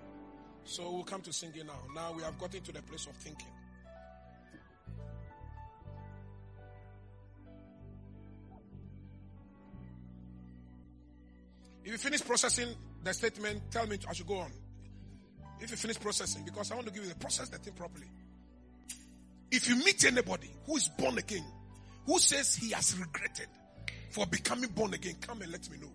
[0.65, 1.79] So we'll come to singing now.
[1.95, 3.49] Now we have gotten to the place of thinking.
[11.85, 12.69] If you finish processing
[13.03, 14.53] the statement, tell me I should go on.
[15.61, 18.07] If you finish processing, because I want to give you the process the thing properly.
[19.51, 21.45] If you meet anybody who is born again,
[22.07, 23.49] who says he has regretted
[24.11, 25.91] for becoming born again, come and let me know.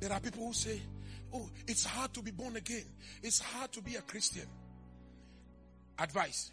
[0.00, 0.80] There are people who say,
[1.34, 2.84] Oh, it's hard to be born again.
[3.22, 4.46] It's hard to be a Christian.
[6.02, 6.50] Advice.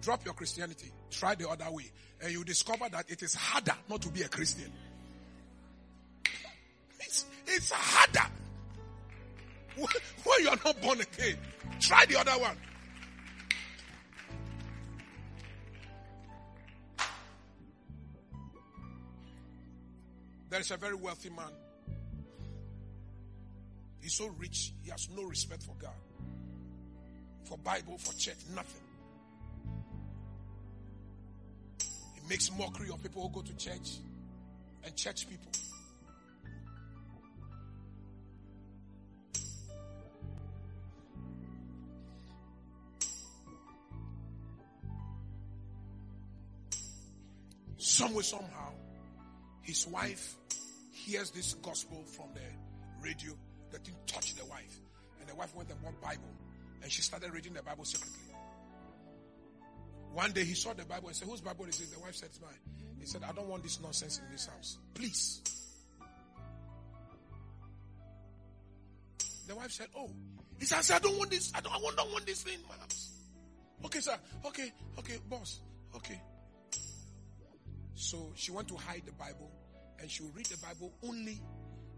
[0.00, 0.92] Drop your Christianity.
[1.10, 1.90] Try the other way.
[2.22, 4.72] And you discover that it is harder not to be a Christian.
[7.00, 8.30] It's, it's harder.
[9.76, 11.36] When you are not born again,
[11.80, 12.56] try the other one.
[20.48, 21.50] There is a very wealthy man.
[24.00, 25.90] He's so rich, he has no respect for God,
[27.46, 28.82] for Bible, for church, nothing.
[32.14, 33.98] He makes mockery of people who go to church
[34.84, 35.52] and church people.
[47.78, 48.72] Somewhere, somehow,
[49.62, 50.34] his wife
[50.92, 53.32] hears this gospel from the radio
[53.70, 54.80] that didn't touch the wife.
[55.20, 56.34] And the wife went and bought Bible
[56.82, 58.34] and she started reading the Bible secretly.
[60.12, 61.92] One day he saw the Bible and said, Whose Bible is it?
[61.92, 62.50] The wife said, It's mine.
[62.98, 64.78] He said, I don't want this nonsense in this house.
[64.94, 65.42] Please.
[69.46, 70.10] The wife said, Oh.
[70.58, 71.52] He said, I don't want this.
[71.54, 73.10] I don't, I don't want this thing in my house.
[73.84, 74.16] Okay, sir.
[74.46, 75.60] Okay, okay, boss.
[75.94, 76.20] Okay.
[77.94, 79.50] So she went to hide the Bible
[80.00, 81.40] and she would read the Bible only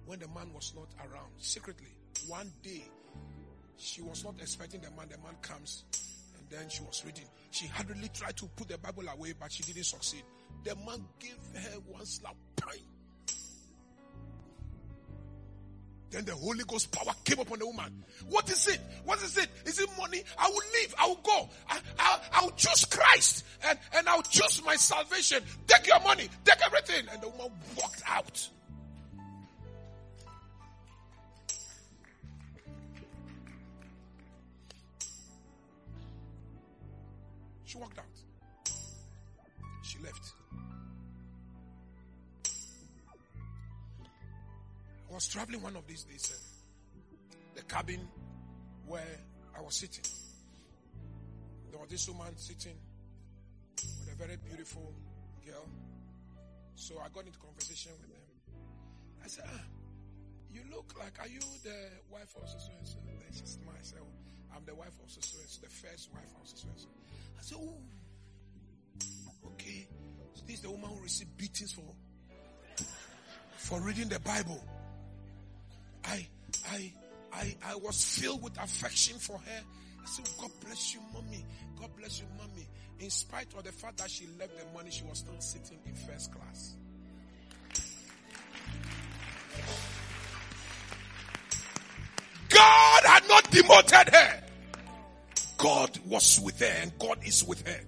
[0.07, 1.95] when the man was not around, secretly.
[2.27, 2.83] One day,
[3.79, 5.09] she was not expecting the man.
[5.09, 5.85] The man comes
[6.37, 7.25] and then she was reading.
[7.51, 10.23] She hurriedly tried to put the Bible away, but she didn't succeed.
[10.65, 12.35] The man gave her one slap.
[12.57, 12.81] Pine.
[16.11, 18.03] Then the Holy Ghost power came upon the woman.
[18.31, 18.81] What is it?
[19.05, 19.49] What is it?
[19.67, 20.23] Is it money?
[20.39, 20.95] I will leave.
[20.99, 21.49] I will go.
[21.69, 25.43] I, I, I will choose Christ and, and I'll choose my salvation.
[25.67, 26.29] Take your money.
[26.45, 27.07] Take everything.
[27.13, 28.49] And the woman walked out.
[37.69, 38.07] She walked out.
[39.83, 40.33] She left.
[45.11, 46.33] I was traveling one of these days.
[46.33, 48.09] Uh, the cabin
[48.87, 49.21] where
[49.55, 50.05] I was sitting.
[51.71, 52.73] There was this woman sitting
[53.77, 54.95] with a very beautiful
[55.45, 55.69] girl.
[56.75, 58.23] So I got into conversation with them.
[59.23, 59.61] I said, ah,
[60.51, 61.77] you look like, are you the
[62.11, 62.97] wife of so and so?
[63.31, 63.77] She smiled.
[63.79, 66.67] I said, oh, I'm the wife of so and so, the first wife of so
[66.67, 66.89] and so.
[67.39, 67.79] I said, oh,
[69.53, 69.87] okay.
[70.35, 71.85] So this is the woman who received beatings for,
[73.57, 74.63] for reading the Bible.
[76.05, 76.27] I,
[76.71, 76.93] I,
[77.33, 79.63] I, I was filled with affection for her.
[80.03, 81.45] I said, oh, God bless you, mommy.
[81.79, 82.67] God bless you, mommy.
[83.01, 85.95] In spite of the fact that she left the money, she was still sitting in
[85.95, 86.75] first class.
[92.49, 94.43] God had not demoted her.
[95.59, 97.81] God was with her and God is with her.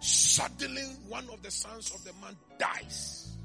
[0.00, 3.36] Suddenly, one of the sons of the man dies.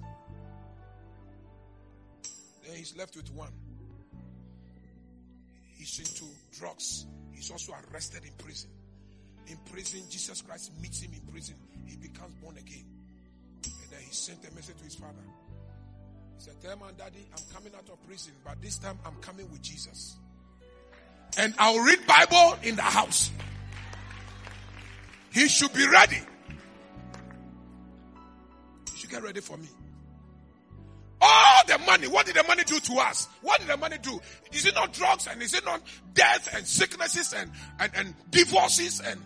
[2.65, 3.51] Then he's left with one.
[5.77, 6.25] He's into
[6.59, 7.05] drugs.
[7.33, 8.69] He's also arrested in prison.
[9.47, 11.55] In prison, Jesus Christ meets him in prison.
[11.87, 12.85] He becomes born again.
[13.63, 15.23] And then he sent a message to his father.
[16.37, 19.49] He said, Tell my daddy, I'm coming out of prison, but this time I'm coming
[19.49, 20.17] with Jesus.
[21.37, 23.31] And I'll read Bible in the house.
[25.31, 26.17] He should be ready.
[28.91, 29.67] He should get ready for me.
[31.21, 33.27] All the money, what did the money do to us?
[33.41, 34.19] What did the money do?
[34.53, 35.81] Is it not drugs and is it not
[36.13, 39.21] death and sicknesses and, and, and divorces and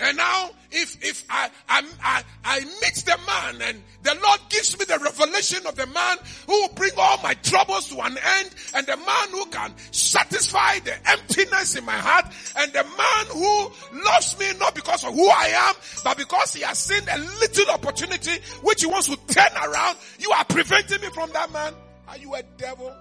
[0.00, 4.78] And now, if, if I, I, I, I meet the man and the Lord gives
[4.78, 8.50] me the revelation of the man who will bring all my troubles to an end
[8.74, 12.26] and the man who can satisfy the emptiness in my heart
[12.58, 16.62] and the man who loves me not because of who I am, but because he
[16.62, 21.08] has seen a little opportunity which he wants to turn around, you are preventing me
[21.08, 21.74] from that man.
[22.06, 22.94] Are you a devil?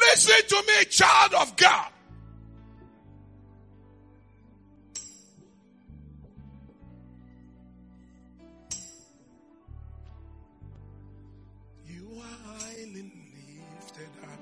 [0.00, 1.88] Listen to me, child of God.
[11.86, 13.12] You are highly
[13.80, 14.40] lifted up.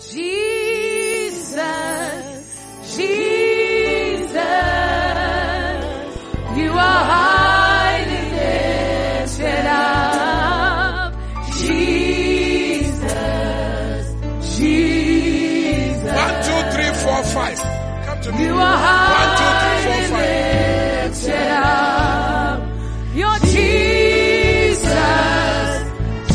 [0.00, 1.54] Jesus,
[2.96, 3.21] Jesus,
[18.22, 18.44] To me.
[18.46, 18.78] You are
[19.18, 21.10] One, two, three, four, five.
[21.10, 22.62] lifted up.
[23.18, 24.86] Your Jesus,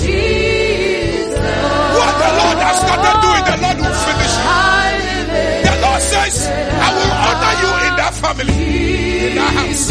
[0.03, 1.39] Jesus.
[1.95, 4.45] What the Lord has started doing, the Lord will finish it.
[5.63, 8.57] The Lord says, I will honor you in that family,
[9.31, 9.85] in that house.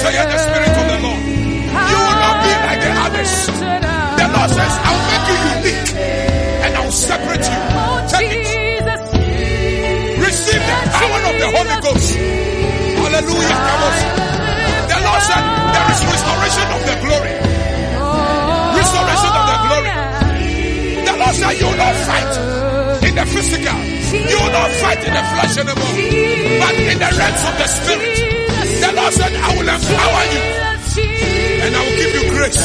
[0.00, 1.20] Say the Spirit of the Lord.
[1.20, 3.32] You will not be like the others.
[3.60, 5.92] The Lord says, I will make you unique
[6.64, 7.69] and I will separate you.
[16.50, 17.34] Restoration of the glory.
[18.74, 19.92] Restoration of the glory.
[21.06, 22.32] The Lord said, you will not fight
[23.06, 23.78] in the physical.
[24.10, 25.94] You will not fight in the flesh anymore.
[26.58, 28.16] But in the realms of the spirit.
[28.82, 30.42] The Lord said, I will empower you
[31.62, 32.62] and I will give you grace.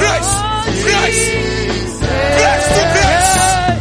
[0.00, 0.32] Grace.
[0.82, 1.22] Grace.
[2.02, 3.71] Grace to grace.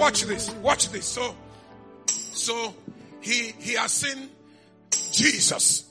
[0.00, 0.50] Watch this.
[0.54, 1.06] Watch this.
[1.06, 1.36] So,
[2.06, 2.74] so
[3.20, 4.30] he he has seen
[5.12, 5.84] Jesus,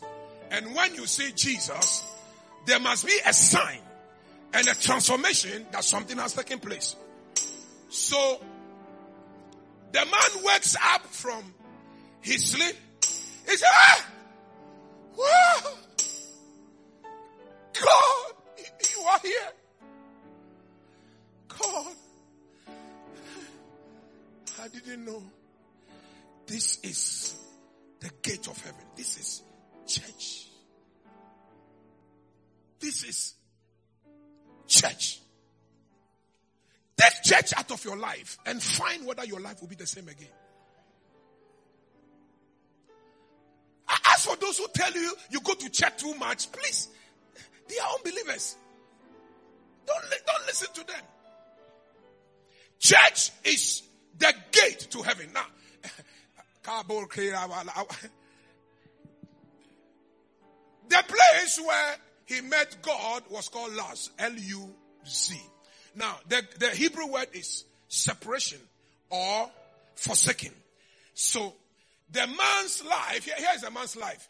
[0.49, 2.03] and when you see Jesus,
[2.65, 3.79] there must be a sign
[4.53, 6.95] and a transformation that something has taken place.
[7.89, 8.41] So,
[9.91, 11.53] the man wakes up from
[12.21, 12.75] his sleep.
[13.47, 14.05] He said, ah!
[17.73, 18.33] God,
[18.95, 19.51] you are here.
[21.59, 21.95] God,
[24.61, 25.23] I didn't know.
[26.45, 27.35] This is
[27.99, 28.81] the gate of heaven.
[28.95, 29.43] This is
[29.85, 30.47] church.
[32.79, 33.33] This is
[34.67, 35.19] church.
[36.97, 40.07] Take church out of your life and find whether your life will be the same
[40.07, 40.27] again.
[44.13, 46.89] As for those who tell you you go to church too much, please,
[47.67, 48.55] they are unbelievers.
[49.85, 51.01] Don't, don't listen to them.
[52.79, 53.83] Church is
[54.19, 55.29] the gate to heaven.
[55.33, 55.45] Now,
[60.89, 65.41] the place where he met God was called Luz, L-U-Z.
[65.95, 68.59] Now, the, the Hebrew word is separation
[69.09, 69.49] or
[69.95, 70.53] forsaking.
[71.13, 71.53] So,
[72.11, 74.29] the man's life, here, here is a man's life.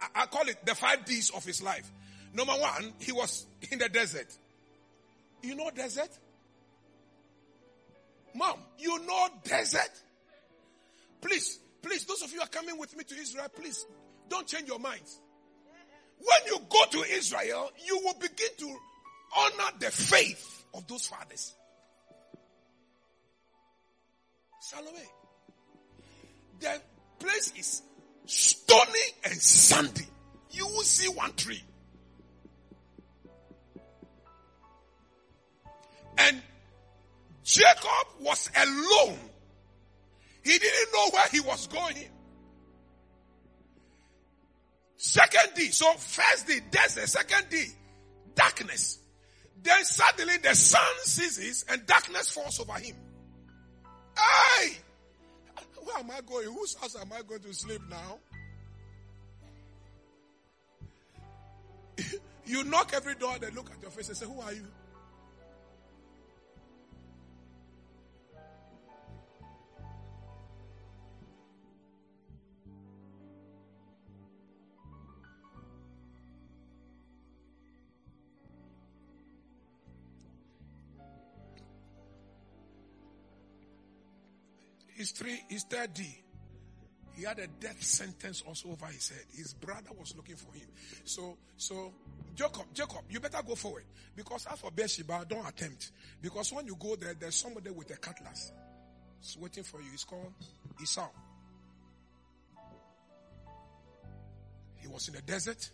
[0.00, 1.90] I, I call it the five D's of his life.
[2.34, 4.26] Number one, he was in the desert.
[5.42, 6.10] You know desert?
[8.36, 9.90] Mom, you know desert?
[11.20, 13.86] Please, please, those of you are coming with me to Israel, please
[14.28, 15.20] don't change your minds.
[16.18, 18.76] When you go to Israel, you will begin to
[19.36, 21.54] honor the faith of those fathers.
[24.60, 24.98] Salome.
[24.98, 25.02] Eh?
[26.60, 26.80] The
[27.18, 27.82] place is
[28.24, 28.88] stony
[29.24, 30.06] and sandy.
[30.50, 31.62] You will see one tree.
[36.18, 36.40] And
[37.46, 39.18] Jacob was alone.
[40.42, 41.96] He didn't know where he was going.
[44.96, 45.70] Second D.
[45.70, 47.08] So first D, desert.
[47.08, 47.64] Second D,
[48.34, 48.98] darkness.
[49.62, 52.96] Then suddenly the sun ceases and darkness falls over him.
[54.18, 54.78] Hey!
[55.84, 56.48] Where am I going?
[56.52, 58.18] Whose house am I going to sleep now?
[62.44, 64.66] you knock every door, they look at your face and say, Who are you?
[85.10, 86.22] Three, third D.
[87.16, 89.24] He had a death sentence also over his head.
[89.34, 90.68] His brother was looking for him.
[91.04, 91.94] So, so,
[92.34, 93.84] Jacob, Jacob, you better go forward.
[94.14, 95.92] Because as for Beersheba, don't attempt.
[96.20, 98.52] Because when you go there, there's somebody with a cutlass.
[99.18, 99.88] It's waiting for you.
[99.94, 100.32] It's called
[100.82, 101.08] Esau.
[104.76, 105.70] He was in the desert.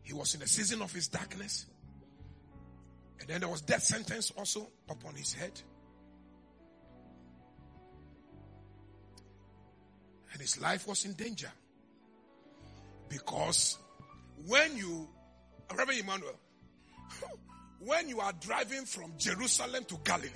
[0.00, 1.66] He was in the season of his darkness.
[3.20, 5.60] And then there was death sentence also upon his head.
[10.32, 11.50] And his life was in danger.
[13.08, 13.78] Because
[14.46, 15.08] when you,
[15.70, 16.38] Reverend Emmanuel,
[17.80, 20.30] when you are driving from Jerusalem to Galilee,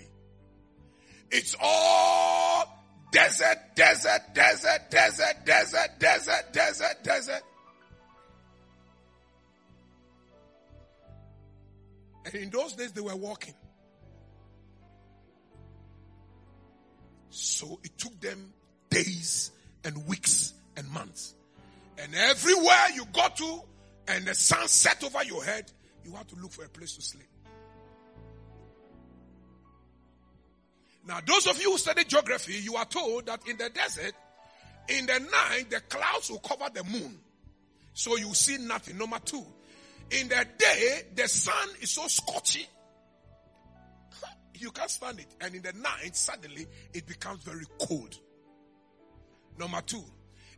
[1.31, 7.43] it's all desert, desert, desert, desert, desert, desert, desert, desert.
[12.27, 13.55] And in those days they were walking.
[17.31, 18.53] So it took them
[18.91, 19.51] days
[19.87, 21.35] and weeks and months.
[21.99, 23.61] And everywhere you go to
[24.09, 25.73] and the sun set over your head,
[26.05, 27.29] you have to look for a place to sleep.
[31.07, 34.13] Now, those of you who study geography, you are told that in the desert,
[34.89, 37.19] in the night, the clouds will cover the moon.
[37.95, 38.99] So you see nothing.
[38.99, 39.45] Number two,
[40.11, 42.67] in the day, the sun is so scorching.
[44.55, 45.27] You can't stand it.
[45.41, 48.19] And in the night, suddenly, it becomes very cold.
[49.59, 50.03] Number two,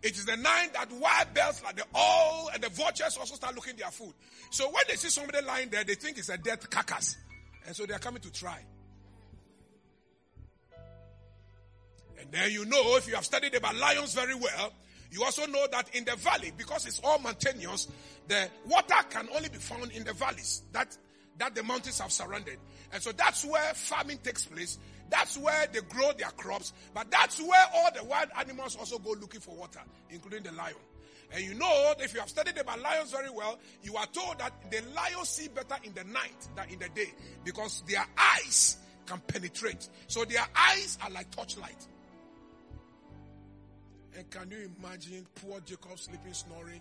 [0.02, 3.54] it is the night that wild birds like the owl and the vultures also start
[3.54, 4.12] looking their food.
[4.50, 7.16] So when they see somebody lying there, they think it's a dead carcass.
[7.66, 8.64] And so they are coming to try.
[12.20, 14.72] And then you know, if you have studied about lions very well,
[15.10, 17.88] you also know that in the valley, because it's all mountainous,
[18.26, 20.96] the water can only be found in the valleys that,
[21.38, 22.58] that the mountains have surrounded.
[22.92, 24.78] And so that's where farming takes place.
[25.10, 26.72] That's where they grow their crops.
[26.94, 29.80] But that's where all the wild animals also go looking for water,
[30.10, 30.74] including the lion.
[31.32, 34.52] And you know, if you have studied about lions very well, you are told that
[34.70, 37.12] the lions see better in the night than in the day
[37.44, 39.88] because their eyes can penetrate.
[40.06, 41.86] So their eyes are like torchlight.
[44.16, 46.80] And can you imagine poor Jacob sleeping, snoring,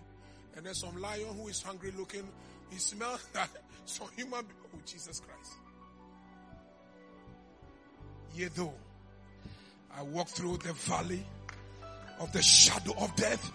[0.56, 2.26] and then some lion who is hungry looking,
[2.70, 3.26] he smells
[3.84, 4.44] some human.
[4.74, 5.52] Oh, Jesus Christ.
[8.34, 8.74] Yea, though
[9.96, 11.24] I walk through the valley
[12.20, 13.52] of the shadow of death,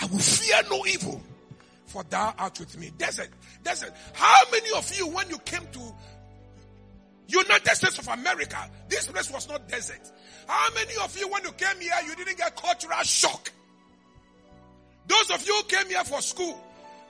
[0.00, 1.22] I will fear no evil,
[1.86, 2.90] for thou art with me.
[2.96, 3.28] Desert,
[3.62, 3.92] desert.
[4.14, 5.94] How many of you, when you came to
[7.32, 8.58] United States of America,
[8.88, 10.10] this place was not desert.
[10.46, 13.50] How many of you, when you came here, you didn't get cultural shock?
[15.06, 16.60] Those of you who came here for school,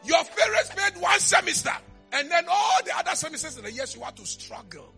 [0.04, 1.72] your parents paid one semester,
[2.12, 4.91] and then all the other semesters in the years you had to struggle.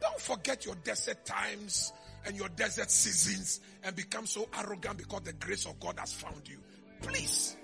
[0.00, 1.92] Don't forget your desert times
[2.26, 6.42] and your desert seasons and become so arrogant because the grace of God has found
[6.48, 6.58] you.
[7.02, 7.56] Please.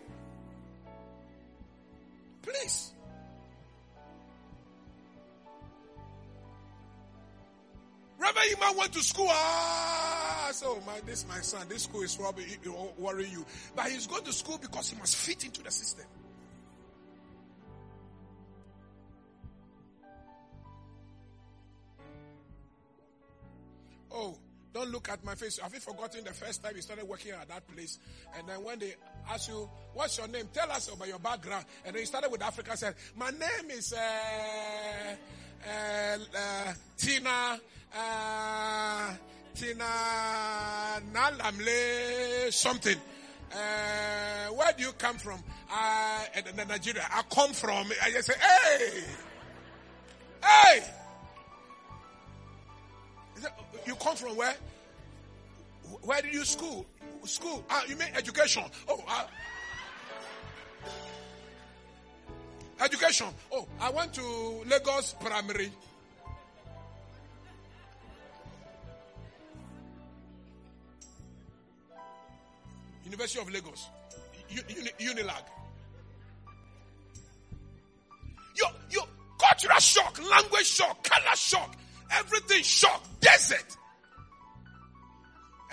[2.42, 2.92] Please.
[8.18, 9.26] Reverend Iman went to school.
[9.28, 11.66] Ah, so my, this my son.
[11.68, 12.44] This school is probably
[12.96, 13.44] worrying you,
[13.74, 16.06] but he's going to school because he must fit into the system.
[24.12, 24.36] Oh,
[24.72, 25.58] don't look at my face.
[25.58, 27.98] Have you forgotten the first time you started working at that place?
[28.38, 28.94] And then when they
[29.30, 30.48] ask you, what's your name?
[30.52, 31.64] Tell us about your background.
[31.84, 35.14] And then you started with Africa, said, my name is, uh,
[35.66, 37.60] uh, uh, Tina,
[37.96, 39.14] uh,
[39.54, 39.84] Tina
[41.12, 42.96] Nalamle something.
[43.52, 45.42] Uh, where do you come from?
[45.70, 46.24] Uh,
[46.66, 47.06] Nigeria.
[47.10, 49.04] I come from, I just say, hey!
[50.42, 51.01] Hey!
[53.86, 54.54] You come from where?
[56.02, 56.86] Where did you school?
[57.24, 57.64] School?
[57.70, 58.64] Ah, you mean education?
[58.88, 59.26] Oh, uh,
[62.84, 63.28] education.
[63.52, 65.70] Oh, I went to Lagos Primary.
[73.04, 73.88] University of Lagos,
[74.98, 75.44] Unilag.
[78.56, 79.04] Your, your
[79.38, 81.76] cultural shock, language shock, color shock,
[82.12, 83.76] everything shock, desert.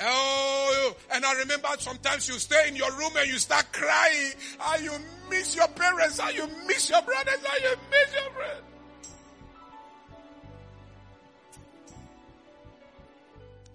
[0.01, 4.31] Oh, and I remember sometimes you stay in your room and you start crying.
[4.57, 4.93] How you
[5.29, 8.63] miss your parents, how you miss your brothers, how you miss your friends.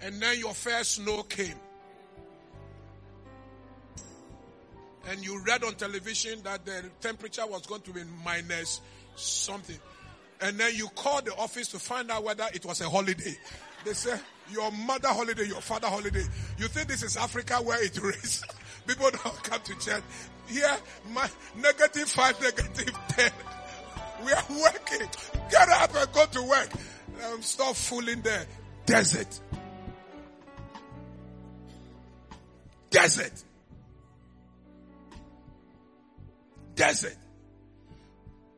[0.01, 1.55] And then your first snow came.
[5.09, 8.81] And you read on television that the temperature was going to be minus
[9.17, 9.79] something.
[10.41, 13.37] And then you call the office to find out whether it was a holiday.
[13.85, 14.19] They say,
[14.51, 16.25] your mother holiday, your father holiday.
[16.59, 18.45] You think this is Africa where it rains?
[18.87, 20.03] People don't come to church.
[20.47, 20.77] Here,
[21.11, 23.31] my negative five, negative ten.
[24.25, 25.09] We are working.
[25.51, 26.69] Get up and go to work.
[27.25, 28.47] Um, stop fooling the
[28.87, 29.41] desert.
[32.91, 33.45] Desert.
[36.75, 37.17] Desert.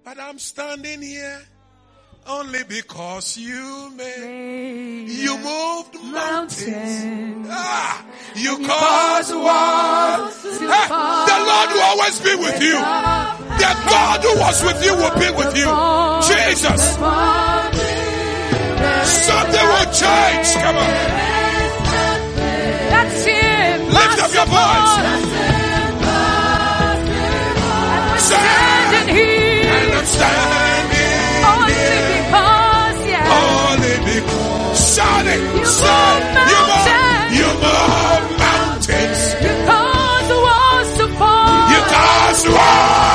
[0.05, 1.41] But I'm standing here
[2.29, 7.47] only because you made, you moved mountains.
[7.51, 8.05] Ah,
[8.35, 10.43] you caused walls.
[10.43, 12.79] Hey, the Lord will always be with you.
[13.63, 15.71] The God who was with you will be with you.
[16.27, 16.97] Jesus.
[19.27, 20.49] Something will change.
[20.63, 20.93] Come on.
[22.91, 23.81] That's it.
[23.93, 25.37] Lift up your voice.
[29.07, 29.71] Here.
[29.71, 30.66] And I'm standing.
[34.97, 35.41] shout it.
[35.59, 39.21] You shout move you move, you move mountains.
[39.45, 41.69] You cause the walls to fall.
[41.73, 43.06] You cause the walls.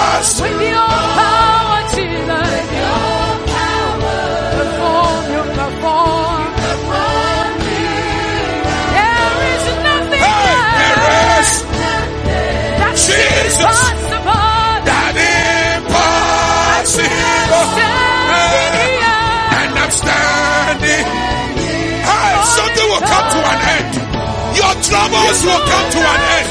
[25.31, 26.47] Troubles will come to an end.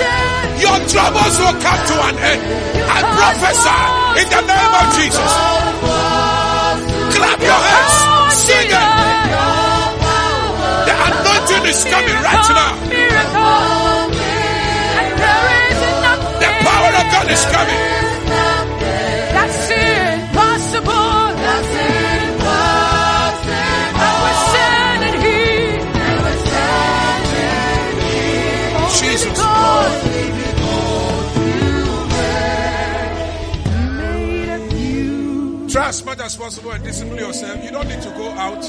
[0.61, 2.41] Your troubles will come to an end.
[2.89, 3.81] I prophesy
[4.21, 5.33] in the name of Jesus.
[7.15, 7.97] Clap your hands.
[8.35, 8.91] Sing it.
[10.89, 12.73] The anointing is coming right now.
[16.41, 18.00] The power of God is coming.
[35.91, 37.65] As much as possible and discipline yourself.
[37.65, 38.63] You don't need to go out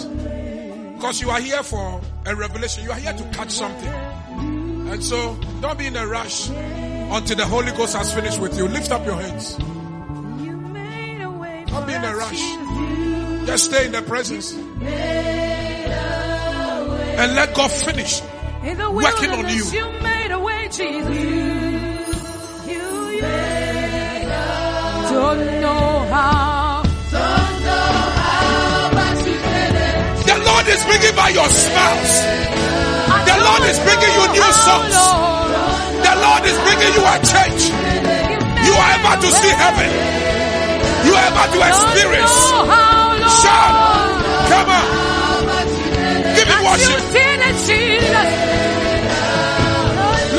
[0.96, 2.84] because you are here for a revelation.
[2.84, 3.94] You are here to catch something.
[4.90, 8.68] And so don't be in a rush until the Holy Ghost has finished with you.
[8.68, 9.56] Lift up your hands.
[9.56, 10.74] Don't
[11.86, 12.42] be in a rush.
[13.46, 14.54] Just stay in the presence.
[17.22, 18.20] And let God finish.
[18.64, 19.64] Working on you.
[19.66, 21.08] You made a way, Jesus.
[25.12, 26.61] Don't know how.
[30.62, 32.14] Lord is bringing by your smiles.
[33.26, 34.94] The Lord is bringing you new songs.
[34.94, 37.66] The Lord is bringing you a change.
[38.70, 39.90] You are about to see heaven.
[41.10, 42.38] You are about to experience.
[43.42, 43.74] Shout.
[44.54, 44.86] Come on.
[46.38, 47.10] Give You worship.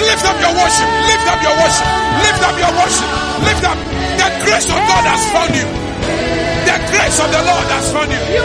[0.07, 0.91] Lift up your worship.
[1.03, 1.89] Lift up your worship.
[2.23, 3.11] Lift up your worship.
[3.43, 3.79] Lift up.
[4.23, 5.67] The grace of God has found you.
[6.63, 8.42] The grace of the Lord has found you.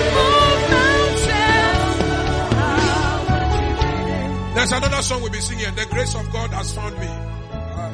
[4.68, 5.74] There's another song we'll be singing.
[5.76, 7.08] The grace of God has found me.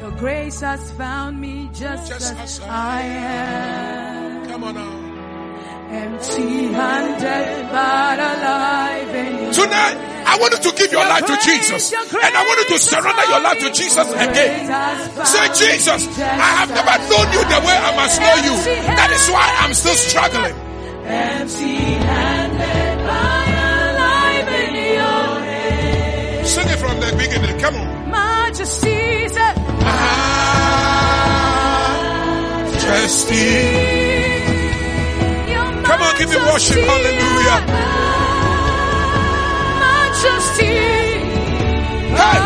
[0.02, 4.48] Your grace has found me just, Just as, I am.
[4.48, 4.94] Come on now.
[5.94, 9.52] Empty handed but alive in.
[9.54, 11.92] Tonight, I want you to give your life to Jesus.
[11.94, 14.66] And I want you to surrender your life to Jesus again.
[15.26, 18.54] Say, Jesus, I have never known you the way I must know you.
[18.82, 20.56] That is why I'm still struggling.
[21.06, 22.33] Empty
[28.64, 29.56] Majesty said,
[32.64, 33.44] Majesty.
[35.52, 36.80] Your Come on, give him worship.
[36.80, 37.60] Hallelujah.
[39.84, 40.80] Majesty.
[42.16, 42.40] Hey,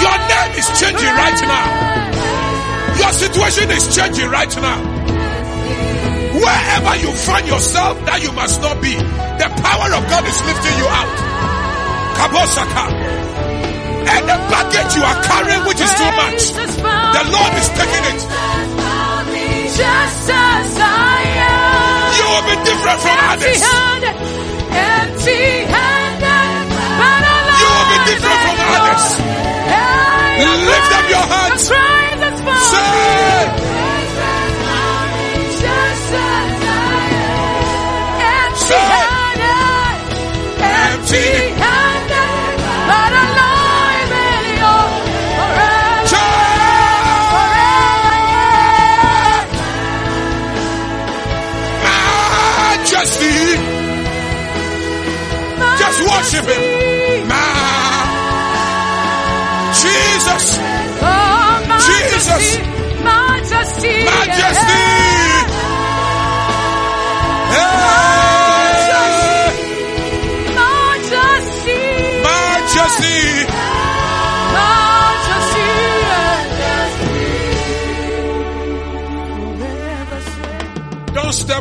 [0.00, 1.68] your name is changing right now.
[2.96, 4.80] Your situation is changing right now.
[6.40, 8.94] Wherever you find yourself, that you must not be.
[8.96, 11.18] The power of God is lifting you out.
[12.16, 13.47] Kabosaka.
[14.08, 18.20] And the baggage you are carrying, which is too much, the Lord is taking it.
[19.78, 22.16] Just as I am.
[22.18, 23.62] You will be different from others.
[23.62, 24.16] Empty-handed,
[24.74, 26.66] empty-handed,
[26.98, 29.04] but alive You will be different from others.
[30.68, 32.07] Lift up your hands.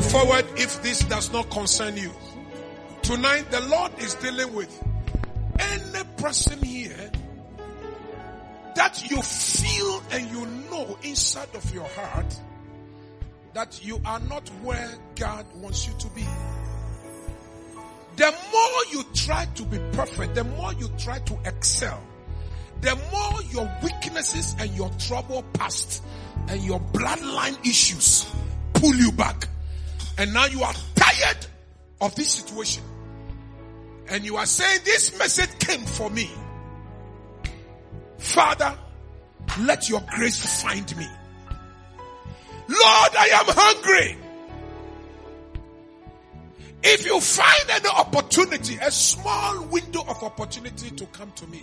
[0.10, 2.12] Forward if this does not concern you.
[3.02, 4.84] Tonight, the Lord is dealing with
[5.60, 7.12] any person here
[8.76, 12.40] that you feel and you know inside of your heart
[13.54, 16.26] that you are not where God wants you to be.
[18.18, 22.02] The more you try to be perfect, the more you try to excel,
[22.82, 26.04] the more your weaknesses and your trouble past
[26.48, 28.32] and your bloodline issues
[28.74, 29.48] pull you back.
[30.18, 31.46] And now you are tired
[32.02, 32.84] of this situation.
[34.10, 36.30] And you are saying this message came for me.
[38.18, 38.78] Father,
[39.60, 41.08] let your grace find me.
[42.70, 44.18] Lord, I am hungry.
[46.84, 51.62] If you find any opportunity, a small window of opportunity to come to me,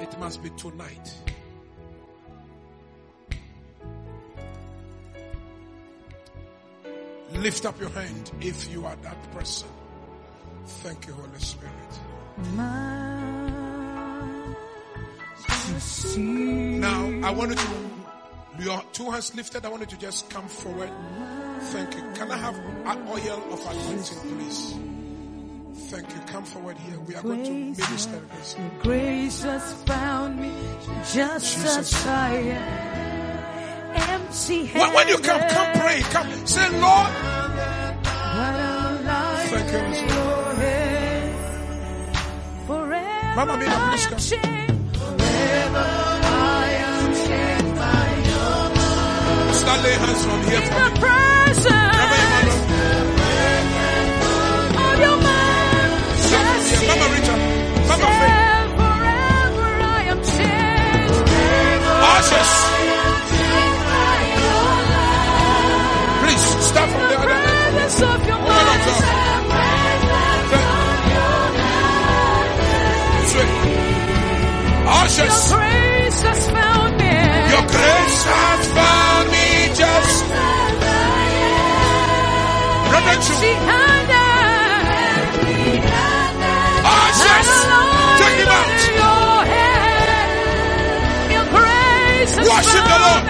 [0.00, 1.14] it must be tonight.
[7.34, 9.68] Lift up your hand if you are that person.
[10.66, 11.72] Thank you, Holy Spirit.
[16.16, 20.46] Now, I want you to, your two hands lifted, I want you to just come
[20.48, 20.90] forward.
[21.60, 22.02] Thank you.
[22.14, 24.74] Can I have an oil of anointing, please?
[25.90, 26.20] Thank you.
[26.26, 26.98] Come forward here.
[27.00, 28.56] We are going to minister this.
[28.82, 30.52] Grace has found me
[31.12, 31.76] just Jesus.
[31.76, 33.13] as I am.
[34.34, 36.00] Empty When, when you come, come pray.
[36.10, 36.46] Come.
[36.46, 37.10] Say, Lord,
[39.50, 41.34] Thank you, Holy Spirit.
[42.66, 44.20] Forever Mama, Mina, I please am come.
[44.98, 45.86] Forever
[46.24, 50.98] I am changed by your start laying hands on here for the me.
[50.98, 52.58] presence Remember your mother.
[54.82, 56.86] of your majesty.
[56.88, 57.40] Mama Richard.
[57.88, 58.06] Mama
[75.16, 75.52] Your Ushers.
[75.54, 77.14] grace has found me.
[77.54, 79.46] Your grace has found me
[79.78, 80.24] just.
[82.90, 83.34] Reverend Chu.
[86.82, 87.08] Ah,
[88.18, 88.74] take him out.
[92.50, 93.22] Worship the Lord.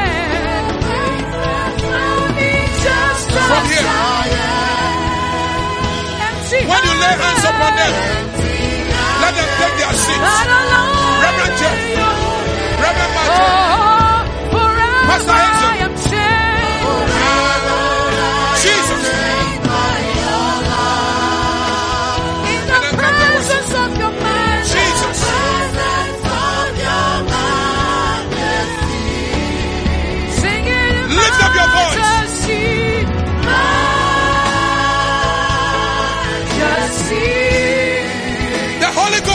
[3.45, 3.89] From here.
[6.65, 7.93] When you lay hands upon them,
[9.21, 11.04] let them take their seats.
[11.25, 11.79] Reverend Jeff.
[12.85, 13.41] Reverend Michael.
[14.53, 14.65] Oh,
[15.09, 15.84] Pastor Hazel.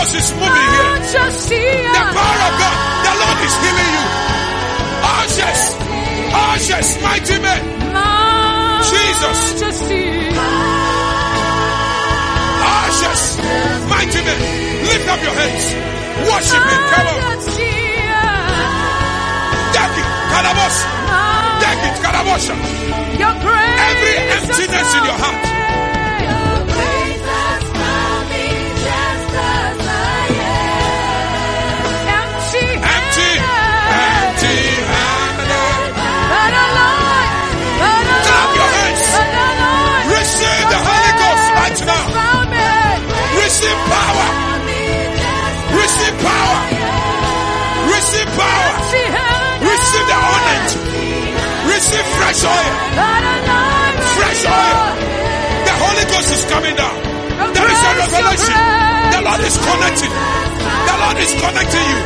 [0.09, 0.89] Ghost is moving here.
[1.13, 2.77] The power of God.
[3.05, 4.05] The Lord is healing you.
[5.05, 5.61] Ushers.
[6.33, 6.89] Ushers.
[7.05, 7.61] Mighty men.
[8.89, 9.39] Jesus.
[12.73, 13.21] Ushers.
[13.85, 14.39] Mighty men.
[14.89, 15.65] Lift up your hands.
[16.25, 16.81] Worship Him.
[16.89, 17.21] Come on.
[19.77, 20.07] Take it.
[20.33, 20.77] Kalabos.
[21.61, 21.95] Take it.
[22.01, 22.55] Kalabosha.
[23.89, 25.58] Every emptiness in your heart.
[52.29, 52.73] Fresh oil.
[54.17, 54.77] Fresh oil.
[55.65, 56.95] The Holy Ghost is coming down.
[57.53, 58.57] There is a revelation.
[59.13, 60.13] The Lord is connecting.
[60.13, 61.99] The Lord is connecting you.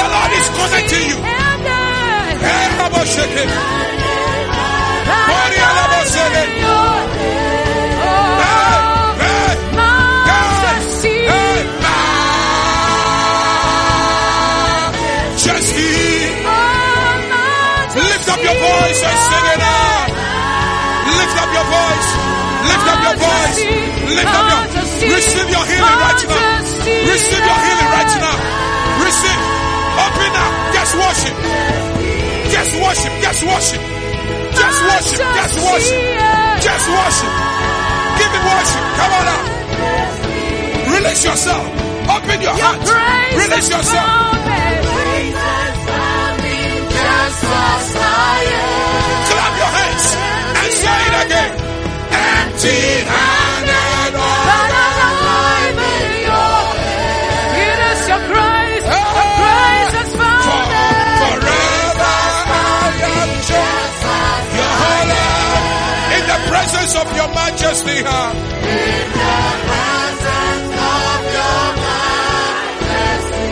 [0.00, 1.18] The Lord is connecting you.
[2.40, 2.72] Hey.
[18.92, 20.08] Voice and sing it out.
[21.16, 22.08] Lift up your voice.
[22.68, 23.58] Lift up your voice.
[24.12, 24.62] Lift up your.
[25.16, 26.60] Receive your healing right now.
[27.08, 28.36] Receive your healing right now.
[29.00, 29.40] Receive.
[29.96, 30.52] Open up.
[30.76, 31.36] Just worship.
[32.52, 33.12] Just worship.
[33.24, 33.82] Just worship.
[34.60, 35.20] Just worship.
[35.40, 36.00] Just worship.
[36.60, 37.32] Just worship.
[38.20, 38.84] Give him worship.
[38.98, 39.44] Come on up.
[40.92, 41.64] Release yourself.
[42.12, 42.84] Open your heart.
[43.40, 44.32] Release yourself.
[49.30, 50.06] Clap your hands
[50.62, 51.52] and say it again.
[52.12, 52.80] Empty
[53.12, 54.12] handed.
[61.22, 64.02] Forever I am just
[64.58, 65.26] your holy.
[66.16, 67.98] In the presence of your majesty.
[68.06, 68.30] huh?
[68.32, 73.50] In the presence of your majesty.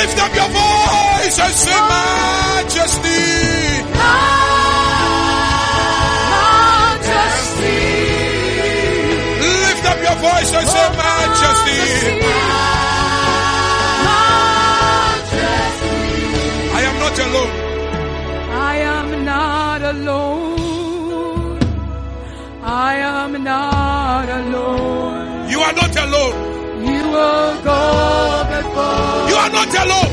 [0.00, 3.19] Lift up your voice and say majesty.
[9.42, 11.80] Lift up your voice and say majesty.
[16.78, 17.52] I am not alone.
[18.72, 21.58] I am not alone.
[22.62, 25.48] I am not alone.
[25.50, 26.36] You are not alone.
[26.88, 27.80] You will go
[28.52, 29.28] before.
[29.30, 30.12] You are not alone.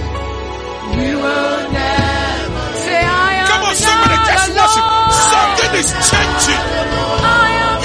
[1.07, 2.06] You will never
[4.57, 4.85] worship.
[5.13, 6.63] Something is changing.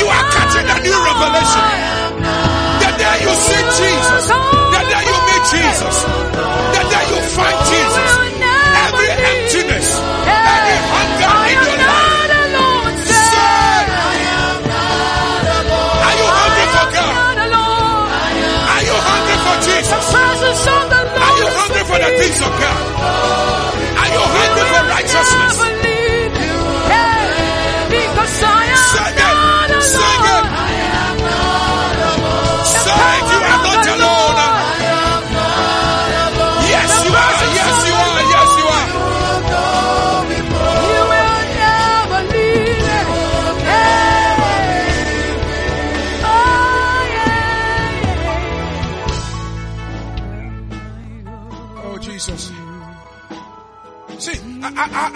[0.00, 1.91] You are catching a new revelation.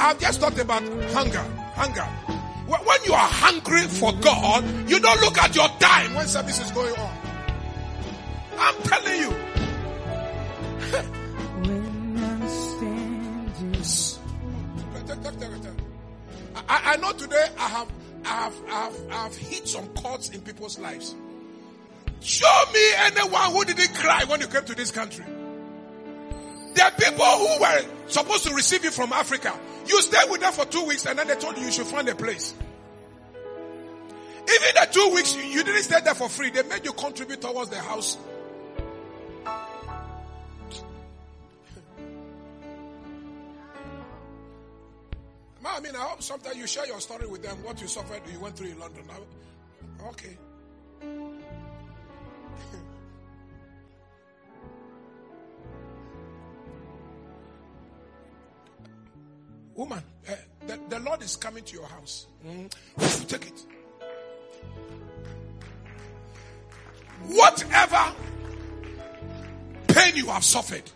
[0.07, 1.43] I've just talked about hunger.
[1.75, 2.05] Hunger.
[2.05, 6.71] When you are hungry for God, you don't look at your time when service is
[6.71, 7.17] going on.
[8.57, 9.35] I'm telling you.
[16.69, 17.89] I, I know today I have,
[18.25, 21.17] I have, I have, I have hit some chords in people's lives.
[22.21, 25.25] Show me anyone who didn't cry when you came to this country.
[26.77, 29.59] There are people who were supposed to receive you from Africa.
[29.87, 32.07] You stayed with them for two weeks and then they told you you should find
[32.07, 32.55] a place.
[33.35, 36.51] Even the two weeks, you, didn't stay there for free.
[36.51, 38.19] They made you contribute towards the house.
[45.65, 48.39] I mean, I hope sometimes you share your story with them, what you suffered, you
[48.39, 49.03] went through in London.
[50.09, 50.37] Okay.
[59.77, 60.35] Woman, eh,
[60.67, 62.27] the, the Lord is coming to your house.
[62.47, 63.29] Mm.
[63.29, 63.67] Take it.
[67.29, 68.15] Whatever
[69.89, 70.91] pain you have suffered,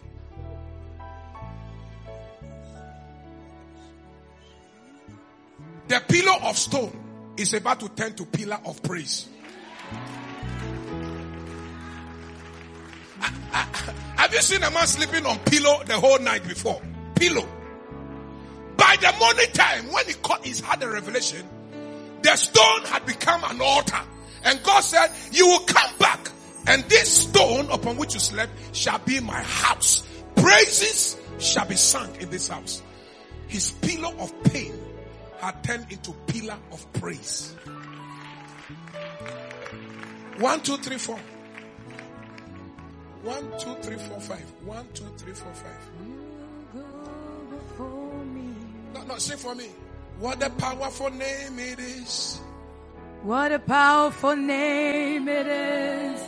[5.89, 6.99] the pillar of stone
[7.37, 9.29] is about to turn to pillar of praise.
[13.21, 16.81] Ah, ah, Have you seen a man sleeping on pillow the whole night before?
[17.15, 17.47] Pillow.
[19.01, 21.47] The morning time, when he caught, he's had a revelation,
[22.23, 24.01] the stone had become an altar.
[24.45, 26.31] And God said, you will come back
[26.67, 30.07] and this stone upon which you slept shall be my house.
[30.37, 32.83] Praises shall be sung in this house.
[33.49, 34.73] His pillar of pain
[35.41, 37.55] had turned into pillar of praise.
[40.39, 41.19] One, two, three, four.
[43.23, 44.53] One, two, three, four, five.
[44.65, 45.91] One, two, three, four, five.
[49.01, 49.67] No, no, sing for me.
[50.19, 52.39] What a powerful name it is.
[53.23, 56.21] What a powerful name it is.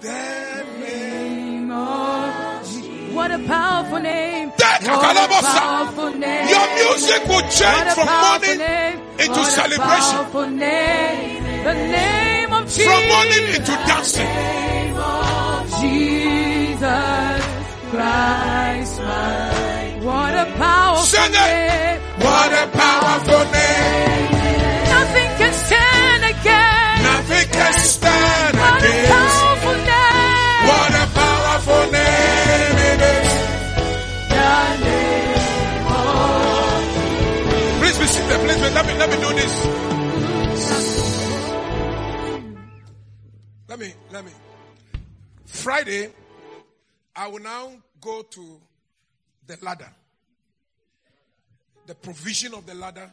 [0.00, 1.70] The name.
[1.70, 3.14] Of Jesus.
[3.14, 4.48] What a powerful name.
[4.50, 6.48] What a powerful name.
[6.48, 8.98] Your music will change from morning name.
[9.18, 10.58] into What celebration.
[10.58, 11.64] name.
[11.64, 12.84] The name of Jesus.
[12.84, 14.24] From morning into dancing.
[14.26, 17.42] name of Jesus
[17.90, 20.00] Christ, my.
[20.04, 21.32] What a powerful Sing it.
[21.32, 21.79] name.
[22.30, 24.32] What a powerful name.
[24.94, 27.02] Nothing can stand against.
[27.10, 29.12] Nothing can stand What a against.
[29.12, 30.62] powerful name.
[30.70, 33.30] What a powerful name it is.
[34.34, 34.50] The
[34.86, 36.82] name of
[37.80, 38.40] Please be seated.
[38.46, 39.54] Please be, let me, let me do this.
[43.68, 44.32] Let me, let me.
[45.46, 46.10] Friday,
[47.16, 48.60] I will now go to
[49.46, 49.90] the ladder.
[51.90, 53.12] The provision of the ladder.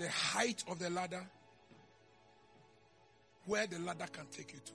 [0.00, 1.24] The height of the ladder.
[3.46, 4.72] Where the ladder can take you to.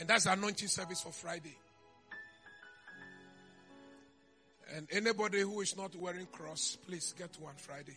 [0.00, 1.56] And that's the anointing service for Friday.
[4.74, 7.96] And anybody who is not wearing cross, please get one Friday.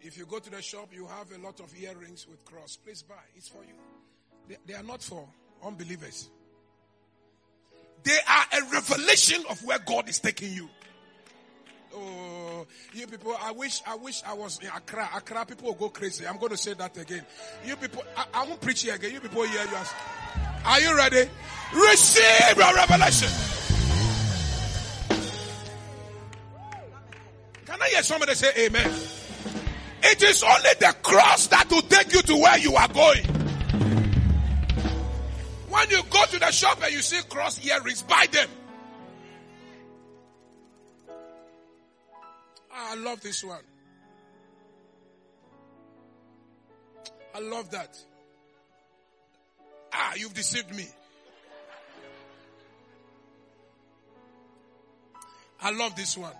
[0.00, 2.78] If you go to the shop, you have a lot of earrings with cross.
[2.82, 3.16] Please buy.
[3.36, 3.74] It's for you.
[4.48, 5.28] They, they are not for
[5.62, 6.30] unbelievers.
[8.04, 10.68] They are a revelation of where God is taking you.
[11.96, 15.08] Oh, you people, I wish, I wish I was in Accra.
[15.14, 16.26] Accra people will go crazy.
[16.26, 17.24] I'm going to say that again.
[17.64, 19.12] You people, I, I won't preach here again.
[19.12, 19.76] You people hear you.
[20.64, 21.28] Are you ready?
[21.72, 23.28] Receive your revelation.
[27.64, 28.92] Can I hear somebody say amen?
[30.02, 33.33] It is only the cross that will take you to where you are going.
[35.74, 38.48] When you go to the shop and you see cross earrings, buy them.
[42.72, 43.64] Ah, I love this one.
[47.34, 47.98] I love that.
[49.92, 50.86] Ah, you've deceived me.
[55.60, 56.36] I love this one.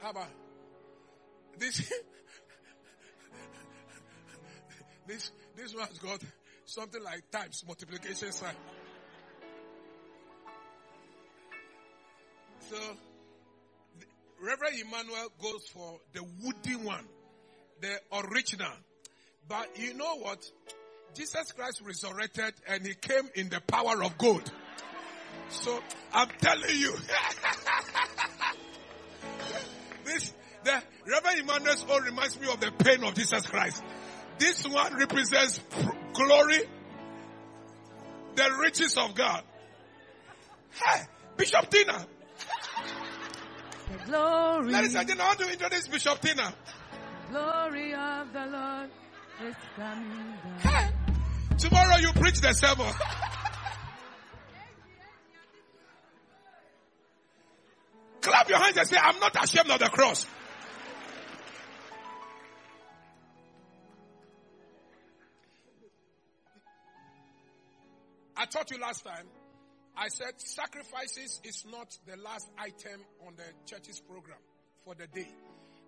[0.00, 0.28] How about
[1.58, 1.92] this?
[5.06, 6.20] This, this one's got
[6.64, 8.54] something like times multiplication sign.
[12.70, 12.76] So,
[14.40, 17.04] Reverend Emmanuel goes for the woody one,
[17.80, 18.72] the original.
[19.48, 20.38] But you know what?
[21.14, 24.48] Jesus Christ resurrected and he came in the power of God.
[25.50, 25.80] So
[26.12, 26.92] I'm telling you,
[30.04, 30.32] this
[30.62, 33.82] the Reverend Emmanuel's own reminds me of the pain of Jesus Christ.
[34.40, 35.60] This one represents
[36.14, 36.60] glory,
[38.34, 39.42] the riches of God.
[40.72, 41.02] Hey,
[41.36, 42.06] Bishop Tina.
[43.92, 44.72] The glory.
[44.72, 46.54] Ladies and gentlemen, I want to introduce Bishop Tina.
[47.30, 48.90] Glory of the Lord
[49.46, 50.58] is coming down.
[50.60, 50.88] Hey,
[51.58, 52.92] tomorrow you preach the sermon.
[58.22, 60.26] Clap your hands and say, I'm not ashamed of the cross.
[68.40, 69.26] I taught you last time,
[69.94, 74.38] I said sacrifices is not the last item on the church's program
[74.82, 75.28] for the day.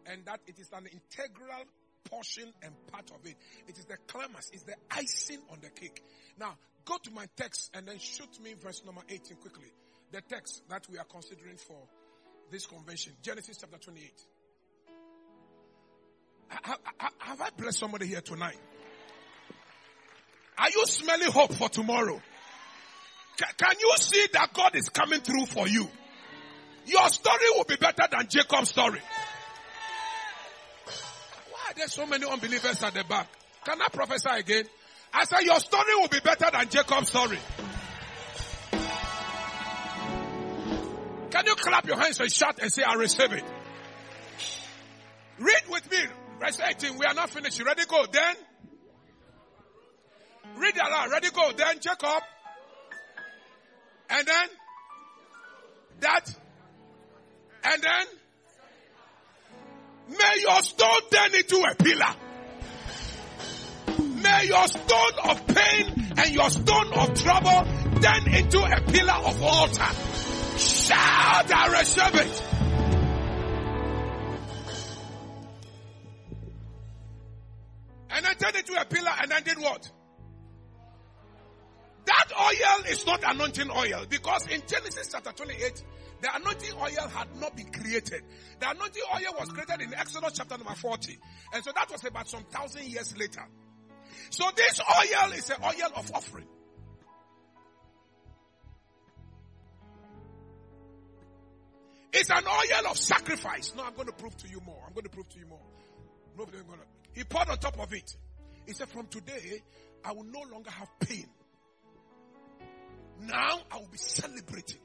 [0.05, 1.65] And that it is an integral
[2.11, 3.37] portion and part of it.
[3.67, 6.05] It is the climax, it's the icing on the cake.
[6.39, 9.73] Now, go to my text and then shoot me verse number 18 quickly.
[10.11, 11.79] The text that we are considering for
[12.51, 13.15] this convention.
[13.23, 14.13] Genesis chapter 28.
[16.49, 16.79] Have,
[17.19, 18.59] have I blessed somebody here tonight?
[20.59, 22.21] Are you smelling hope for tomorrow?
[23.37, 25.89] Can you see that God is coming through for you?
[26.87, 29.01] Your story will be better than Jacob's story.
[31.51, 33.29] Why are there so many unbelievers at the back?
[33.65, 34.65] Can I prophesy again?
[35.15, 37.39] I said your story will be better than Jacob's story.
[41.31, 43.45] Can you clap your hands and shout and say, I receive it?
[45.39, 45.99] Read with me.
[46.41, 46.99] Verse 18.
[46.99, 47.63] We are not finished.
[47.65, 47.85] Ready?
[47.87, 48.05] Go.
[48.13, 48.35] Then.
[50.57, 51.11] Read aloud.
[51.11, 51.31] Ready?
[51.31, 51.53] Go.
[51.53, 52.23] Then Jacob.
[54.13, 54.49] And then.
[56.01, 56.37] That.
[57.65, 58.07] And then.
[60.11, 62.15] May your stone turn into a pillar.
[64.23, 67.67] May your stone of pain and your stone of trouble
[68.03, 70.59] turn into a pillar of altar.
[70.59, 72.43] Shout, I receive it.
[78.11, 79.91] And I turned into a pillar and then did what?
[82.13, 85.83] That oil is not anointing oil because in Genesis chapter 28,
[86.21, 88.23] the anointing oil had not been created.
[88.61, 91.19] The anointing oil was created in Exodus chapter number 40.
[91.55, 93.43] And so that was about some thousand years later.
[94.29, 96.47] So this oil is an oil of offering.
[102.13, 103.73] It's an oil of sacrifice.
[103.75, 104.83] No, I'm going to prove to you more.
[104.87, 105.61] I'm going to prove to you more.
[107.15, 108.17] He poured on top of it.
[108.67, 109.63] He said, from today,
[110.05, 111.27] I will no longer have pain.
[113.23, 114.79] Now I will be celebrating.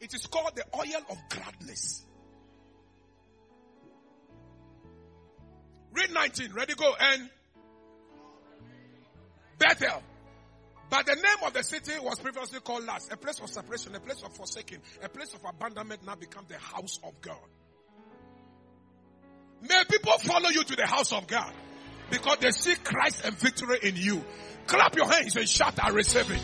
[0.00, 2.04] It is called the oil of gladness.
[5.92, 6.52] Read 19.
[6.54, 6.94] Ready, go.
[6.98, 7.28] And
[9.58, 10.02] Bethel.
[10.88, 14.00] But the name of the city was previously called Luz, a place of separation, a
[14.00, 17.36] place of forsaking, a place of abandonment now become the house of God.
[19.62, 21.52] May people follow you to the house of God
[22.10, 24.24] because they see Christ and victory in you.
[24.66, 26.40] Clap your hands and shout, I receive it.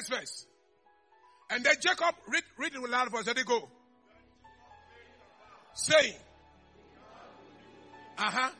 [0.00, 0.46] Next verse.
[1.50, 3.26] And then Jacob, read, read it with loud voice.
[3.26, 3.68] Let it go.
[5.74, 6.14] Saying,
[8.18, 8.50] uh huh.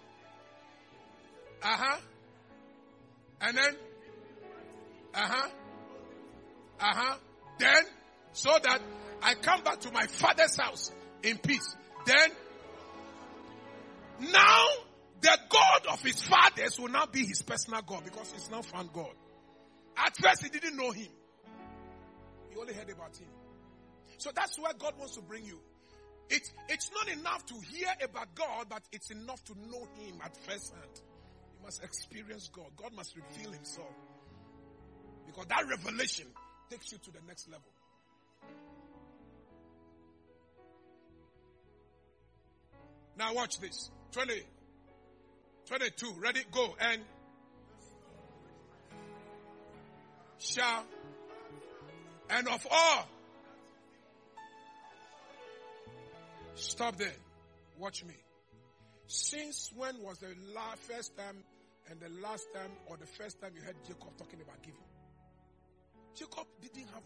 [1.62, 2.00] Uh huh.
[3.42, 3.76] And then,
[5.14, 5.48] uh huh.
[6.80, 7.16] Uh huh.
[7.58, 7.84] Then,
[8.32, 8.80] so that
[9.22, 10.90] I come back to my father's house
[11.22, 11.76] in peace.
[12.06, 12.30] Then,
[14.32, 14.66] now
[15.20, 18.92] the God of his fathers will now be his personal God because he's now found
[18.92, 19.12] God.
[19.96, 21.08] At first, he didn't know him,
[22.50, 23.28] he only heard about him.
[24.18, 25.58] So that's where God wants to bring you.
[26.30, 30.36] It's, it's not enough to hear about God, but it's enough to know Him at
[30.36, 31.00] first hand.
[31.58, 32.66] You must experience God.
[32.76, 33.92] God must reveal Himself.
[35.26, 36.26] Because that revelation
[36.70, 37.64] takes you to the next level.
[43.18, 43.90] Now watch this.
[44.12, 44.32] 20,
[45.66, 46.14] 22.
[46.20, 46.40] Ready?
[46.52, 46.76] Go.
[46.80, 47.02] And
[50.38, 50.84] shall
[52.32, 53.08] and of all
[56.60, 57.12] Stop there.
[57.78, 58.14] Watch me.
[59.06, 60.28] Since when was the
[60.76, 61.36] first time
[61.90, 64.80] and the last time or the first time you heard Jacob talking about giving?
[66.14, 67.02] Jacob didn't have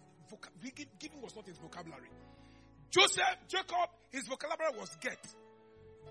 [0.98, 2.08] giving was not his vocabulary.
[2.90, 5.18] Joseph, Jacob, his vocabulary was get,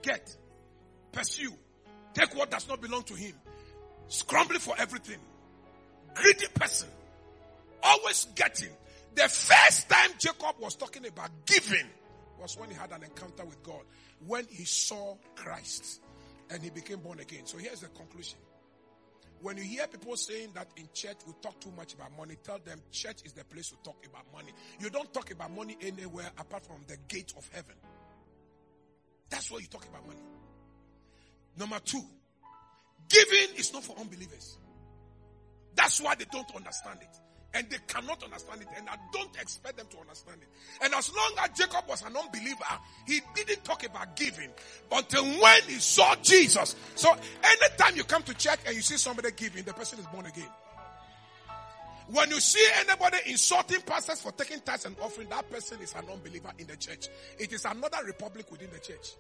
[0.02, 0.38] get,
[1.12, 1.54] pursue,
[2.14, 3.34] take what does not belong to him,
[4.08, 5.20] scrambling for everything,
[6.14, 6.90] greedy person,
[7.84, 8.70] always getting.
[9.16, 11.88] The first time Jacob was talking about giving
[12.40, 13.82] was when he had an encounter with God,
[14.26, 16.02] when he saw Christ
[16.50, 17.46] and he became born again.
[17.46, 18.40] So here's the conclusion.
[19.42, 22.60] When you hear people saying that in church we talk too much about money, tell
[22.60, 24.52] them church is the place to talk about money.
[24.80, 27.76] You don't talk about money anywhere apart from the gate of heaven.
[29.30, 30.22] That's where you talk about money.
[31.58, 32.02] Number two,
[33.10, 34.58] giving is not for unbelievers.
[35.76, 37.20] That's why they don't understand it.
[37.56, 38.68] And they cannot understand it.
[38.78, 40.48] And I don't expect them to understand it.
[40.84, 42.66] And as long as Jacob was an unbeliever,
[43.06, 44.50] he didn't talk about giving
[44.92, 46.76] until when he saw Jesus.
[46.96, 50.26] So anytime you come to church and you see somebody giving, the person is born
[50.26, 50.50] again.
[52.08, 56.06] When you see anybody insulting pastors for taking tithes and offering, that person is an
[56.12, 57.08] unbeliever in the church.
[57.40, 59.16] It is another republic within the church.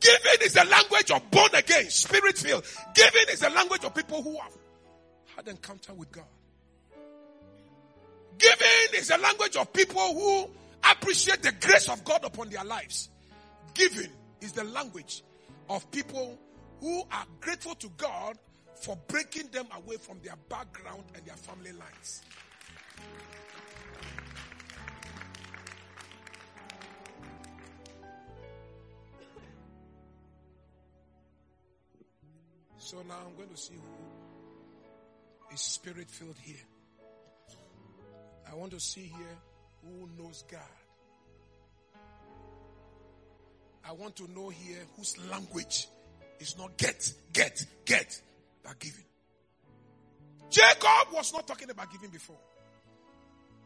[0.00, 2.64] Giving is the language of born again, spirit filled.
[2.94, 4.52] Giving is the language of people who have
[5.36, 6.24] had encounter with God.
[8.38, 10.50] Giving is the language of people who
[10.90, 13.08] appreciate the grace of God upon their lives.
[13.74, 14.10] Giving
[14.40, 15.22] is the language
[15.68, 16.38] of people
[16.80, 18.36] who are grateful to God
[18.74, 22.22] for breaking them away from their background and their family lines.
[32.86, 36.62] So now I'm going to see who is spirit filled here.
[38.48, 39.38] I want to see here
[39.82, 40.60] who knows God.
[43.84, 45.88] I want to know here whose language
[46.38, 48.22] is not get, get, get,
[48.62, 49.04] but giving.
[50.48, 52.38] Jacob was not talking about giving before.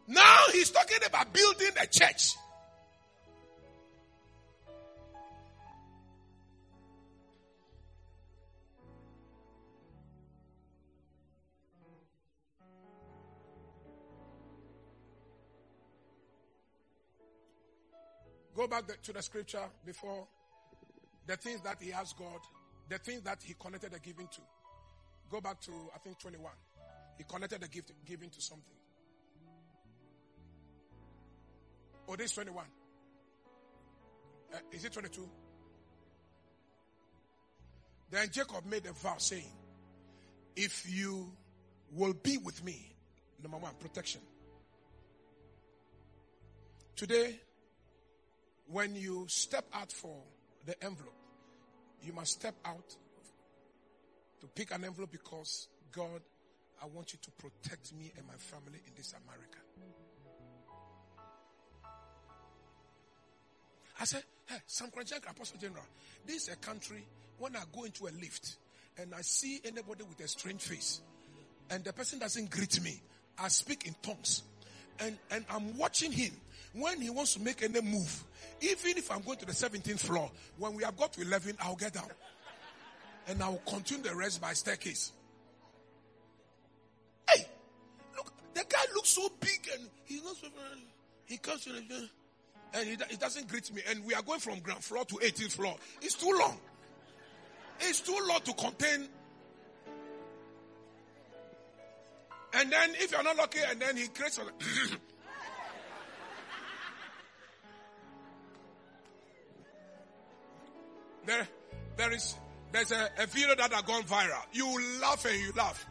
[0.07, 2.37] Now he's talking about building a church.
[18.61, 20.27] Go back to the scripture before
[21.27, 22.41] the things that he asked God,
[22.91, 24.41] the things that he connected the giving to.
[25.31, 26.53] Go back to, I think, 21.
[27.17, 28.77] He connected the gift giving to something.
[32.07, 32.63] Oh, this 21.
[34.53, 35.27] Uh, is it 22?
[38.11, 39.55] Then Jacob made a vow saying,
[40.55, 41.33] If you
[41.95, 42.95] will be with me,
[43.43, 44.21] number one, protection.
[46.95, 47.41] Today,
[48.71, 50.17] when you step out for
[50.67, 51.15] the envelope,
[52.03, 52.97] you must step out
[54.41, 56.21] to pick an envelope because God,
[56.83, 59.59] I want you to protect me and my family in this America.
[64.01, 65.85] I said, hey, Sam Korankye, Apostle General,
[66.27, 67.07] this is a country
[67.39, 68.57] when I go into a lift
[68.99, 71.03] and I see anybody with a strange face
[71.71, 73.01] and the person doesn't greet me,
[73.39, 74.43] I speak in tongues.
[74.99, 76.33] And, and I'm watching him
[76.73, 78.25] when he wants to make any move,
[78.61, 81.77] even if I'm going to the 17th floor, when we have got to 11, I'll
[81.77, 82.09] get down.
[83.29, 85.13] And I'll continue the rest by staircase.
[87.29, 87.45] Hey,
[88.17, 90.43] look, the guy looks so big and he goes,
[91.27, 92.09] he comes to the,
[92.75, 93.83] and he, he doesn't greet me.
[93.89, 95.77] And we are going from ground floor to 18th floor.
[96.03, 96.59] It's too long.
[97.81, 99.09] It's too long to contain.
[102.53, 104.41] And then if you're not lucky, and then he creates
[111.31, 111.47] There,
[111.97, 112.35] there is,
[112.73, 114.43] there's a, a video that has gone viral.
[114.53, 114.67] You
[115.01, 115.87] laugh and you laugh.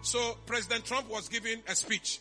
[0.00, 2.20] So President Trump was giving a speech.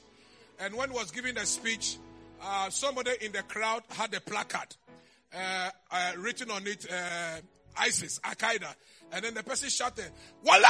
[0.59, 1.95] And when he was giving a speech,
[2.43, 4.75] uh, somebody in the crowd had a placard,
[5.33, 7.39] uh, uh, written on it, uh,
[7.77, 8.75] ISIS, Al Qaeda.
[9.13, 10.11] And then the person shouted,
[10.43, 10.67] Wala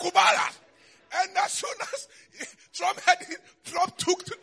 [0.00, 0.56] Kubala!
[1.20, 2.08] And as soon as
[2.72, 4.38] Trump had it, Trump took to,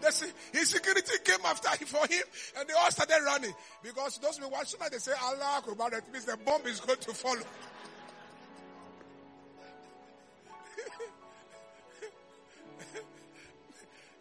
[0.00, 2.22] the, his security came after for him
[2.58, 3.52] and they all started running.
[3.82, 6.80] Because those people, as soon as they say Allah Akbar, that means the bomb is
[6.80, 7.36] going to follow.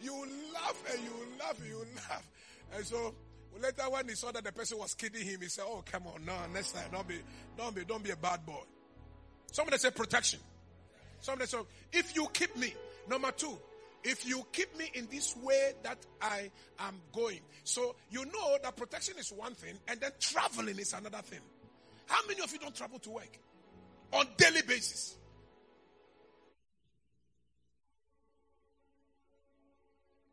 [0.02, 0.14] you
[0.54, 2.28] laugh and you laugh and you laugh.
[2.76, 3.14] And so
[3.62, 6.26] later when he saw that the person was kidding him, he said, Oh, come on,
[6.26, 7.20] no, next time, don't be,
[7.58, 8.64] don't be, don't be a bad boy.
[9.52, 10.40] Somebody said protection.
[11.22, 12.74] Somebody said, if you keep me,
[13.10, 13.58] number two,
[14.08, 17.42] if you keep me in this way that I am going.
[17.66, 21.42] So you know that protection is one thing and then traveling is another thing.
[22.06, 23.38] How many of you don't travel to work
[24.14, 25.18] on daily basis?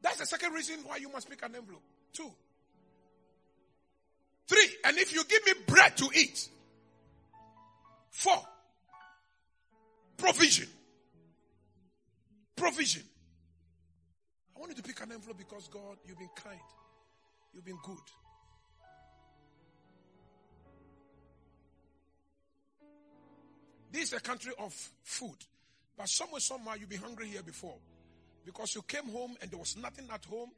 [0.03, 1.83] That's the second reason why you must pick an envelope.
[2.13, 2.31] Two.
[4.47, 4.69] Three.
[4.85, 6.49] And if you give me bread to eat.
[8.11, 8.41] Four.
[10.17, 10.69] Provision.
[12.55, 13.03] Provision.
[14.65, 16.59] Want you to pick an envelope because God, you've been kind.
[17.53, 17.99] You've been good.
[23.93, 24.73] This is a country of
[25.03, 25.37] food.
[25.99, 27.75] But somewhere, somehow, you've been hungry here before.
[28.47, 30.49] Because you came home and there was nothing at home.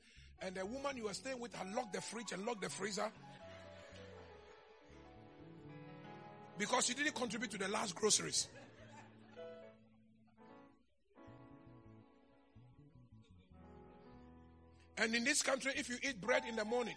[0.41, 3.11] And the woman you were staying with had locked the fridge and locked the freezer.
[6.57, 8.47] Because you didn't contribute to the last groceries.
[14.99, 16.95] And in this country, if you eat bread in the morning,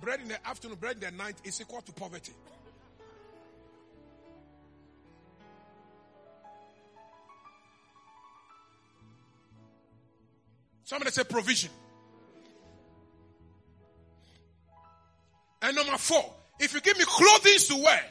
[0.00, 2.32] bread in the afternoon, bread in the night, is equal to poverty.
[10.84, 11.70] Somebody say provision.
[15.62, 16.30] And number four,
[16.60, 18.04] if you give me clothing to wear,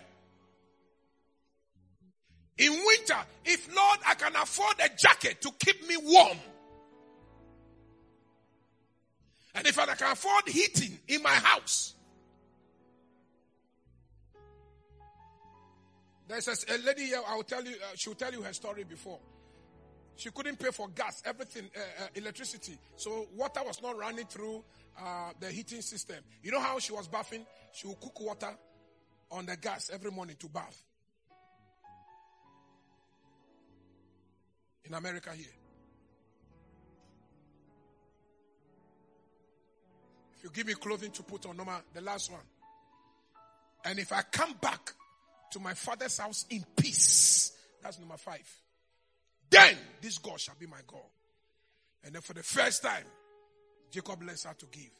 [2.57, 6.37] in winter, if Lord, I can afford a jacket to keep me warm.
[9.55, 11.95] And if I can afford heating in my house.
[16.27, 19.19] There's a, lady here, I'll tell you, uh, she'll tell you her story before.
[20.15, 22.77] She couldn't pay for gas, everything, uh, uh, electricity.
[22.95, 24.63] So water was not running through
[24.99, 26.17] uh, the heating system.
[26.41, 27.45] You know how she was bathing?
[27.73, 28.51] She would cook water
[29.31, 30.83] on the gas every morning to bath.
[34.85, 35.62] In America here.
[40.43, 42.41] You give me clothing to put on, number the last one.
[43.85, 44.93] And if I come back
[45.51, 48.47] to my father's house in peace, that's number five.
[49.49, 51.01] Then this God shall be my God.
[52.03, 53.05] And then for the first time,
[53.91, 54.91] Jacob learns how to give.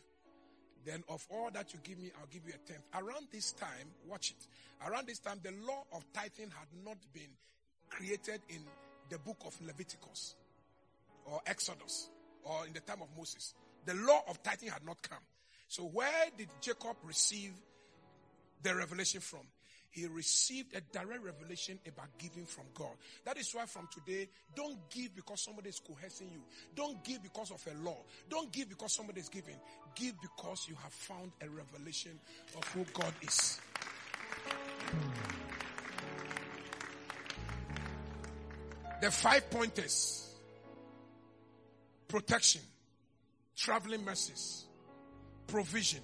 [0.86, 2.84] Then of all that you give me, I'll give you a tenth.
[2.94, 4.48] Around this time, watch it.
[4.88, 7.30] Around this time, the law of tithing had not been
[7.90, 8.60] created in
[9.10, 10.36] the book of Leviticus
[11.26, 12.10] or Exodus
[12.44, 13.54] or in the time of Moses.
[13.86, 15.20] The law of tithing had not come.
[15.74, 17.52] So where did Jacob receive
[18.62, 19.40] the revelation from?
[19.90, 22.94] he received a direct revelation about giving from God.
[23.26, 26.42] That is why from today, don't give because somebody is coercing you.
[26.76, 27.98] Don't give because of a law.
[28.28, 29.56] Don't give because somebody is giving.
[29.94, 32.20] Give because you have found a revelation
[32.58, 33.62] of who God is.
[39.00, 40.28] The five pointers
[42.08, 42.62] protection,
[43.56, 44.66] traveling mercies,
[45.48, 46.02] provision,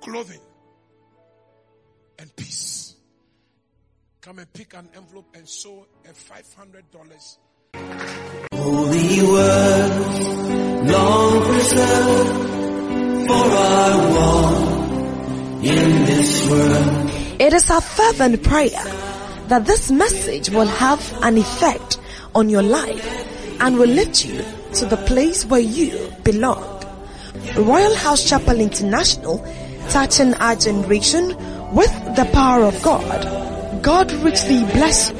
[0.00, 0.40] clothing,
[2.18, 2.94] and peace.
[4.20, 7.38] Come and pick an envelope and sow a $500.
[8.54, 12.30] Holy word, long preserved,
[13.26, 17.10] for I walk in this world.
[17.40, 18.84] It is our fervent prayer
[19.48, 21.98] that this message will have an effect
[22.34, 24.44] on your life and will lift you
[24.74, 26.71] to the place where you belong.
[27.54, 29.44] Royalhouse Chapel International,
[29.88, 31.28] touching our generation
[31.74, 33.82] with the power of God.
[33.82, 35.16] God richly bless you.